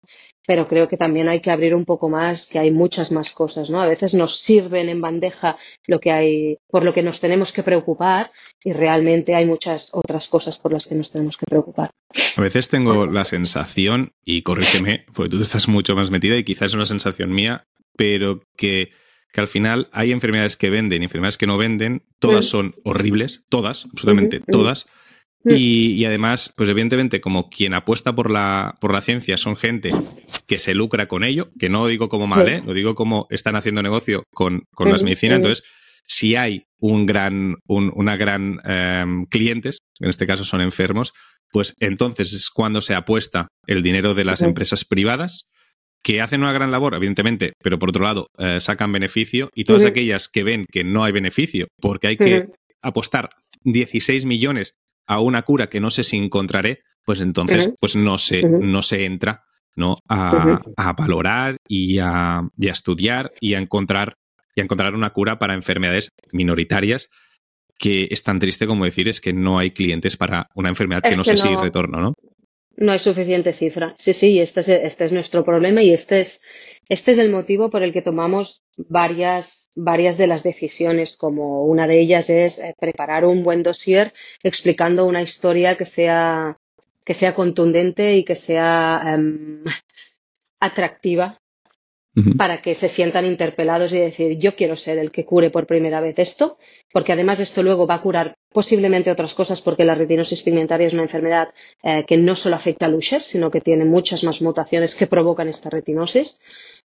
Pero 0.50 0.68
creo 0.68 0.88
que 0.88 0.98
también 0.98 1.30
hay 1.30 1.42
que 1.42 1.52
abrir 1.52 1.76
un 1.76 1.86
poco 1.86 2.10
más, 2.10 2.48
que 2.48 2.58
hay 2.58 2.72
muchas 2.72 3.12
más 3.12 3.30
cosas, 3.30 3.70
¿no? 3.70 3.84
A 3.84 3.88
veces 3.88 4.16
nos 4.16 4.40
sirven 4.40 4.90
en 4.90 5.00
bandeja 5.00 5.58
lo 5.86 6.00
que 6.00 6.12
hay, 6.12 6.58
por 6.72 6.84
lo 6.84 6.92
que 6.92 7.04
nos 7.04 7.20
tenemos 7.20 7.54
que 7.54 7.62
preocupar 7.62 8.32
y 8.64 8.74
realmente 8.74 9.36
hay 9.36 9.46
muchas 9.46 9.92
otras 9.94 10.28
cosas 10.28 10.58
por 10.58 10.74
las 10.74 10.88
que 10.88 10.96
nos 10.96 11.12
tenemos 11.12 11.38
que 11.38 11.46
preocupar. 11.48 11.92
A 12.36 12.42
veces 12.42 12.68
tengo 12.68 13.06
la 13.06 13.26
sensación, 13.26 14.14
y 14.26 14.42
corrígeme, 14.42 15.06
porque 15.14 15.30
tú 15.30 15.40
estás 15.40 15.68
mucho 15.68 15.96
más 15.96 16.10
metida 16.10 16.36
y 16.36 16.44
quizás 16.44 16.72
es 16.72 16.74
una 16.74 16.86
sensación 16.86 17.32
mía, 17.32 17.68
pero 17.96 18.42
que, 18.58 18.90
que 19.32 19.42
al 19.42 19.48
final 19.48 19.88
hay 19.92 20.12
enfermedades 20.12 20.58
que 20.58 20.72
venden 20.72 21.04
y 21.04 21.06
enfermedades 21.06 21.38
que 21.38 21.46
no 21.46 21.60
venden, 21.60 22.02
todas 22.18 22.46
mm. 22.46 22.50
son 22.50 22.76
horribles, 22.84 23.46
todas, 23.50 23.86
absolutamente 23.86 24.40
todas, 24.40 24.88
Mm. 25.44 25.54
Y, 25.56 26.06
además, 26.06 26.54
pues 26.56 26.70
evidentemente, 26.70 27.22
como 27.22 27.50
quien 27.50 27.74
apuesta 27.74 28.14
por 28.14 28.30
la, 28.30 28.78
por 28.82 28.94
la 28.94 29.02
ciencia 29.02 29.38
son 29.38 29.56
gente 29.56 29.94
que 30.48 30.58
se 30.58 30.74
lucra 30.74 31.08
con 31.08 31.24
ello, 31.24 31.50
que 31.58 31.70
no 31.70 31.84
lo 31.84 31.88
digo 31.88 32.10
como 32.10 32.28
mal, 32.28 32.48
¿eh? 32.50 32.62
lo 32.66 32.74
digo 32.74 32.96
como 32.96 33.28
están 33.30 33.56
haciendo 33.56 33.82
negocio 33.82 34.24
con, 34.34 34.64
con 34.74 34.92
las 34.92 35.04
medicinas. 35.04 35.38
Entonces, 35.38 35.64
si 36.06 36.36
hay 36.36 36.64
un 36.80 37.06
gran, 37.06 37.56
una 37.68 38.18
gran 38.18 38.60
em, 38.66 39.26
clientes, 39.26 39.80
en 40.00 40.10
este 40.10 40.26
caso 40.26 40.44
son 40.44 40.62
enfermos, 40.62 41.14
pues 41.52 41.76
entonces 41.80 42.34
es 42.34 42.50
cuando 42.50 42.82
se 42.82 42.96
apuesta 42.96 43.48
el 43.68 43.82
dinero 43.82 44.14
de 44.14 44.26
las 44.26 44.42
empresas 44.42 44.86
privadas 44.86 45.52
que 46.04 46.22
hacen 46.22 46.42
una 46.42 46.54
gran 46.54 46.72
labor, 46.72 46.96
evidentemente, 46.96 47.54
pero 47.62 47.78
por 47.78 47.90
otro 47.90 48.04
lado 48.04 48.28
eh, 48.38 48.60
sacan 48.60 48.92
beneficio 48.92 49.50
y 49.54 49.66
todas 49.66 49.86
aquellas 49.86 50.30
que 50.30 50.44
ven 50.44 50.66
que 50.72 50.84
no 50.84 51.04
hay 51.04 51.12
beneficio 51.12 51.68
porque 51.80 52.08
hay 52.08 52.18
que 52.18 52.48
apostar 52.82 53.30
16 53.64 54.26
millones 54.26 54.74
a 55.10 55.20
una 55.20 55.42
cura 55.42 55.68
que 55.68 55.80
no 55.80 55.90
sé 55.90 56.04
si 56.04 56.18
encontraré, 56.18 56.84
pues 57.04 57.20
entonces 57.20 57.74
pues 57.82 57.96
no 57.96 58.18
se, 58.18 58.44
no 58.44 58.82
se 58.82 59.06
entra 59.06 59.44
¿no? 59.76 59.98
A, 60.08 60.94
valorar 60.98 61.58
y 61.68 61.98
a, 62.00 62.42
estudiar 62.60 63.32
y 63.40 63.56
a 63.56 63.60
encontrar 63.60 64.14
y 64.56 64.62
a 64.62 64.64
encontrar 64.64 64.94
una 64.94 65.12
cura 65.12 65.40
para 65.40 65.56
enfermedades 65.56 66.10
minoritarias 66.32 67.10
que 67.78 68.08
es 68.12 68.24
tan 68.24 68.40
triste 68.40 68.68
como 68.68 68.86
decir 68.86 69.08
es 69.08 69.22
que 69.22 69.34
no 69.34 69.58
hay 69.58 69.72
clientes 69.72 70.18
para 70.18 70.50
una 70.54 70.70
enfermedad 70.70 71.02
que 71.02 71.16
no 71.16 71.24
sé 71.24 71.38
si 71.38 71.48
retorno, 71.56 72.02
¿no? 72.02 72.14
No 72.76 72.92
hay 72.92 73.00
suficiente 73.00 73.54
cifra. 73.54 73.94
Sí, 73.98 74.14
sí, 74.14 74.40
este 74.40 74.60
es, 74.62 74.70
este 74.70 75.06
es 75.06 75.12
nuestro 75.12 75.44
problema 75.44 75.82
y 75.82 75.92
este 75.92 76.22
es, 76.22 76.42
este 76.90 77.12
es 77.12 77.20
el 77.20 77.30
motivo 77.30 77.70
por 77.70 77.84
el 77.84 77.94
que 77.94 78.02
tomamos 78.02 78.64
varias, 78.78 79.70
varias 79.76 80.18
de 80.18 80.26
las 80.26 80.42
decisiones, 80.42 81.16
como 81.18 81.64
una 81.66 81.86
de 81.86 82.02
ellas 82.02 82.30
es 82.32 82.58
eh, 82.58 82.74
preparar 82.80 83.26
un 83.26 83.44
buen 83.44 83.62
dossier 83.62 84.12
explicando 84.42 85.06
una 85.06 85.22
historia 85.22 85.78
que 85.78 85.86
sea, 85.86 86.58
que 87.06 87.14
sea 87.14 87.36
contundente 87.36 88.16
y 88.16 88.26
que 88.26 88.34
sea 88.34 89.04
em, 89.06 89.64
atractiva 90.60 91.40
para 92.38 92.62
que 92.62 92.76
se 92.76 92.90
sientan 92.90 93.26
interpelados 93.26 93.94
y 93.94 94.00
decir, 94.00 94.38
yo 94.38 94.56
quiero 94.56 94.76
ser 94.76 94.98
el 94.98 95.12
que 95.12 95.26
cure 95.26 95.52
por 95.52 95.68
primera 95.68 96.02
vez 96.02 96.20
esto, 96.20 96.58
porque 96.92 97.14
además 97.14 97.40
esto 97.40 97.64
luego 97.64 97.88
va 97.88 97.96
a 97.96 98.02
curar 98.02 98.36
posiblemente 98.52 99.12
otras 99.12 99.34
cosas, 99.34 99.62
porque 99.62 99.86
la 99.86 99.96
retinosis 99.96 100.42
pigmentaria 100.42 100.88
es 100.88 100.94
una 100.94 101.04
enfermedad 101.04 101.50
eh, 101.84 102.04
que 102.08 102.18
no 102.18 102.36
solo 102.36 102.56
afecta 102.56 102.88
al 102.88 102.96
Usher, 102.96 103.22
sino 103.22 103.52
que 103.52 103.62
tiene 103.62 103.86
muchas 103.86 104.24
más 104.24 104.42
mutaciones 104.42 104.96
que 104.96 105.08
provocan 105.08 105.48
esta 105.48 105.70
retinosis, 105.70 106.40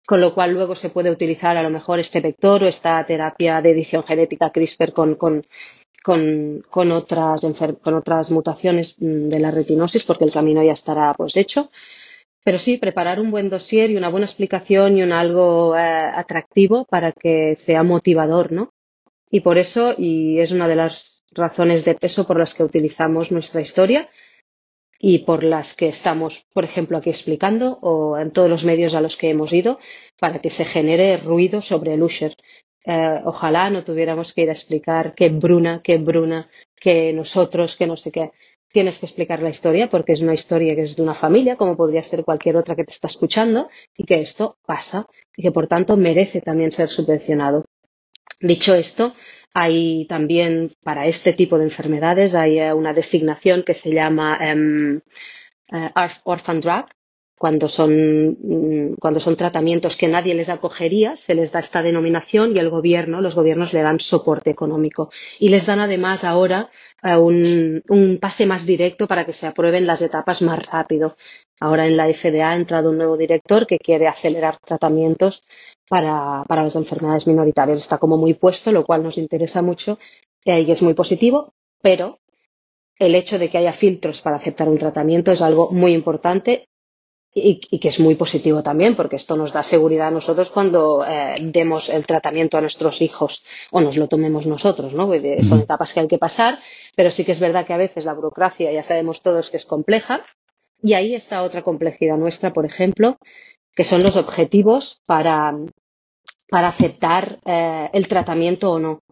con 0.08 0.22
lo 0.22 0.32
cual 0.32 0.54
luego 0.54 0.74
se 0.74 0.88
puede 0.88 1.10
utilizar 1.10 1.58
a 1.58 1.62
lo 1.62 1.68
mejor 1.68 1.98
este 1.98 2.22
vector 2.22 2.64
o 2.64 2.66
esta 2.66 3.04
terapia 3.04 3.60
de 3.60 3.72
edición 3.72 4.04
genética 4.04 4.50
CRISPR 4.50 4.94
con, 4.94 5.16
con, 5.16 5.44
con, 6.70 6.92
otras, 6.92 7.42
con 7.82 7.94
otras 7.94 8.30
mutaciones 8.30 8.96
mm, 8.98 9.28
de 9.28 9.38
la 9.38 9.50
retinosis, 9.50 10.04
porque 10.04 10.24
el 10.24 10.32
camino 10.32 10.64
ya 10.64 10.72
estará 10.72 11.12
pues 11.12 11.36
hecho. 11.36 11.70
Pero 12.42 12.58
sí, 12.58 12.78
preparar 12.78 13.20
un 13.20 13.30
buen 13.30 13.50
dossier 13.50 13.90
y 13.90 13.96
una 13.98 14.08
buena 14.08 14.24
explicación 14.24 14.96
y 14.96 15.02
un 15.02 15.12
algo 15.12 15.76
eh, 15.76 15.80
atractivo 15.80 16.86
para 16.86 17.12
que 17.12 17.54
sea 17.54 17.82
motivador, 17.82 18.50
¿no? 18.50 18.72
Y 19.30 19.40
por 19.40 19.58
eso, 19.58 19.94
y 19.98 20.40
es 20.40 20.52
una 20.52 20.68
de 20.68 20.76
las 20.76 21.22
razones 21.34 21.84
de 21.84 21.94
peso 21.94 22.26
por 22.26 22.38
las 22.38 22.54
que 22.54 22.64
utilizamos 22.64 23.30
nuestra 23.30 23.60
historia 23.60 24.08
y 24.98 25.20
por 25.20 25.44
las 25.44 25.74
que 25.74 25.88
estamos, 25.88 26.44
por 26.52 26.64
ejemplo, 26.64 26.98
aquí 26.98 27.10
explicando 27.10 27.78
o 27.82 28.18
en 28.18 28.32
todos 28.32 28.50
los 28.50 28.64
medios 28.64 28.94
a 28.94 29.00
los 29.00 29.16
que 29.16 29.30
hemos 29.30 29.52
ido 29.52 29.78
para 30.18 30.40
que 30.40 30.50
se 30.50 30.64
genere 30.64 31.16
ruido 31.18 31.60
sobre 31.60 31.94
el 31.94 32.02
Usher. 32.02 32.34
Eh, 32.84 33.20
ojalá 33.24 33.70
no 33.70 33.84
tuviéramos 33.84 34.32
que 34.32 34.42
ir 34.42 34.48
a 34.48 34.52
explicar 34.52 35.14
qué 35.14 35.28
Bruna, 35.28 35.80
qué 35.82 35.98
Bruna, 35.98 36.48
que 36.74 37.12
nosotros, 37.12 37.76
que 37.76 37.86
no 37.86 37.96
sé 37.96 38.10
qué 38.10 38.30
tienes 38.72 38.98
que 38.98 39.06
explicar 39.06 39.40
la 39.40 39.48
historia 39.50 39.88
porque 39.88 40.12
es 40.12 40.20
una 40.20 40.34
historia 40.34 40.74
que 40.74 40.82
es 40.82 40.96
de 40.96 41.02
una 41.02 41.14
familia, 41.14 41.56
como 41.56 41.76
podría 41.76 42.02
ser 42.02 42.24
cualquier 42.24 42.56
otra 42.56 42.76
que 42.76 42.84
te 42.84 42.92
está 42.92 43.06
escuchando, 43.06 43.68
y 43.96 44.04
que 44.04 44.20
esto 44.20 44.58
pasa 44.66 45.06
y 45.36 45.42
que 45.42 45.52
por 45.52 45.66
tanto 45.66 45.96
merece 45.96 46.40
también 46.40 46.72
ser 46.72 46.88
subvencionado. 46.88 47.64
Dicho 48.40 48.74
esto, 48.74 49.14
hay 49.54 50.06
también 50.06 50.70
para 50.82 51.06
este 51.06 51.32
tipo 51.32 51.58
de 51.58 51.64
enfermedades 51.64 52.34
hay 52.34 52.58
eh, 52.58 52.72
una 52.72 52.92
designación 52.92 53.62
que 53.62 53.74
se 53.74 53.92
llama 53.92 54.38
em, 54.40 55.00
eh, 55.72 55.90
Orphan 56.24 56.60
Drug, 56.60 56.86
cuando 57.38 57.68
son, 57.68 58.36
mm, 58.42 58.96
cuando 59.00 59.20
son 59.20 59.36
tratamientos 59.36 59.96
que 59.96 60.08
nadie 60.08 60.34
les 60.34 60.48
acogería, 60.48 61.16
se 61.16 61.34
les 61.34 61.52
da 61.52 61.60
esta 61.60 61.82
denominación 61.82 62.54
y 62.54 62.58
el 62.58 62.68
gobierno, 62.68 63.20
los 63.20 63.34
gobiernos 63.34 63.72
le 63.72 63.82
dan 63.82 64.00
soporte 64.00 64.50
económico. 64.50 65.10
Y 65.38 65.48
les 65.48 65.66
dan 65.66 65.80
además 65.80 66.24
ahora 66.24 66.70
eh, 67.02 67.16
un, 67.16 67.82
un, 67.88 68.18
pase 68.18 68.46
más 68.46 68.66
directo 68.66 69.06
para 69.06 69.24
que 69.24 69.32
se 69.32 69.46
aprueben 69.46 69.86
las 69.86 70.02
etapas 70.02 70.42
más 70.42 70.66
rápido. 70.66 71.16
Ahora 71.60 71.86
en 71.86 71.96
la 71.96 72.12
FDA 72.12 72.50
ha 72.50 72.56
entrado 72.56 72.90
un 72.90 72.98
nuevo 72.98 73.16
director 73.16 73.66
que 73.66 73.78
quiere 73.78 74.08
acelerar 74.08 74.58
tratamientos 74.58 75.44
para, 75.88 76.44
para 76.48 76.62
las 76.64 76.76
enfermedades 76.76 77.26
minoritarias. 77.26 77.78
Está 77.78 77.98
como 77.98 78.16
muy 78.16 78.34
puesto, 78.34 78.72
lo 78.72 78.84
cual 78.84 79.02
nos 79.02 79.18
interesa 79.18 79.62
mucho 79.62 79.98
eh, 80.44 80.62
y 80.62 80.70
es 80.70 80.82
muy 80.82 80.94
positivo, 80.94 81.54
pero 81.80 82.18
el 82.98 83.14
hecho 83.14 83.38
de 83.38 83.48
que 83.48 83.58
haya 83.58 83.72
filtros 83.72 84.20
para 84.20 84.36
aceptar 84.36 84.68
un 84.68 84.78
tratamiento 84.78 85.30
es 85.30 85.40
algo 85.40 85.70
muy 85.70 85.92
importante 85.92 86.67
y, 87.70 87.78
que 87.78 87.88
es 87.88 88.00
muy 88.00 88.14
positivo 88.14 88.62
también, 88.62 88.96
porque 88.96 89.16
esto 89.16 89.36
nos 89.36 89.52
da 89.52 89.62
seguridad 89.62 90.08
a 90.08 90.10
nosotros 90.10 90.50
cuando 90.50 91.04
eh, 91.06 91.34
demos 91.40 91.88
el 91.88 92.06
tratamiento 92.06 92.58
a 92.58 92.60
nuestros 92.60 93.00
hijos 93.02 93.44
o 93.70 93.80
nos 93.80 93.96
lo 93.96 94.08
tomemos 94.08 94.46
nosotros, 94.46 94.94
¿no? 94.94 95.10
Son 95.42 95.60
etapas 95.60 95.92
que 95.92 96.00
hay 96.00 96.08
que 96.08 96.18
pasar, 96.18 96.58
pero 96.96 97.10
sí 97.10 97.24
que 97.24 97.32
es 97.32 97.40
verdad 97.40 97.66
que 97.66 97.74
a 97.74 97.78
veces 97.78 98.04
la 98.04 98.14
burocracia, 98.14 98.72
ya 98.72 98.82
sabemos 98.82 99.22
todos 99.22 99.50
que 99.50 99.56
es 99.56 99.64
compleja, 99.64 100.22
y 100.82 100.94
ahí 100.94 101.14
está 101.14 101.42
otra 101.42 101.62
complejidad 101.62 102.16
nuestra, 102.16 102.52
por 102.52 102.64
ejemplo, 102.64 103.18
que 103.74 103.84
son 103.84 104.02
los 104.02 104.16
objetivos 104.16 105.00
para, 105.06 105.56
para 106.48 106.68
aceptar 106.68 107.38
eh, 107.44 107.90
el 107.92 108.08
tratamiento 108.08 108.70
o 108.70 108.78
no. 108.78 109.02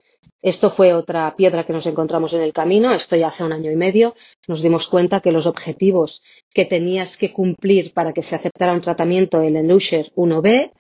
Esto 0.46 0.70
fue 0.70 0.94
otra 0.94 1.34
piedra 1.34 1.64
que 1.64 1.72
nos 1.72 1.86
encontramos 1.86 2.32
en 2.32 2.40
el 2.40 2.52
camino. 2.52 2.92
Esto 2.92 3.16
ya 3.16 3.26
hace 3.26 3.42
un 3.42 3.52
año 3.52 3.72
y 3.72 3.74
medio. 3.74 4.14
Nos 4.46 4.62
dimos 4.62 4.86
cuenta 4.86 5.18
que 5.18 5.32
los 5.32 5.44
objetivos 5.44 6.22
que 6.54 6.64
tenías 6.64 7.16
que 7.16 7.32
cumplir 7.32 7.92
para 7.92 8.12
que 8.12 8.22
se 8.22 8.36
aceptara 8.36 8.72
un 8.72 8.80
tratamiento 8.80 9.42
en 9.42 9.56
el 9.56 9.72
Usher 9.72 10.12
1B 10.14 10.70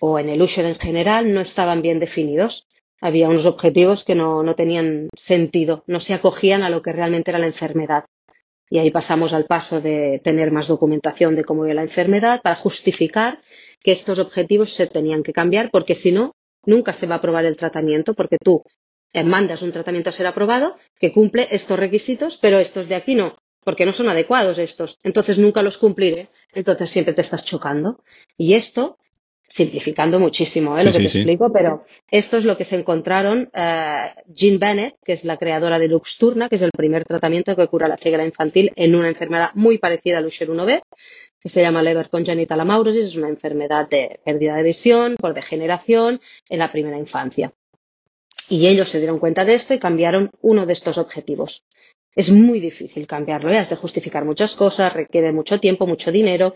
o 0.00 0.20
en 0.20 0.28
el 0.28 0.40
Usher 0.40 0.66
en 0.66 0.76
general 0.76 1.34
no 1.34 1.40
estaban 1.40 1.82
bien 1.82 1.98
definidos. 1.98 2.68
Había 3.00 3.28
unos 3.28 3.44
objetivos 3.44 4.04
que 4.04 4.14
no, 4.14 4.44
no 4.44 4.54
tenían 4.54 5.08
sentido, 5.16 5.82
no 5.88 5.98
se 5.98 6.14
acogían 6.14 6.62
a 6.62 6.70
lo 6.70 6.80
que 6.80 6.92
realmente 6.92 7.32
era 7.32 7.40
la 7.40 7.46
enfermedad. 7.46 8.04
Y 8.70 8.78
ahí 8.78 8.92
pasamos 8.92 9.32
al 9.32 9.46
paso 9.46 9.80
de 9.80 10.20
tener 10.22 10.52
más 10.52 10.68
documentación 10.68 11.34
de 11.34 11.42
cómo 11.42 11.64
era 11.64 11.74
la 11.74 11.82
enfermedad 11.82 12.40
para 12.40 12.54
justificar 12.54 13.40
que 13.82 13.90
estos 13.90 14.20
objetivos 14.20 14.74
se 14.74 14.86
tenían 14.86 15.24
que 15.24 15.32
cambiar 15.32 15.70
porque 15.72 15.96
si 15.96 16.12
no, 16.12 16.36
nunca 16.64 16.92
se 16.92 17.08
va 17.08 17.16
a 17.16 17.18
aprobar 17.18 17.46
el 17.46 17.56
tratamiento 17.56 18.14
porque 18.14 18.36
tú 18.38 18.62
mandas 19.24 19.62
un 19.62 19.72
tratamiento 19.72 20.10
a 20.10 20.12
ser 20.12 20.26
aprobado 20.26 20.76
que 20.98 21.12
cumple 21.12 21.48
estos 21.50 21.78
requisitos, 21.78 22.38
pero 22.40 22.58
estos 22.58 22.88
de 22.88 22.94
aquí 22.94 23.14
no, 23.14 23.36
porque 23.64 23.86
no 23.86 23.92
son 23.92 24.08
adecuados 24.08 24.58
estos. 24.58 24.98
Entonces 25.02 25.38
nunca 25.38 25.62
los 25.62 25.78
cumpliré. 25.78 26.28
Entonces 26.54 26.90
siempre 26.90 27.14
te 27.14 27.22
estás 27.22 27.44
chocando. 27.44 28.02
Y 28.36 28.54
esto, 28.54 28.98
simplificando 29.48 30.20
muchísimo 30.20 30.76
¿eh? 30.78 30.84
lo 30.84 30.92
que 30.92 30.98
te 30.98 31.04
explico, 31.04 31.52
pero 31.52 31.84
esto 32.10 32.36
es 32.36 32.44
lo 32.44 32.56
que 32.56 32.64
se 32.64 32.76
encontraron 32.76 33.50
eh, 33.54 34.12
Jean 34.26 34.58
Bennett, 34.58 34.96
que 35.04 35.12
es 35.12 35.24
la 35.24 35.36
creadora 35.36 35.78
de 35.78 35.88
Luxturna, 35.88 36.48
que 36.48 36.56
es 36.56 36.62
el 36.62 36.70
primer 36.70 37.04
tratamiento 37.04 37.56
que 37.56 37.66
cura 37.66 37.88
la 37.88 37.96
ceguera 37.96 38.24
infantil 38.24 38.72
en 38.76 38.94
una 38.94 39.08
enfermedad 39.08 39.50
muy 39.54 39.78
parecida 39.78 40.18
al 40.18 40.26
Usher 40.26 40.50
1B, 40.50 40.82
que 41.40 41.48
se 41.48 41.62
llama 41.62 41.82
Leber 41.82 42.10
Congenital 42.10 42.60
Amaurosis. 42.60 43.06
Es 43.06 43.16
una 43.16 43.28
enfermedad 43.28 43.88
de 43.88 44.20
pérdida 44.24 44.56
de 44.56 44.62
visión 44.62 45.16
por 45.16 45.34
degeneración 45.34 46.20
en 46.48 46.58
la 46.58 46.70
primera 46.70 46.98
infancia. 46.98 47.52
Y 48.48 48.66
ellos 48.66 48.88
se 48.88 48.98
dieron 48.98 49.18
cuenta 49.18 49.44
de 49.44 49.54
esto 49.54 49.74
y 49.74 49.78
cambiaron 49.78 50.30
uno 50.40 50.66
de 50.66 50.72
estos 50.72 50.98
objetivos. 50.98 51.64
Es 52.14 52.30
muy 52.30 52.60
difícil 52.60 53.06
cambiarlo, 53.06 53.50
¿eh? 53.50 53.58
has 53.58 53.70
de 53.70 53.76
justificar 53.76 54.24
muchas 54.24 54.54
cosas, 54.54 54.92
requiere 54.92 55.32
mucho 55.32 55.60
tiempo, 55.60 55.86
mucho 55.86 56.10
dinero, 56.10 56.54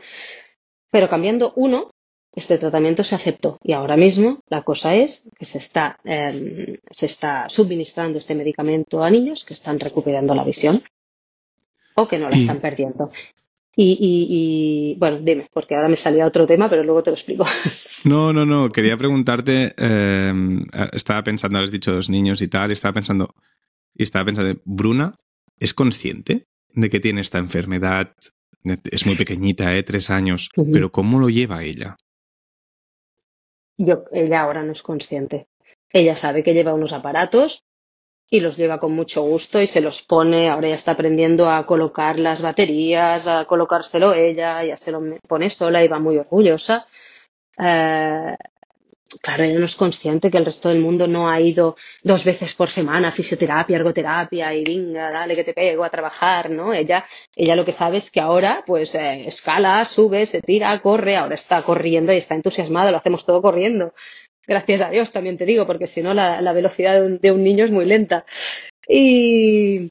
pero 0.90 1.08
cambiando 1.08 1.52
uno, 1.56 1.92
este 2.34 2.58
tratamiento 2.58 3.04
se 3.04 3.14
aceptó 3.14 3.58
y 3.62 3.72
ahora 3.72 3.96
mismo 3.96 4.40
la 4.48 4.62
cosa 4.62 4.94
es 4.94 5.30
que 5.38 5.44
se 5.44 5.58
está, 5.58 6.00
se 6.02 7.06
está 7.06 7.48
suministrando 7.48 8.18
este 8.18 8.34
medicamento 8.34 9.02
a 9.02 9.10
niños 9.10 9.44
que 9.44 9.54
están 9.54 9.78
recuperando 9.78 10.34
la 10.34 10.44
visión 10.44 10.82
o 11.94 12.08
que 12.08 12.18
no 12.18 12.30
la 12.30 12.36
están 12.36 12.60
perdiendo. 12.60 13.10
Y, 13.74 14.96
bueno, 14.98 15.20
dime, 15.22 15.48
porque 15.52 15.74
ahora 15.74 15.88
me 15.88 15.96
salía 15.96 16.26
otro 16.26 16.46
tema, 16.46 16.68
pero 16.68 16.82
luego 16.82 17.02
te 17.02 17.10
lo 17.10 17.16
explico. 17.16 17.46
No, 18.04 18.32
no, 18.32 18.44
no. 18.44 18.68
Quería 18.68 18.96
preguntarte. 18.96 19.74
Eh, 19.76 20.32
estaba 20.92 21.22
pensando, 21.22 21.60
has 21.60 21.70
dicho 21.70 21.92
dos 21.92 22.10
niños 22.10 22.42
y 22.42 22.48
tal, 22.48 22.70
y 22.70 22.72
estaba 22.72 22.94
pensando. 22.94 23.32
Y 23.94 24.02
estaba 24.02 24.24
pensando, 24.24 24.60
Bruna, 24.64 25.14
¿es 25.56 25.72
consciente 25.72 26.48
de 26.70 26.90
que 26.90 26.98
tiene 26.98 27.20
esta 27.20 27.38
enfermedad? 27.38 28.12
Es 28.90 29.06
muy 29.06 29.14
pequeñita, 29.14 29.72
¿eh? 29.76 29.84
Tres 29.84 30.10
años. 30.10 30.50
Pero 30.72 30.90
¿cómo 30.90 31.20
lo 31.20 31.28
lleva 31.28 31.62
ella? 31.62 31.96
Yo, 33.78 34.02
ella 34.10 34.40
ahora 34.40 34.64
no 34.64 34.72
es 34.72 34.82
consciente. 34.82 35.46
Ella 35.90 36.16
sabe 36.16 36.42
que 36.42 36.54
lleva 36.54 36.74
unos 36.74 36.92
aparatos 36.92 37.62
y 38.32 38.40
los 38.40 38.56
lleva 38.56 38.78
con 38.78 38.92
mucho 38.92 39.22
gusto 39.22 39.60
y 39.60 39.66
se 39.66 39.82
los 39.82 40.00
pone. 40.00 40.48
Ahora 40.48 40.68
ya 40.70 40.76
está 40.76 40.92
aprendiendo 40.92 41.50
a 41.50 41.66
colocar 41.66 42.18
las 42.18 42.40
baterías, 42.40 43.26
a 43.26 43.44
colocárselo 43.44 44.14
ella, 44.14 44.64
ya 44.64 44.76
se 44.78 44.90
lo 44.90 45.02
pone 45.28 45.50
sola 45.50 45.84
y 45.84 45.88
va 45.88 45.98
muy 45.98 46.16
orgullosa. 46.16 46.86
Eh, 47.58 48.34
claro, 49.20 49.44
ella 49.44 49.58
no 49.58 49.66
es 49.66 49.76
consciente 49.76 50.30
que 50.30 50.38
el 50.38 50.46
resto 50.46 50.70
del 50.70 50.80
mundo 50.80 51.06
no 51.06 51.28
ha 51.28 51.42
ido 51.42 51.76
dos 52.02 52.24
veces 52.24 52.54
por 52.54 52.70
semana 52.70 53.08
a 53.08 53.12
fisioterapia, 53.12 53.76
ergoterapia 53.76 54.54
y 54.54 54.64
venga, 54.64 55.10
dale 55.10 55.34
que 55.36 55.44
te 55.44 55.52
pego 55.52 55.84
a 55.84 55.90
trabajar, 55.90 56.48
¿no? 56.48 56.72
Ella, 56.72 57.04
ella 57.36 57.54
lo 57.54 57.66
que 57.66 57.72
sabe 57.72 57.98
es 57.98 58.10
que 58.10 58.20
ahora, 58.20 58.64
pues, 58.66 58.94
eh, 58.94 59.26
escala, 59.26 59.84
sube, 59.84 60.24
se 60.24 60.40
tira, 60.40 60.80
corre, 60.80 61.16
ahora 61.18 61.34
está 61.34 61.62
corriendo 61.62 62.14
y 62.14 62.16
está 62.16 62.34
entusiasmada, 62.34 62.90
lo 62.90 62.96
hacemos 62.96 63.26
todo 63.26 63.42
corriendo. 63.42 63.92
Gracias 64.46 64.80
a 64.80 64.90
Dios, 64.90 65.12
también 65.12 65.38
te 65.38 65.44
digo, 65.44 65.66
porque 65.66 65.86
si 65.86 66.02
no, 66.02 66.14
la, 66.14 66.52
velocidad 66.52 67.00
de 67.00 67.32
un, 67.32 67.44
niño 67.44 67.64
es 67.64 67.70
muy 67.70 67.84
lenta. 67.84 68.24
Y, 68.88 69.90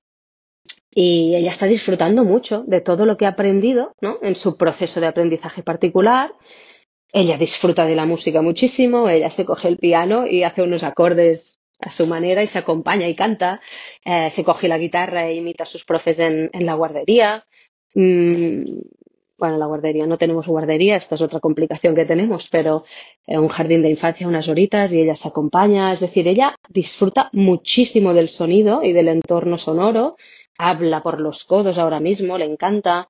y 0.94 1.36
ella 1.36 1.50
está 1.50 1.68
disfrutando 1.68 2.26
mucho 2.26 2.64
de 2.68 2.82
todo 2.82 3.06
lo 3.06 3.16
que 3.16 3.26
ha 3.26 3.30
aprendido 3.30 3.96
¿no? 4.02 4.20
en 4.22 4.36
su 4.36 4.58
proceso 4.58 5.00
de 5.00 5.08
aprendizaje 5.08 5.64
particular. 5.64 6.34
Ella 7.14 7.38
disfruta 7.38 7.86
de 7.86 7.96
la 7.96 8.06
música 8.06 8.42
muchísimo, 8.42 9.10
ella 9.10 9.30
se 9.30 9.46
coge 9.46 9.68
el 9.68 9.78
piano 9.78 10.26
y 10.28 10.44
hace 10.44 10.62
unos 10.62 10.84
acordes 10.84 11.60
a 11.82 11.92
su 11.92 12.08
manera 12.08 12.44
y 12.44 12.48
se 12.48 12.60
acompaña 12.60 13.08
y 13.08 13.16
canta, 13.16 13.62
eh, 14.06 14.30
se 14.30 14.44
coge 14.44 14.68
la 14.68 14.78
guitarra 14.78 15.28
e 15.28 15.36
imita 15.36 15.64
a 15.64 15.66
sus 15.66 15.84
profes 15.84 16.20
en, 16.20 16.50
la 16.54 16.76
guardería. 16.76 17.46
Mm, 17.96 18.64
bueno, 19.42 19.58
la 19.58 19.66
guardería, 19.66 20.06
no 20.06 20.20
tenemos 20.20 20.48
guardería, 20.48 20.98
esta 20.98 21.16
es 21.16 21.22
otra 21.22 21.40
complicación 21.40 21.96
que 21.96 22.06
tenemos, 22.06 22.48
pero 22.48 22.86
en 23.26 23.40
un 23.40 23.48
jardín 23.48 23.82
de 23.82 23.90
infancia 23.90 24.28
unas 24.28 24.48
horitas 24.48 24.94
y 24.94 25.02
ella 25.02 25.16
se 25.16 25.30
acompaña, 25.30 25.92
es 25.92 26.00
decir, 26.00 26.28
ella 26.28 26.56
disfruta 26.70 27.28
muchísimo 27.34 28.14
del 28.14 28.30
sonido 28.30 28.84
y 28.84 28.94
del 28.94 29.08
entorno 29.08 29.58
sonoro, 29.58 30.16
habla 30.60 31.02
por 31.02 31.20
los 31.20 31.44
codos 31.44 31.80
ahora 31.80 32.00
mismo, 32.00 32.38
le 32.38 32.46
encanta. 32.46 33.10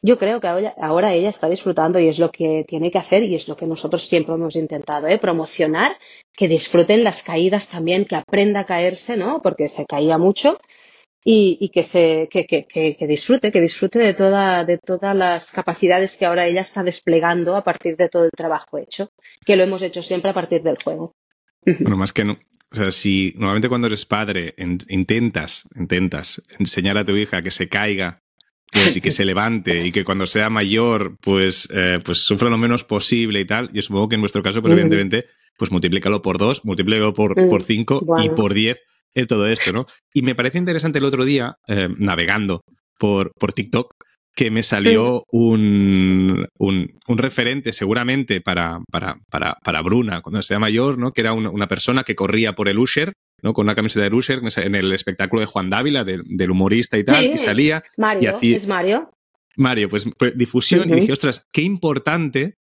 Yo 0.00 0.16
creo 0.16 0.40
que 0.40 0.48
ahora, 0.48 1.12
ella 1.12 1.28
está 1.28 1.46
disfrutando 1.46 1.98
y 1.98 2.08
es 2.08 2.18
lo 2.18 2.30
que 2.30 2.64
tiene 2.66 2.90
que 2.90 2.98
hacer 2.98 3.22
y 3.24 3.34
es 3.34 3.46
lo 3.46 3.54
que 3.54 3.66
nosotros 3.66 4.08
siempre 4.08 4.34
hemos 4.34 4.56
intentado, 4.56 5.06
¿eh? 5.08 5.18
promocionar, 5.18 5.98
que 6.34 6.48
disfruten 6.48 7.04
las 7.04 7.22
caídas 7.22 7.68
también, 7.68 8.06
que 8.06 8.16
aprenda 8.16 8.60
a 8.60 8.66
caerse, 8.66 9.18
¿no? 9.18 9.42
Porque 9.42 9.68
se 9.68 9.84
caía 9.84 10.16
mucho 10.16 10.58
y, 11.28 11.70
que, 11.70 11.82
se, 11.82 12.28
que, 12.30 12.46
que, 12.46 12.66
que, 12.68 13.06
disfrute, 13.08 13.50
que 13.50 13.60
disfrute 13.60 13.98
de, 13.98 14.14
toda, 14.14 14.64
de 14.64 14.78
todas 14.78 15.16
las 15.16 15.50
capacidades 15.50 16.16
que 16.16 16.24
ahora 16.24 16.46
ella 16.46 16.60
está 16.60 16.84
desplegando 16.84 17.56
a 17.56 17.64
partir 17.64 17.96
de 17.96 18.08
todo 18.08 18.26
el 18.26 18.30
trabajo 18.30 18.78
hecho, 18.78 19.10
que 19.44 19.56
lo 19.56 19.64
hemos 19.64 19.82
hecho 19.82 20.04
siempre 20.04 20.30
a 20.30 20.34
partir 20.34 20.62
del 20.62 20.76
juego. 20.80 21.16
Bueno, 21.64 21.96
más 21.96 22.12
que 22.12 22.24
no. 22.24 22.38
O 22.70 22.76
sea, 22.76 22.92
si 22.92 23.32
normalmente 23.34 23.68
cuando 23.68 23.88
eres 23.88 24.06
padre 24.06 24.54
intentas, 24.88 25.68
intentas 25.74 26.42
enseñar 26.60 26.96
a 26.96 27.04
tu 27.04 27.16
hija 27.16 27.42
que 27.42 27.50
se 27.50 27.68
caiga 27.68 28.22
pues 28.72 28.96
y 28.96 29.00
que 29.00 29.10
se 29.10 29.24
levante 29.24 29.84
y 29.84 29.90
que 29.90 30.04
cuando 30.04 30.26
sea 30.26 30.48
mayor 30.48 31.16
pues, 31.20 31.68
eh, 31.74 31.98
pues 32.04 32.18
sufra 32.18 32.50
lo 32.50 32.58
menos 32.58 32.84
posible 32.84 33.40
y 33.40 33.44
tal, 33.44 33.72
yo 33.72 33.82
supongo 33.82 34.08
que 34.08 34.14
en 34.14 34.20
vuestro 34.20 34.44
caso 34.44 34.62
pues 34.62 34.72
evidentemente 34.72 35.26
pues 35.58 35.72
multiplícalo 35.72 36.22
por 36.22 36.38
dos, 36.38 36.64
multiplícalo 36.64 37.12
por, 37.14 37.34
por 37.48 37.62
cinco 37.64 38.04
y 38.22 38.28
por 38.28 38.54
diez 38.54 38.80
todo 39.24 39.46
esto, 39.46 39.72
¿no? 39.72 39.86
Y 40.12 40.20
me 40.20 40.34
parece 40.34 40.58
interesante 40.58 40.98
el 40.98 41.04
otro 41.04 41.24
día, 41.24 41.56
eh, 41.66 41.88
navegando 41.96 42.60
por, 42.98 43.32
por 43.38 43.54
TikTok, 43.54 43.94
que 44.36 44.50
me 44.50 44.62
salió 44.62 45.24
un, 45.30 46.46
un, 46.58 46.88
referente 47.08 47.72
seguramente 47.72 48.42
para, 48.42 48.80
para, 48.92 49.16
para, 49.30 49.54
para, 49.64 49.80
Bruna 49.80 50.20
cuando 50.20 50.42
sea 50.42 50.58
mayor, 50.58 50.98
¿no? 50.98 51.12
Que 51.12 51.22
era 51.22 51.32
una, 51.32 51.66
persona 51.68 52.04
que 52.04 52.14
corría 52.14 52.54
por 52.54 52.68
el 52.68 52.78
Usher, 52.78 53.14
¿no? 53.42 53.54
Con 53.54 53.64
una 53.64 53.74
camiseta 53.74 54.06
de 54.06 54.14
Usher 54.14 54.42
en 54.58 54.74
el 54.74 54.92
espectáculo 54.92 55.40
de 55.40 55.46
Juan 55.46 55.70
Dávila, 55.70 56.04
del 56.04 56.50
humorista 56.50 56.98
y 56.98 57.04
tal, 57.04 57.24
y 57.24 57.38
salía. 57.38 57.82
Mario, 57.96 58.36
y 58.42 58.52
es 58.52 58.66
Mario. 58.66 59.10
Mario, 59.56 59.88
pues, 59.88 60.06
pues 60.18 60.36
difusión, 60.36 60.90
y 60.90 60.96
dije, 60.96 61.12
ostras, 61.12 61.46
qué 61.50 61.62
importante 61.62 62.56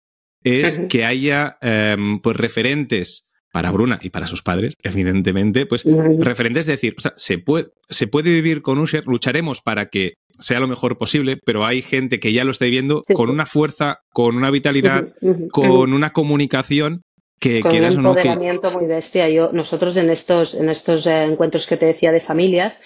es 0.45 0.79
que 0.89 1.05
haya 1.05 1.59
em, 1.61 2.21
pues 2.21 2.37
referentes 2.37 3.31
para 3.55 3.71
Bruna 3.71 4.01
y 4.03 4.11
para 4.11 4.27
sus 4.27 4.43
padres, 4.43 4.75
evidentemente, 4.83 5.65
pues 5.65 5.85
referentes, 6.19 6.63
es 6.63 6.67
decir, 6.67 6.97
o 6.99 7.01
sea, 7.01 7.13
se 7.15 7.39
puede, 7.39 7.69
se 7.89 8.09
puede 8.09 8.31
vivir 8.31 8.63
con 8.63 8.79
Usher, 8.79 9.07
lucharemos 9.07 9.61
para 9.61 9.87
que 9.91 10.15
sea 10.41 10.59
lo 10.59 10.67
mejor 10.67 10.99
posible, 10.99 11.37
pero 11.37 11.65
hay 11.65 11.81
gente 11.81 12.19
que 12.19 12.33
ya 12.33 12.43
lo 12.43 12.51
está 12.51 12.65
viviendo 12.65 13.05
con 13.15 13.31
una 13.31 13.47
fuerza, 13.47 14.01
con 14.13 14.35
una 14.35 14.51
vitalidad, 14.51 15.07
con 15.53 15.93
una 15.93 16.11
comunicación 16.11 17.03
que 17.39 17.61
con 17.61 17.73
un 17.77 17.85
empoderamiento 17.85 18.73
muy 18.73 18.87
bestia. 18.87 19.29
Yo, 19.29 19.53
nosotros 19.53 19.97
en 19.99 20.11
estos, 20.11 20.55
en 20.57 20.69
estos 20.69 21.07
eh, 21.07 21.23
encuentros 21.23 21.69
que 21.69 21.77
te 21.77 21.87
decía 21.87 22.11
de 22.11 22.19
familias, 22.19 22.83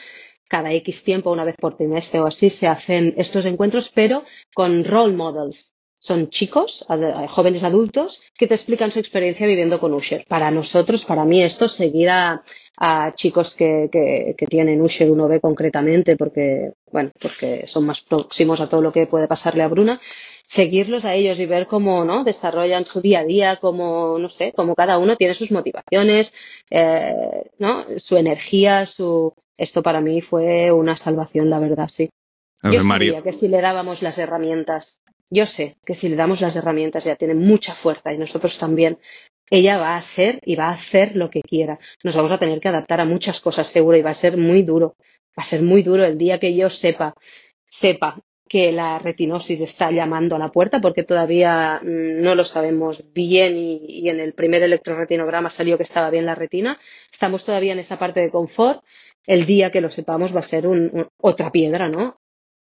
cada 0.48 0.70
X 0.74 1.02
tiempo, 1.02 1.32
una 1.32 1.46
vez 1.46 1.56
por 1.58 1.78
trimestre 1.78 2.20
o 2.20 2.26
así, 2.26 2.50
se 2.50 2.68
hacen 2.68 3.14
estos 3.16 3.46
encuentros, 3.46 3.90
pero 3.94 4.24
con 4.54 4.84
role 4.84 5.14
models 5.14 5.77
son 6.01 6.30
chicos, 6.30 6.84
jóvenes 7.28 7.64
adultos, 7.64 8.22
que 8.36 8.46
te 8.46 8.55
explican 8.55 8.90
su 8.90 8.99
experiencia 8.99 9.46
viviendo 9.46 9.80
con 9.80 9.94
Usher. 9.94 10.24
Para 10.28 10.51
nosotros, 10.51 11.05
para 11.05 11.24
mí, 11.24 11.42
esto 11.42 11.64
es 11.64 11.72
seguir 11.72 12.09
a, 12.11 12.42
chicos 13.14 13.55
que, 13.55 13.88
que, 13.90 14.46
tienen 14.46 14.80
Usher 14.80 15.11
1B 15.11 15.40
concretamente, 15.40 16.16
porque, 16.16 16.72
bueno, 16.92 17.11
porque 17.20 17.66
son 17.66 17.86
más 17.86 18.01
próximos 18.01 18.61
a 18.61 18.68
todo 18.68 18.80
lo 18.80 18.92
que 18.92 19.07
puede 19.07 19.26
pasarle 19.26 19.64
a 19.64 19.68
Bruna, 19.68 20.01
seguirlos 20.46 21.05
a 21.05 21.14
ellos 21.14 21.40
y 21.40 21.46
ver 21.46 21.66
cómo, 21.66 22.05
¿no? 22.05 22.22
Desarrollan 22.22 22.86
su 22.86 23.01
día 23.01 23.20
a 23.20 23.24
día, 23.24 23.57
cómo, 23.57 24.18
no 24.18 24.28
sé, 24.28 24.53
cómo 24.55 24.74
cada 24.74 24.99
uno 24.99 25.16
tiene 25.16 25.34
sus 25.34 25.51
motivaciones, 25.51 26.32
eh, 26.70 27.12
¿no? 27.59 27.84
Su 27.96 28.16
energía, 28.16 28.86
su, 28.86 29.34
esto 29.57 29.82
para 29.82 30.01
mí 30.01 30.20
fue 30.20 30.70
una 30.70 30.96
salvación, 30.96 31.51
la 31.51 31.59
verdad, 31.59 31.88
sí. 31.88 32.09
Yo 32.62 32.82
sabía 32.82 33.22
que 33.22 33.32
si 33.32 33.49
le 33.49 33.61
dábamos 33.61 34.03
las 34.03 34.18
herramientas 34.18 35.01
yo 35.30 35.46
sé 35.46 35.76
que 35.84 35.94
si 35.94 36.08
le 36.08 36.16
damos 36.16 36.40
las 36.40 36.56
herramientas 36.56 37.04
ya 37.04 37.16
tiene 37.16 37.34
mucha 37.34 37.74
fuerza 37.74 38.12
y 38.12 38.18
nosotros 38.18 38.58
también, 38.58 38.98
ella 39.50 39.78
va 39.78 39.96
a 39.96 40.00
ser 40.00 40.40
y 40.44 40.56
va 40.56 40.68
a 40.68 40.72
hacer 40.72 41.16
lo 41.16 41.30
que 41.30 41.40
quiera. 41.42 41.78
Nos 42.02 42.16
vamos 42.16 42.32
a 42.32 42.38
tener 42.38 42.60
que 42.60 42.68
adaptar 42.68 43.00
a 43.00 43.04
muchas 43.04 43.40
cosas 43.40 43.66
seguro 43.66 43.96
y 43.96 44.02
va 44.02 44.10
a 44.10 44.14
ser 44.14 44.36
muy 44.36 44.62
duro. 44.62 44.96
Va 45.38 45.42
a 45.42 45.44
ser 45.44 45.62
muy 45.62 45.82
duro 45.82 46.04
el 46.04 46.18
día 46.18 46.38
que 46.38 46.54
yo 46.54 46.68
sepa, 46.68 47.14
sepa 47.70 48.20
que 48.48 48.72
la 48.72 48.98
retinosis 48.98 49.60
está 49.60 49.90
llamando 49.90 50.34
a 50.34 50.38
la 50.38 50.50
puerta 50.50 50.80
porque 50.80 51.04
todavía 51.04 51.80
mm, 51.82 52.22
no 52.22 52.34
lo 52.34 52.44
sabemos 52.44 53.12
bien 53.12 53.56
y, 53.56 54.08
en 54.08 54.20
el 54.20 54.32
primer 54.32 54.62
electroretinograma 54.62 55.50
salió 55.50 55.76
que 55.76 55.82
estaba 55.82 56.10
bien 56.10 56.26
la 56.26 56.34
retina. 56.34 56.78
Estamos 57.12 57.44
todavía 57.44 57.74
en 57.74 57.78
esa 57.78 57.98
parte 57.98 58.20
de 58.20 58.30
confort. 58.30 58.82
El 59.26 59.44
día 59.44 59.70
que 59.70 59.82
lo 59.82 59.90
sepamos 59.90 60.34
va 60.34 60.40
a 60.40 60.42
ser 60.42 60.66
otra 61.18 61.52
piedra, 61.52 61.88
¿no? 61.88 62.18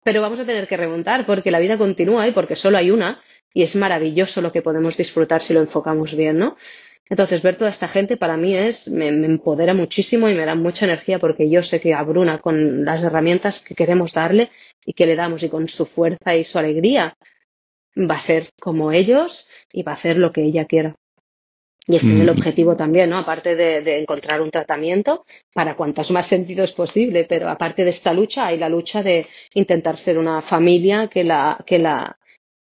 Pero 0.05 0.21
vamos 0.21 0.41
a 0.41 0.45
tener 0.45 0.67
que 0.67 0.77
remontar 0.77 1.27
porque 1.27 1.51
la 1.51 1.61
vida 1.61 1.79
continúa 1.79 2.27
y 2.27 2.33
porque 2.33 2.57
solo 2.57 2.79
hay 2.79 2.91
una 2.91 3.23
y 3.55 3.63
es 3.63 3.77
maravilloso 3.77 4.41
lo 4.41 4.53
que 4.53 4.63
podemos 4.63 4.97
disfrutar 4.97 5.41
si 5.41 5.55
lo 5.55 5.61
enfocamos 5.61 6.17
bien, 6.17 6.39
¿no? 6.39 6.57
Entonces, 7.09 7.43
ver 7.43 7.57
toda 7.57 7.69
esta 7.69 7.89
gente 7.89 8.17
para 8.17 8.39
mí 8.39 8.57
es, 8.57 8.89
me, 8.89 9.09
empodera 9.09 9.75
muchísimo 9.75 10.31
y 10.31 10.35
me 10.35 10.47
da 10.47 10.55
mucha 10.55 10.87
energía 10.87 11.19
porque 11.19 11.51
yo 11.51 11.61
sé 11.61 11.81
que 11.81 11.93
a 11.93 12.03
Bruna, 12.03 12.39
con 12.41 12.85
las 12.85 13.03
herramientas 13.03 13.61
que 13.61 13.75
queremos 13.75 14.15
darle 14.15 14.51
y 14.87 14.95
que 14.95 15.05
le 15.05 15.15
damos 15.15 15.43
y 15.43 15.51
con 15.51 15.69
su 15.69 15.85
fuerza 15.85 16.35
y 16.35 16.45
su 16.45 16.59
alegría, 16.59 17.17
va 17.99 18.15
a 18.15 18.21
ser 18.21 18.49
como 18.59 18.93
ellos 18.93 19.47
y 19.73 19.83
va 19.83 19.93
a 19.93 19.97
hacer 19.97 20.17
lo 20.17 20.31
que 20.31 20.43
ella 20.43 20.65
quiera. 20.65 20.95
Y 21.87 21.97
ese 21.97 22.15
es 22.15 22.21
el 22.21 22.27
mm. 22.27 22.31
objetivo 22.31 22.77
también, 22.77 23.11
¿no? 23.11 23.19
Aparte 23.19 23.57
de, 23.57 23.99
encontrar 23.99 24.41
un 24.41 24.51
tratamiento 24.51 25.25
para 25.53 25.75
cuantos 25.75 26.11
más 26.13 26.27
sentidos 26.27 26.73
posible, 26.73 27.27
pero 27.29 27.49
aparte 27.49 27.83
de 27.83 27.91
esta 27.91 28.13
lucha 28.13 28.47
hay 28.47 28.59
la 28.59 28.69
lucha 28.69 29.03
de 29.03 29.27
intentar 29.55 29.99
ser 29.99 30.19
una 30.19 30.41
familia 30.43 31.09
que 31.09 31.25
la, 31.25 31.59
que 31.67 31.81
la, 31.81 32.19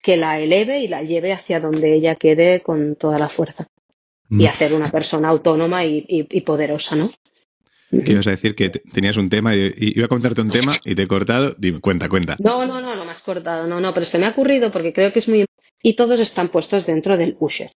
que 0.01 0.15
la 0.15 0.39
eleve 0.39 0.79
y 0.79 0.87
la 0.87 1.03
lleve 1.03 1.33
hacia 1.33 1.59
donde 1.59 1.93
ella 1.93 2.15
quiere 2.15 2.61
con 2.61 2.95
toda 2.95 3.19
la 3.19 3.27
fuerza. 3.27 3.67
Y 4.29 4.45
mm. 4.45 4.47
hacer 4.47 4.73
una 4.73 4.89
persona 4.89 5.27
autónoma 5.27 5.83
y, 5.83 6.23
poderosa, 6.45 6.95
¿no? 6.95 7.11
¿Qué 8.05 8.13
ibas 8.13 8.27
a 8.27 8.31
decir? 8.31 8.55
Que 8.55 8.69
tenías 8.69 9.17
un 9.17 9.27
tema 9.27 9.53
y 9.53 9.73
iba 9.77 10.05
a 10.05 10.07
contarte 10.07 10.39
un 10.39 10.49
tema 10.49 10.77
y 10.85 10.95
te 10.95 11.01
he 11.01 11.07
cortado. 11.07 11.53
Dime, 11.57 11.81
cuenta, 11.81 12.07
cuenta. 12.07 12.37
No, 12.39 12.65
no, 12.65 12.79
no, 12.79 12.95
no 12.95 13.03
me 13.03 13.11
has 13.11 13.21
cortado. 13.21 13.67
No, 13.67 13.81
no, 13.81 13.93
pero 13.93 14.05
se 14.05 14.17
me 14.17 14.25
ha 14.25 14.29
ocurrido 14.29 14.71
porque 14.71 14.93
creo 14.93 15.11
que 15.11 15.19
es 15.19 15.27
muy. 15.27 15.45
Y 15.83 15.97
todos 15.97 16.21
están 16.21 16.47
puestos 16.47 16.85
dentro 16.85 17.17
del 17.17 17.35
Usher 17.41 17.71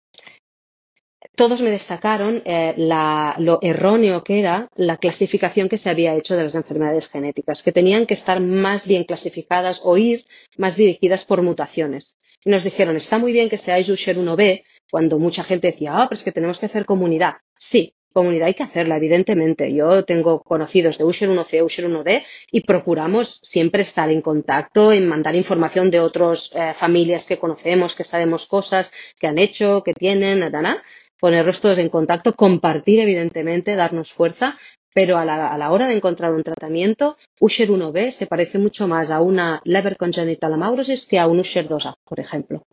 todos 1.36 1.62
me 1.62 1.72
destacaron 1.72 2.42
eh, 2.46 2.74
la, 2.78 3.36
lo 3.40 3.60
erróneo 3.62 4.24
que 4.24 4.40
era 4.40 4.70
la 4.76 4.98
clasificación 4.98 5.70
que 5.70 5.78
se 5.78 5.90
había 5.90 6.16
hecho 6.16 6.36
de 6.36 6.44
las 6.44 6.56
enfermedades 6.56 7.10
genéticas, 7.10 7.64
que 7.64 7.72
tenían 7.72 8.06
que 8.06 8.14
estar 8.14 8.40
más 8.40 8.88
bien 8.88 9.04
clasificadas 9.04 9.82
o 9.84 9.98
ir 9.98 10.26
más 10.58 10.76
dirigidas 10.76 11.26
por 11.26 11.42
mutaciones. 11.42 12.18
Y 12.46 12.50
nos 12.50 12.64
dijeron, 12.64 12.96
está 12.98 13.18
muy 13.18 13.32
bien 13.32 13.50
que 13.50 13.58
seáis 13.58 13.90
Usher 13.90 14.18
1B, 14.18 14.64
cuando 14.92 15.18
mucha 15.18 15.44
gente 15.44 15.72
decía, 15.72 15.94
ah, 15.96 16.06
pero 16.08 16.20
es 16.20 16.24
que 16.24 16.32
tenemos 16.32 16.60
que 16.60 16.68
hacer 16.68 16.86
comunidad. 16.86 17.36
Sí, 17.58 17.96
comunidad 18.14 18.48
hay 18.48 18.54
que 18.54 18.64
hacerla, 18.64 18.98
evidentemente. 18.98 19.74
Yo 19.74 20.06
tengo 20.06 20.42
conocidos 20.42 20.98
de 20.98 21.04
Usher 21.04 21.30
1C, 21.30 21.64
Usher 21.66 21.90
1D 21.90 22.24
y 22.52 22.62
procuramos 22.62 23.40
siempre 23.44 23.82
estar 23.82 24.10
en 24.10 24.22
contacto, 24.22 24.92
en 24.92 25.08
mandar 25.08 25.36
información 25.36 25.90
de 25.90 26.00
otras 26.00 26.52
eh, 26.56 26.74
familias 26.76 27.26
que 27.26 27.40
conocemos, 27.40 27.96
que 27.96 28.04
sabemos 28.04 28.46
cosas 28.46 28.92
que 29.20 29.28
han 29.28 29.40
hecho, 29.40 29.82
que 29.84 29.94
tienen, 29.94 30.40
nada, 30.40 30.84
ponerlos 31.24 31.62
todos 31.62 31.78
en 31.78 31.88
contacto, 31.88 32.34
compartir, 32.34 33.00
evidentemente, 33.00 33.78
darnos 33.78 34.12
fuerza, 34.12 34.58
pero 34.94 35.18
a 35.18 35.24
la, 35.24 35.48
a 35.48 35.58
la, 35.58 35.72
hora 35.72 35.88
de 35.88 35.96
encontrar 35.96 36.34
un 36.34 36.44
tratamiento, 36.44 37.16
Usher 37.40 37.70
1B 37.70 38.12
se 38.12 38.28
parece 38.28 38.60
mucho 38.60 38.90
más 38.90 39.10
a 39.10 39.22
una 39.22 39.62
Leber 39.64 39.96
Congenital 39.96 40.52
Amaurosis 40.52 41.06
que 41.06 41.20
a 41.20 41.28
un 41.28 41.40
Usher 41.40 41.66
2A, 41.66 41.94
por 42.04 42.20
ejemplo. 42.20 42.64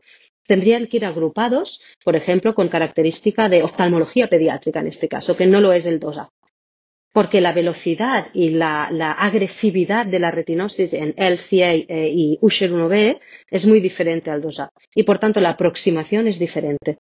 Tendrían 0.49 0.89
que 0.89 0.97
ir 0.97 1.05
agrupados, 1.05 1.81
por 2.05 2.17
ejemplo, 2.17 2.53
con 2.57 2.67
característica 2.67 3.49
de 3.49 3.63
oftalmología 3.63 4.27
pediátrica 4.27 4.81
en 4.81 4.89
este 4.89 5.07
caso, 5.07 5.37
que 5.37 5.47
no 5.47 5.61
lo 5.61 5.73
es 5.73 5.87
el 5.87 6.01
2A. 6.01 6.31
Porque 7.13 7.41
la 7.41 7.53
velocidad 7.53 8.31
y 8.35 8.51
la, 8.51 8.89
la 8.91 9.13
agresividad 9.13 10.07
de 10.07 10.19
la 10.19 10.33
retinosis 10.33 10.93
en 10.93 11.11
LCA 11.11 11.75
eh, 11.75 12.11
y 12.13 12.37
Usher 12.41 12.73
1B 12.73 13.21
es 13.49 13.65
muy 13.65 13.79
diferente 13.79 14.29
al 14.29 14.43
2A. 14.43 14.71
Y 14.93 15.05
por 15.05 15.21
tanto, 15.21 15.41
la 15.41 15.51
aproximación 15.51 16.27
es 16.27 16.41
diferente. 16.41 16.99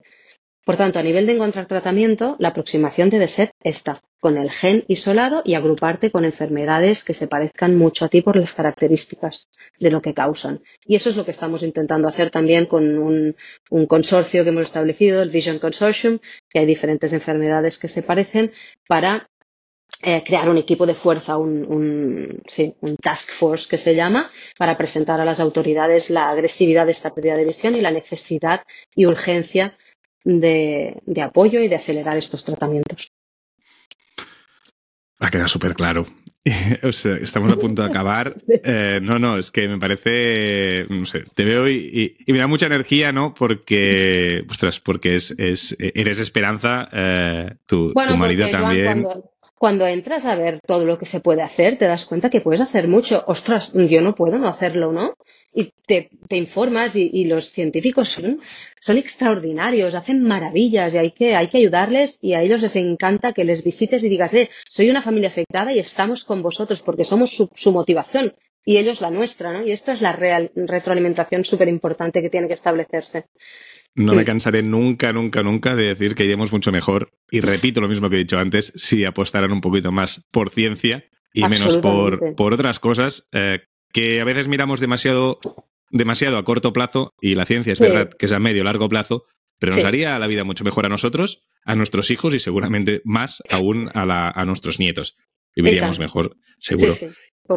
Por 0.64 0.76
tanto, 0.76 0.98
a 0.98 1.02
nivel 1.02 1.26
de 1.26 1.34
encontrar 1.34 1.66
tratamiento, 1.66 2.36
la 2.38 2.48
aproximación 2.48 3.10
debe 3.10 3.28
ser 3.28 3.50
esta, 3.62 4.00
con 4.18 4.38
el 4.38 4.50
gen 4.50 4.84
isolado 4.88 5.42
y 5.44 5.54
agruparte 5.54 6.10
con 6.10 6.24
enfermedades 6.24 7.04
que 7.04 7.12
se 7.12 7.28
parezcan 7.28 7.76
mucho 7.76 8.06
a 8.06 8.08
ti 8.08 8.22
por 8.22 8.36
las 8.36 8.54
características 8.54 9.48
de 9.78 9.90
lo 9.90 10.00
que 10.00 10.14
causan. 10.14 10.62
Y 10.86 10.96
eso 10.96 11.10
es 11.10 11.16
lo 11.16 11.26
que 11.26 11.32
estamos 11.32 11.62
intentando 11.62 12.08
hacer 12.08 12.30
también 12.30 12.64
con 12.64 12.98
un, 12.98 13.36
un 13.70 13.86
consorcio 13.86 14.42
que 14.42 14.48
hemos 14.48 14.66
establecido, 14.66 15.20
el 15.20 15.28
Vision 15.28 15.58
Consortium, 15.58 16.18
que 16.48 16.60
hay 16.60 16.66
diferentes 16.66 17.12
enfermedades 17.12 17.76
que 17.76 17.88
se 17.88 18.02
parecen, 18.02 18.52
para 18.88 19.28
eh, 20.02 20.22
crear 20.24 20.48
un 20.48 20.56
equipo 20.56 20.86
de 20.86 20.94
fuerza, 20.94 21.36
un, 21.36 21.64
un, 21.66 22.42
sí, 22.46 22.74
un, 22.80 22.96
task 22.96 23.30
force 23.30 23.68
que 23.68 23.78
se 23.78 23.94
llama, 23.94 24.30
para 24.58 24.76
presentar 24.76 25.20
a 25.20 25.24
las 25.24 25.40
autoridades 25.40 26.10
la 26.10 26.30
agresividad 26.30 26.86
de 26.86 26.92
esta 26.92 27.14
pérdida 27.14 27.36
de 27.36 27.44
visión 27.44 27.74
y 27.74 27.80
la 27.80 27.90
necesidad 27.90 28.62
y 28.94 29.06
urgencia 29.06 29.76
de, 30.24 31.00
de 31.06 31.22
apoyo 31.22 31.60
y 31.60 31.68
de 31.68 31.76
acelerar 31.76 32.16
estos 32.16 32.44
tratamientos. 32.44 33.12
Ha 35.20 35.30
quedado 35.30 35.48
súper 35.48 35.74
claro. 35.74 36.06
o 36.82 36.92
sea, 36.92 37.16
estamos 37.16 37.50
a 37.52 37.56
punto 37.56 37.82
de 37.82 37.88
acabar. 37.88 38.34
Eh, 38.66 38.98
no, 39.02 39.18
no, 39.18 39.36
es 39.36 39.50
que 39.50 39.68
me 39.68 39.78
parece, 39.78 40.86
no 40.88 41.04
sé, 41.04 41.24
te 41.34 41.44
veo 41.44 41.68
y, 41.68 41.74
y, 41.74 42.16
y 42.26 42.32
me 42.32 42.38
da 42.38 42.46
mucha 42.46 42.64
energía, 42.64 43.12
¿no? 43.12 43.34
Porque, 43.34 44.42
ostras, 44.48 44.80
porque 44.80 45.16
es, 45.16 45.32
es 45.38 45.76
eres 45.78 46.18
esperanza, 46.18 46.88
eh, 46.90 47.50
tu, 47.66 47.92
bueno, 47.92 48.12
tu, 48.12 48.16
marido 48.16 48.48
también. 48.48 49.02
Cuando, 49.02 49.30
cuando, 49.54 49.86
entras 49.86 50.24
a 50.24 50.34
ver 50.34 50.60
todo 50.66 50.86
lo 50.86 50.98
que 50.98 51.04
se 51.04 51.20
puede 51.20 51.42
hacer, 51.42 51.76
te 51.76 51.84
das 51.84 52.06
cuenta 52.06 52.30
que 52.30 52.40
puedes 52.40 52.62
hacer 52.62 52.88
mucho. 52.88 53.22
Ostras, 53.26 53.74
yo 53.74 54.00
no 54.00 54.14
puedo 54.14 54.38
no 54.38 54.48
hacerlo, 54.48 54.92
¿no? 54.92 55.14
Y 55.54 55.72
te, 55.86 56.10
te 56.28 56.36
informas 56.36 56.96
y, 56.96 57.10
y, 57.12 57.26
los 57.26 57.52
científicos 57.52 58.08
son, 58.08 58.40
son 58.80 58.98
extraordinarios, 58.98 59.94
hacen 59.94 60.22
maravillas 60.22 60.94
y 60.94 60.98
hay 60.98 61.10
que, 61.12 61.36
hay 61.36 61.48
que 61.48 61.58
ayudarles 61.58 62.18
y 62.22 62.34
a 62.34 62.42
ellos 62.42 62.60
les 62.60 62.74
encanta 62.76 63.32
que 63.32 63.44
les 63.44 63.62
visites 63.62 64.02
y 64.02 64.08
digas, 64.08 64.34
eh, 64.34 64.50
soy 64.68 64.90
una 64.90 65.02
familia 65.02 65.28
afectada 65.28 65.72
y 65.72 65.78
estamos 65.78 66.24
con 66.24 66.42
vosotros 66.42 66.82
porque 66.82 67.04
somos 67.04 67.30
su, 67.30 67.48
su 67.54 67.72
motivación 67.72 68.34
y 68.64 68.78
ellos 68.78 69.00
la 69.00 69.10
nuestra, 69.10 69.52
¿no? 69.52 69.64
Y 69.64 69.70
esto 69.70 69.92
es 69.92 70.00
la 70.00 70.12
real, 70.12 70.50
retroalimentación 70.54 71.44
súper 71.44 71.68
importante 71.68 72.20
que 72.20 72.30
tiene 72.30 72.48
que 72.48 72.54
establecerse. 72.54 73.26
No 73.94 74.12
sí. 74.12 74.16
me 74.16 74.24
cansaré 74.24 74.62
nunca, 74.62 75.12
nunca, 75.12 75.42
nunca 75.42 75.76
de 75.76 75.84
decir 75.84 76.14
que 76.14 76.24
iremos 76.24 76.50
mucho 76.50 76.72
mejor. 76.72 77.10
Y 77.30 77.40
repito 77.40 77.80
lo 77.80 77.88
mismo 77.88 78.10
que 78.10 78.16
he 78.16 78.20
dicho 78.20 78.38
antes, 78.38 78.72
si 78.74 79.04
apostaran 79.04 79.52
un 79.52 79.60
poquito 79.60 79.92
más 79.92 80.26
por 80.32 80.50
ciencia 80.50 81.04
y 81.32 81.46
menos 81.46 81.78
por, 81.78 82.34
por 82.34 82.54
otras 82.54 82.80
cosas, 82.80 83.28
eh, 83.32 83.60
que 83.94 84.20
a 84.20 84.24
veces 84.24 84.48
miramos 84.48 84.80
demasiado, 84.80 85.38
demasiado 85.88 86.36
a 86.36 86.44
corto 86.44 86.72
plazo 86.72 87.14
y 87.20 87.36
la 87.36 87.46
ciencia 87.46 87.72
es 87.72 87.78
sí. 87.78 87.84
verdad 87.84 88.10
que 88.18 88.26
es 88.26 88.32
a 88.32 88.40
medio 88.40 88.64
largo 88.64 88.88
plazo, 88.88 89.24
pero 89.58 89.72
nos 89.72 89.82
sí. 89.82 89.86
haría 89.86 90.18
la 90.18 90.26
vida 90.26 90.42
mucho 90.42 90.64
mejor 90.64 90.84
a 90.84 90.88
nosotros, 90.88 91.44
a 91.64 91.76
nuestros 91.76 92.10
hijos 92.10 92.34
y 92.34 92.40
seguramente 92.40 93.00
más 93.04 93.40
aún 93.48 93.88
a, 93.94 94.04
la, 94.04 94.28
a 94.28 94.44
nuestros 94.44 94.80
nietos. 94.80 95.14
Viviríamos 95.54 96.00
mejor, 96.00 96.36
seguro. 96.58 96.94
Sí, 96.94 97.06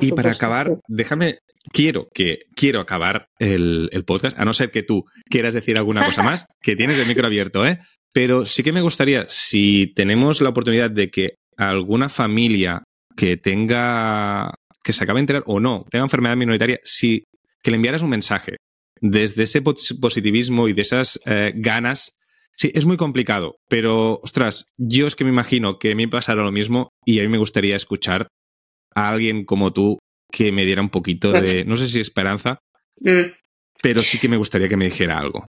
y 0.02 0.12
para 0.12 0.32
acabar, 0.32 0.78
déjame, 0.88 1.40
quiero 1.74 2.08
que 2.14 2.42
quiero 2.56 2.82
acabar 2.82 3.30
el, 3.40 3.90
el, 3.92 4.06
podcast, 4.06 4.38
a 4.38 4.46
no 4.46 4.54
ser 4.54 4.70
que 4.70 4.84
tú 4.84 5.06
quieras 5.30 5.56
decir 5.56 5.76
alguna 5.76 6.06
cosa 6.06 6.22
más, 6.22 6.46
que 6.62 6.76
tienes 6.76 7.00
el 7.00 7.08
micro 7.08 7.26
abierto, 7.26 7.66
¿eh? 7.66 7.80
Pero 8.14 8.46
sí 8.46 8.62
que 8.62 8.74
me 8.74 8.82
gustaría, 8.82 9.26
si 9.28 9.92
tenemos 9.96 10.40
la 10.42 10.50
oportunidad 10.50 10.92
de 10.92 11.10
que 11.10 11.36
alguna 11.56 12.10
familia 12.10 12.84
que 13.16 13.38
tenga 13.38 14.54
que 14.88 14.94
se 14.94 15.04
acabe 15.04 15.18
de 15.18 15.24
enterar 15.24 15.44
o 15.48 15.60
no, 15.60 15.84
tenga 15.92 16.06
enfermedad 16.06 16.38
minoritaria, 16.38 16.80
si 16.86 17.26
que 17.62 17.72
le 17.72 17.76
enviaras 17.76 18.04
un 18.04 18.10
mensaje 18.10 18.56
desde 19.02 19.44
ese 19.44 19.62
positivismo 19.62 20.70
y 20.70 20.74
de 20.74 20.82
esas 20.82 21.20
eh, 21.26 21.52
ganas. 21.56 22.18
Sí, 22.56 22.72
es 22.74 22.86
muy 22.86 22.96
complicado, 22.96 23.58
pero 23.68 24.22
ostras, 24.24 24.72
yo 24.78 25.06
es 25.06 25.18
que 25.18 25.26
me 25.26 25.30
imagino 25.30 25.78
que 25.78 25.92
a 25.92 25.96
mí 25.96 26.08
pasara 26.08 26.42
lo 26.42 26.54
mismo 26.54 26.88
y 27.06 27.20
a 27.20 27.24
mí 27.24 27.28
me 27.28 27.38
gustaría 27.38 27.76
escuchar 27.76 28.30
a 28.96 29.10
alguien 29.10 29.44
como 29.44 29.74
tú 29.74 30.00
que 30.32 30.54
me 30.54 30.64
diera 30.64 30.82
un 30.82 30.90
poquito 30.90 31.34
de, 31.34 31.66
no 31.68 31.76
sé 31.76 31.88
si 31.88 32.00
esperanza, 32.00 32.60
mm. 33.02 33.34
pero 33.84 34.04
sí 34.04 34.20
que 34.20 34.30
me 34.30 34.38
gustaría 34.38 34.70
que 34.70 34.78
me 34.78 34.86
dijera 34.86 35.20
algo. 35.20 35.46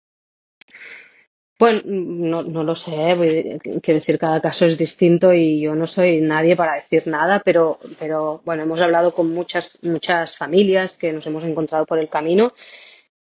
Bueno, 1.62 1.80
no, 1.84 2.42
no 2.42 2.64
lo 2.64 2.74
sé, 2.74 3.60
quiero 3.84 4.00
decir, 4.00 4.18
cada 4.18 4.40
caso 4.40 4.64
es 4.64 4.76
distinto 4.76 5.32
y 5.32 5.60
yo 5.60 5.76
no 5.76 5.86
soy 5.86 6.20
nadie 6.20 6.56
para 6.56 6.74
decir 6.74 7.06
nada, 7.06 7.40
pero, 7.44 7.78
pero 8.00 8.42
bueno, 8.44 8.64
hemos 8.64 8.82
hablado 8.82 9.14
con 9.14 9.32
muchas, 9.32 9.78
muchas 9.84 10.36
familias 10.36 10.98
que 10.98 11.12
nos 11.12 11.24
hemos 11.28 11.44
encontrado 11.44 11.86
por 11.86 12.00
el 12.00 12.08
camino 12.08 12.52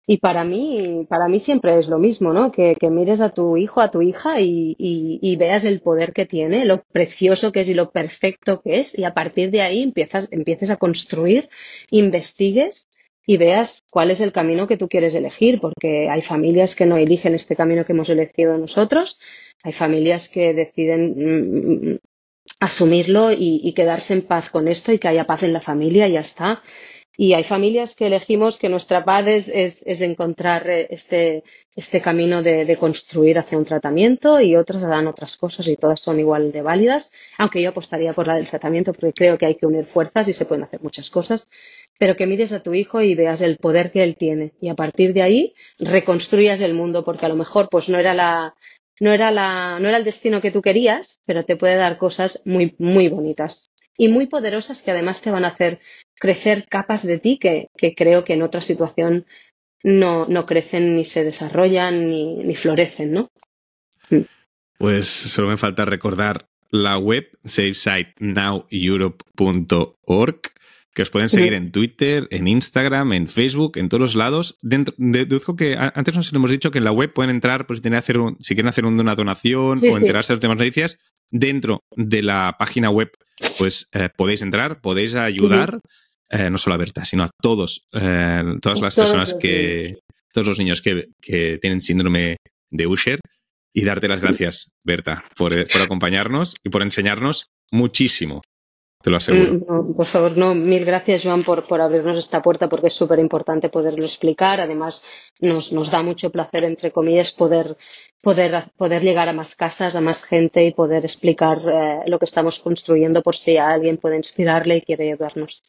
y 0.06 0.16
para 0.16 0.44
mí, 0.44 1.06
para 1.10 1.28
mí 1.28 1.40
siempre 1.40 1.76
es 1.78 1.88
lo 1.88 1.98
mismo, 1.98 2.32
¿no? 2.32 2.50
Que, 2.52 2.74
que 2.80 2.88
mires 2.88 3.20
a 3.20 3.34
tu 3.34 3.58
hijo, 3.58 3.82
a 3.82 3.90
tu 3.90 4.00
hija 4.00 4.40
y, 4.40 4.74
y, 4.78 5.18
y, 5.20 5.36
veas 5.36 5.66
el 5.66 5.82
poder 5.82 6.14
que 6.14 6.24
tiene, 6.24 6.64
lo 6.64 6.82
precioso 6.84 7.52
que 7.52 7.60
es 7.60 7.68
y 7.68 7.74
lo 7.74 7.90
perfecto 7.90 8.62
que 8.62 8.80
es 8.80 8.98
y 8.98 9.04
a 9.04 9.12
partir 9.12 9.50
de 9.50 9.60
ahí 9.60 9.82
empiezas, 9.82 10.28
empieces 10.30 10.70
a 10.70 10.78
construir, 10.78 11.50
investigues 11.90 12.88
y 13.26 13.36
veas 13.36 13.82
cuál 13.90 14.10
es 14.10 14.20
el 14.20 14.32
camino 14.32 14.66
que 14.66 14.76
tú 14.76 14.88
quieres 14.88 15.14
elegir, 15.14 15.60
porque 15.60 16.08
hay 16.10 16.22
familias 16.22 16.74
que 16.74 16.86
no 16.86 16.96
eligen 16.96 17.34
este 17.34 17.56
camino 17.56 17.84
que 17.84 17.92
hemos 17.92 18.08
elegido 18.08 18.58
nosotros, 18.58 19.18
hay 19.62 19.72
familias 19.72 20.28
que 20.28 20.54
deciden 20.54 21.94
mm, 21.94 21.98
asumirlo 22.60 23.30
y, 23.32 23.72
quedarse 23.74 24.14
en 24.14 24.22
paz 24.22 24.50
con 24.50 24.68
esto 24.68 24.92
y 24.92 24.98
que 24.98 25.08
haya 25.08 25.24
paz 25.24 25.42
en 25.44 25.52
la 25.52 25.60
familia 25.60 26.08
y 26.08 26.12
ya 26.12 26.20
está. 26.20 26.62
Y 27.14 27.34
hay 27.34 27.44
familias 27.44 27.94
que 27.94 28.06
elegimos 28.06 28.56
que 28.56 28.70
nuestra 28.70 29.04
paz 29.04 29.26
es, 29.26 29.82
es, 29.84 30.00
encontrar 30.00 30.68
este, 30.68 31.44
este 31.76 32.00
camino 32.00 32.42
de, 32.42 32.64
de, 32.64 32.76
construir 32.76 33.38
hacia 33.38 33.58
un 33.58 33.66
tratamiento 33.66 34.40
y 34.40 34.56
otras 34.56 34.82
harán 34.82 35.06
otras 35.06 35.36
cosas 35.36 35.68
y 35.68 35.76
todas 35.76 36.00
son 36.00 36.18
igual 36.20 36.50
de 36.52 36.62
válidas, 36.62 37.12
aunque 37.36 37.60
yo 37.60 37.68
apostaría 37.68 38.14
por 38.14 38.26
la 38.26 38.36
del 38.36 38.48
tratamiento 38.48 38.94
porque 38.94 39.12
creo 39.12 39.36
que 39.36 39.46
hay 39.46 39.56
que 39.56 39.66
unir 39.66 39.84
fuerzas 39.84 40.26
y 40.28 40.32
se 40.32 40.46
pueden 40.46 40.64
hacer 40.64 40.80
muchas 40.82 41.10
cosas 41.10 41.46
pero 42.02 42.16
que 42.16 42.26
mires 42.26 42.50
a 42.50 42.64
tu 42.64 42.74
hijo 42.74 43.00
y 43.00 43.14
veas 43.14 43.42
el 43.42 43.58
poder 43.58 43.92
que 43.92 44.02
él 44.02 44.16
tiene. 44.16 44.54
Y 44.60 44.70
a 44.70 44.74
partir 44.74 45.14
de 45.14 45.22
ahí 45.22 45.54
reconstruyas 45.78 46.60
el 46.60 46.74
mundo 46.74 47.04
porque 47.04 47.26
a 47.26 47.28
lo 47.28 47.36
mejor 47.36 47.68
pues 47.70 47.88
no 47.88 47.96
era 47.96 48.12
la 48.12 48.56
no 48.98 49.12
era 49.12 49.30
la 49.30 49.78
no 49.78 49.86
era 49.86 49.98
el 49.98 50.02
destino 50.02 50.40
que 50.40 50.50
tú 50.50 50.62
querías, 50.62 51.20
pero 51.28 51.44
te 51.44 51.54
puede 51.54 51.76
dar 51.76 51.98
cosas 51.98 52.42
muy 52.44 52.74
muy 52.78 53.06
bonitas. 53.06 53.70
Y 53.96 54.08
muy 54.08 54.26
poderosas 54.26 54.82
que 54.82 54.90
además 54.90 55.22
te 55.22 55.30
van 55.30 55.44
a 55.44 55.50
hacer 55.50 55.78
crecer 56.16 56.66
capas 56.68 57.06
de 57.06 57.20
ti 57.20 57.38
que, 57.38 57.68
que 57.76 57.94
creo 57.94 58.24
que 58.24 58.32
en 58.32 58.42
otra 58.42 58.62
situación 58.62 59.24
no, 59.84 60.26
no 60.26 60.44
crecen 60.44 60.96
ni 60.96 61.04
se 61.04 61.22
desarrollan 61.22 62.08
ni, 62.08 62.34
ni 62.34 62.56
florecen, 62.56 63.12
¿no? 63.12 63.30
Pues 64.76 65.06
solo 65.06 65.46
me 65.46 65.56
falta 65.56 65.84
recordar 65.84 66.48
la 66.68 66.98
web 66.98 67.28
safesitenow.europe.org 67.44 70.40
que 70.94 71.02
os 71.02 71.10
pueden 71.10 71.28
seguir 71.28 71.54
en 71.54 71.72
Twitter, 71.72 72.28
en 72.30 72.46
Instagram, 72.46 73.14
en 73.14 73.28
Facebook, 73.28 73.78
en 73.78 73.88
todos 73.88 74.00
los 74.00 74.14
lados. 74.14 74.58
Dentro, 74.60 74.94
deduzco 74.98 75.56
que 75.56 75.76
antes 75.76 76.14
nos 76.14 76.32
hemos 76.32 76.50
dicho 76.50 76.70
que 76.70 76.78
en 76.78 76.84
la 76.84 76.92
web 76.92 77.12
pueden 77.12 77.30
entrar, 77.30 77.66
pues 77.66 77.78
si, 77.78 77.82
tienen 77.82 77.98
hacer 77.98 78.18
un, 78.18 78.36
si 78.40 78.54
quieren 78.54 78.68
hacer 78.68 78.84
una 78.84 79.14
donación 79.14 79.78
sí, 79.78 79.88
o 79.88 79.96
enterarse 79.96 80.28
sí. 80.28 80.30
de 80.32 80.34
los 80.36 80.40
temas 80.40 80.58
noticias, 80.58 80.98
dentro 81.30 81.84
de 81.96 82.22
la 82.22 82.56
página 82.58 82.90
web, 82.90 83.10
pues 83.58 83.88
eh, 83.92 84.10
podéis 84.14 84.42
entrar, 84.42 84.80
podéis 84.82 85.14
ayudar, 85.14 85.80
eh, 86.28 86.50
no 86.50 86.58
solo 86.58 86.74
a 86.74 86.78
Berta, 86.78 87.04
sino 87.06 87.24
a 87.24 87.30
todos, 87.40 87.88
eh, 87.92 88.42
todas 88.60 88.80
las 88.82 88.94
personas 88.94 89.34
que, 89.34 90.00
todos 90.32 90.46
los 90.46 90.58
niños 90.58 90.82
que, 90.82 91.08
que 91.20 91.58
tienen 91.58 91.80
síndrome 91.80 92.36
de 92.70 92.86
Usher 92.86 93.18
Y 93.74 93.84
darte 93.84 94.08
las 94.08 94.20
gracias, 94.20 94.72
Berta, 94.84 95.24
por, 95.36 95.66
por 95.68 95.80
acompañarnos 95.80 96.56
y 96.62 96.68
por 96.68 96.82
enseñarnos 96.82 97.46
muchísimo. 97.70 98.42
Mm, 99.32 99.94
por 99.94 100.06
favor, 100.06 100.36
no, 100.36 100.54
mil 100.54 100.84
gracias, 100.84 101.24
Joan, 101.24 101.42
por, 101.42 101.64
por 101.66 101.80
abrirnos 101.80 102.16
esta 102.16 102.40
puerta, 102.40 102.68
porque 102.68 102.86
es 102.86 102.94
súper 102.94 103.18
importante 103.18 103.68
poderlo 103.68 104.04
explicar. 104.04 104.60
Además, 104.60 105.02
nos, 105.40 105.72
nos 105.72 105.90
da 105.90 106.02
mucho 106.02 106.30
placer, 106.30 106.64
entre 106.64 106.92
comillas, 106.92 107.32
poder, 107.32 107.76
poder, 108.20 108.64
poder 108.76 109.02
llegar 109.02 109.28
a 109.28 109.32
más 109.32 109.56
casas, 109.56 109.96
a 109.96 110.00
más 110.00 110.24
gente 110.24 110.64
y 110.64 110.72
poder 110.72 111.04
explicar 111.04 111.58
eh, 111.58 112.02
lo 112.06 112.18
que 112.18 112.26
estamos 112.26 112.58
construyendo 112.60 113.22
por 113.22 113.36
si 113.36 113.56
alguien 113.56 113.98
puede 113.98 114.16
inspirarle 114.16 114.76
y 114.76 114.82
quiere 114.82 115.08
ayudarnos. 115.08 115.62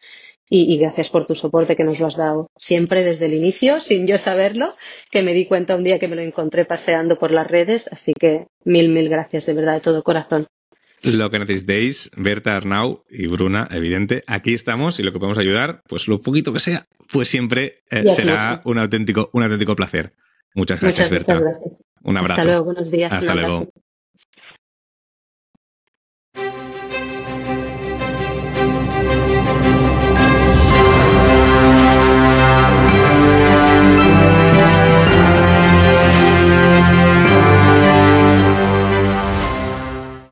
Y, 0.49 0.71
y, 0.71 0.77
gracias 0.77 1.09
por 1.09 1.25
tu 1.25 1.33
soporte 1.33 1.75
que 1.75 1.83
nos 1.83 1.99
lo 1.99 2.07
has 2.07 2.17
dado 2.17 2.51
siempre 2.57 3.03
desde 3.03 3.25
el 3.25 3.33
inicio, 3.33 3.79
sin 3.79 4.05
yo 4.05 4.19
saberlo, 4.19 4.75
que 5.09 5.23
me 5.23 5.33
di 5.33 5.47
cuenta 5.47 5.75
un 5.75 5.83
día 5.83 5.97
que 5.97 6.07
me 6.07 6.15
lo 6.15 6.21
encontré 6.21 6.65
paseando 6.65 7.17
por 7.17 7.31
las 7.31 7.47
redes. 7.47 7.87
Así 7.91 8.13
que 8.13 8.45
mil, 8.63 8.89
mil 8.89 9.09
gracias 9.09 9.45
de 9.47 9.53
verdad, 9.53 9.75
de 9.75 9.81
todo 9.81 10.03
corazón. 10.03 10.47
Lo 11.03 11.29
que 11.29 11.39
necesitéis, 11.39 12.11
Berta, 12.15 12.55
Arnau 12.55 13.03
y 13.09 13.27
Bruna, 13.27 13.67
evidente, 13.71 14.23
aquí 14.25 14.53
estamos 14.53 14.99
y 14.99 15.03
lo 15.03 15.11
que 15.11 15.19
podemos 15.19 15.37
ayudar, 15.37 15.81
pues 15.87 16.07
lo 16.07 16.21
poquito 16.21 16.53
que 16.53 16.59
sea, 16.59 16.87
pues 17.11 17.27
siempre 17.27 17.83
eh, 17.89 18.07
será 18.09 18.61
un 18.63 18.77
auténtico, 18.77 19.29
un 19.33 19.43
auténtico 19.43 19.75
placer. 19.75 20.13
Muchas 20.55 20.79
gracias, 20.79 21.11
muchas, 21.11 21.27
Berta. 21.27 21.33
Muchas 21.35 21.59
gracias. 21.59 21.83
Un 22.03 22.17
abrazo. 22.17 22.33
Hasta 22.33 22.45
luego, 22.45 22.63
buenos 22.63 22.91
días. 22.91 23.11
Hasta 23.11 23.35
luego. 23.35 23.69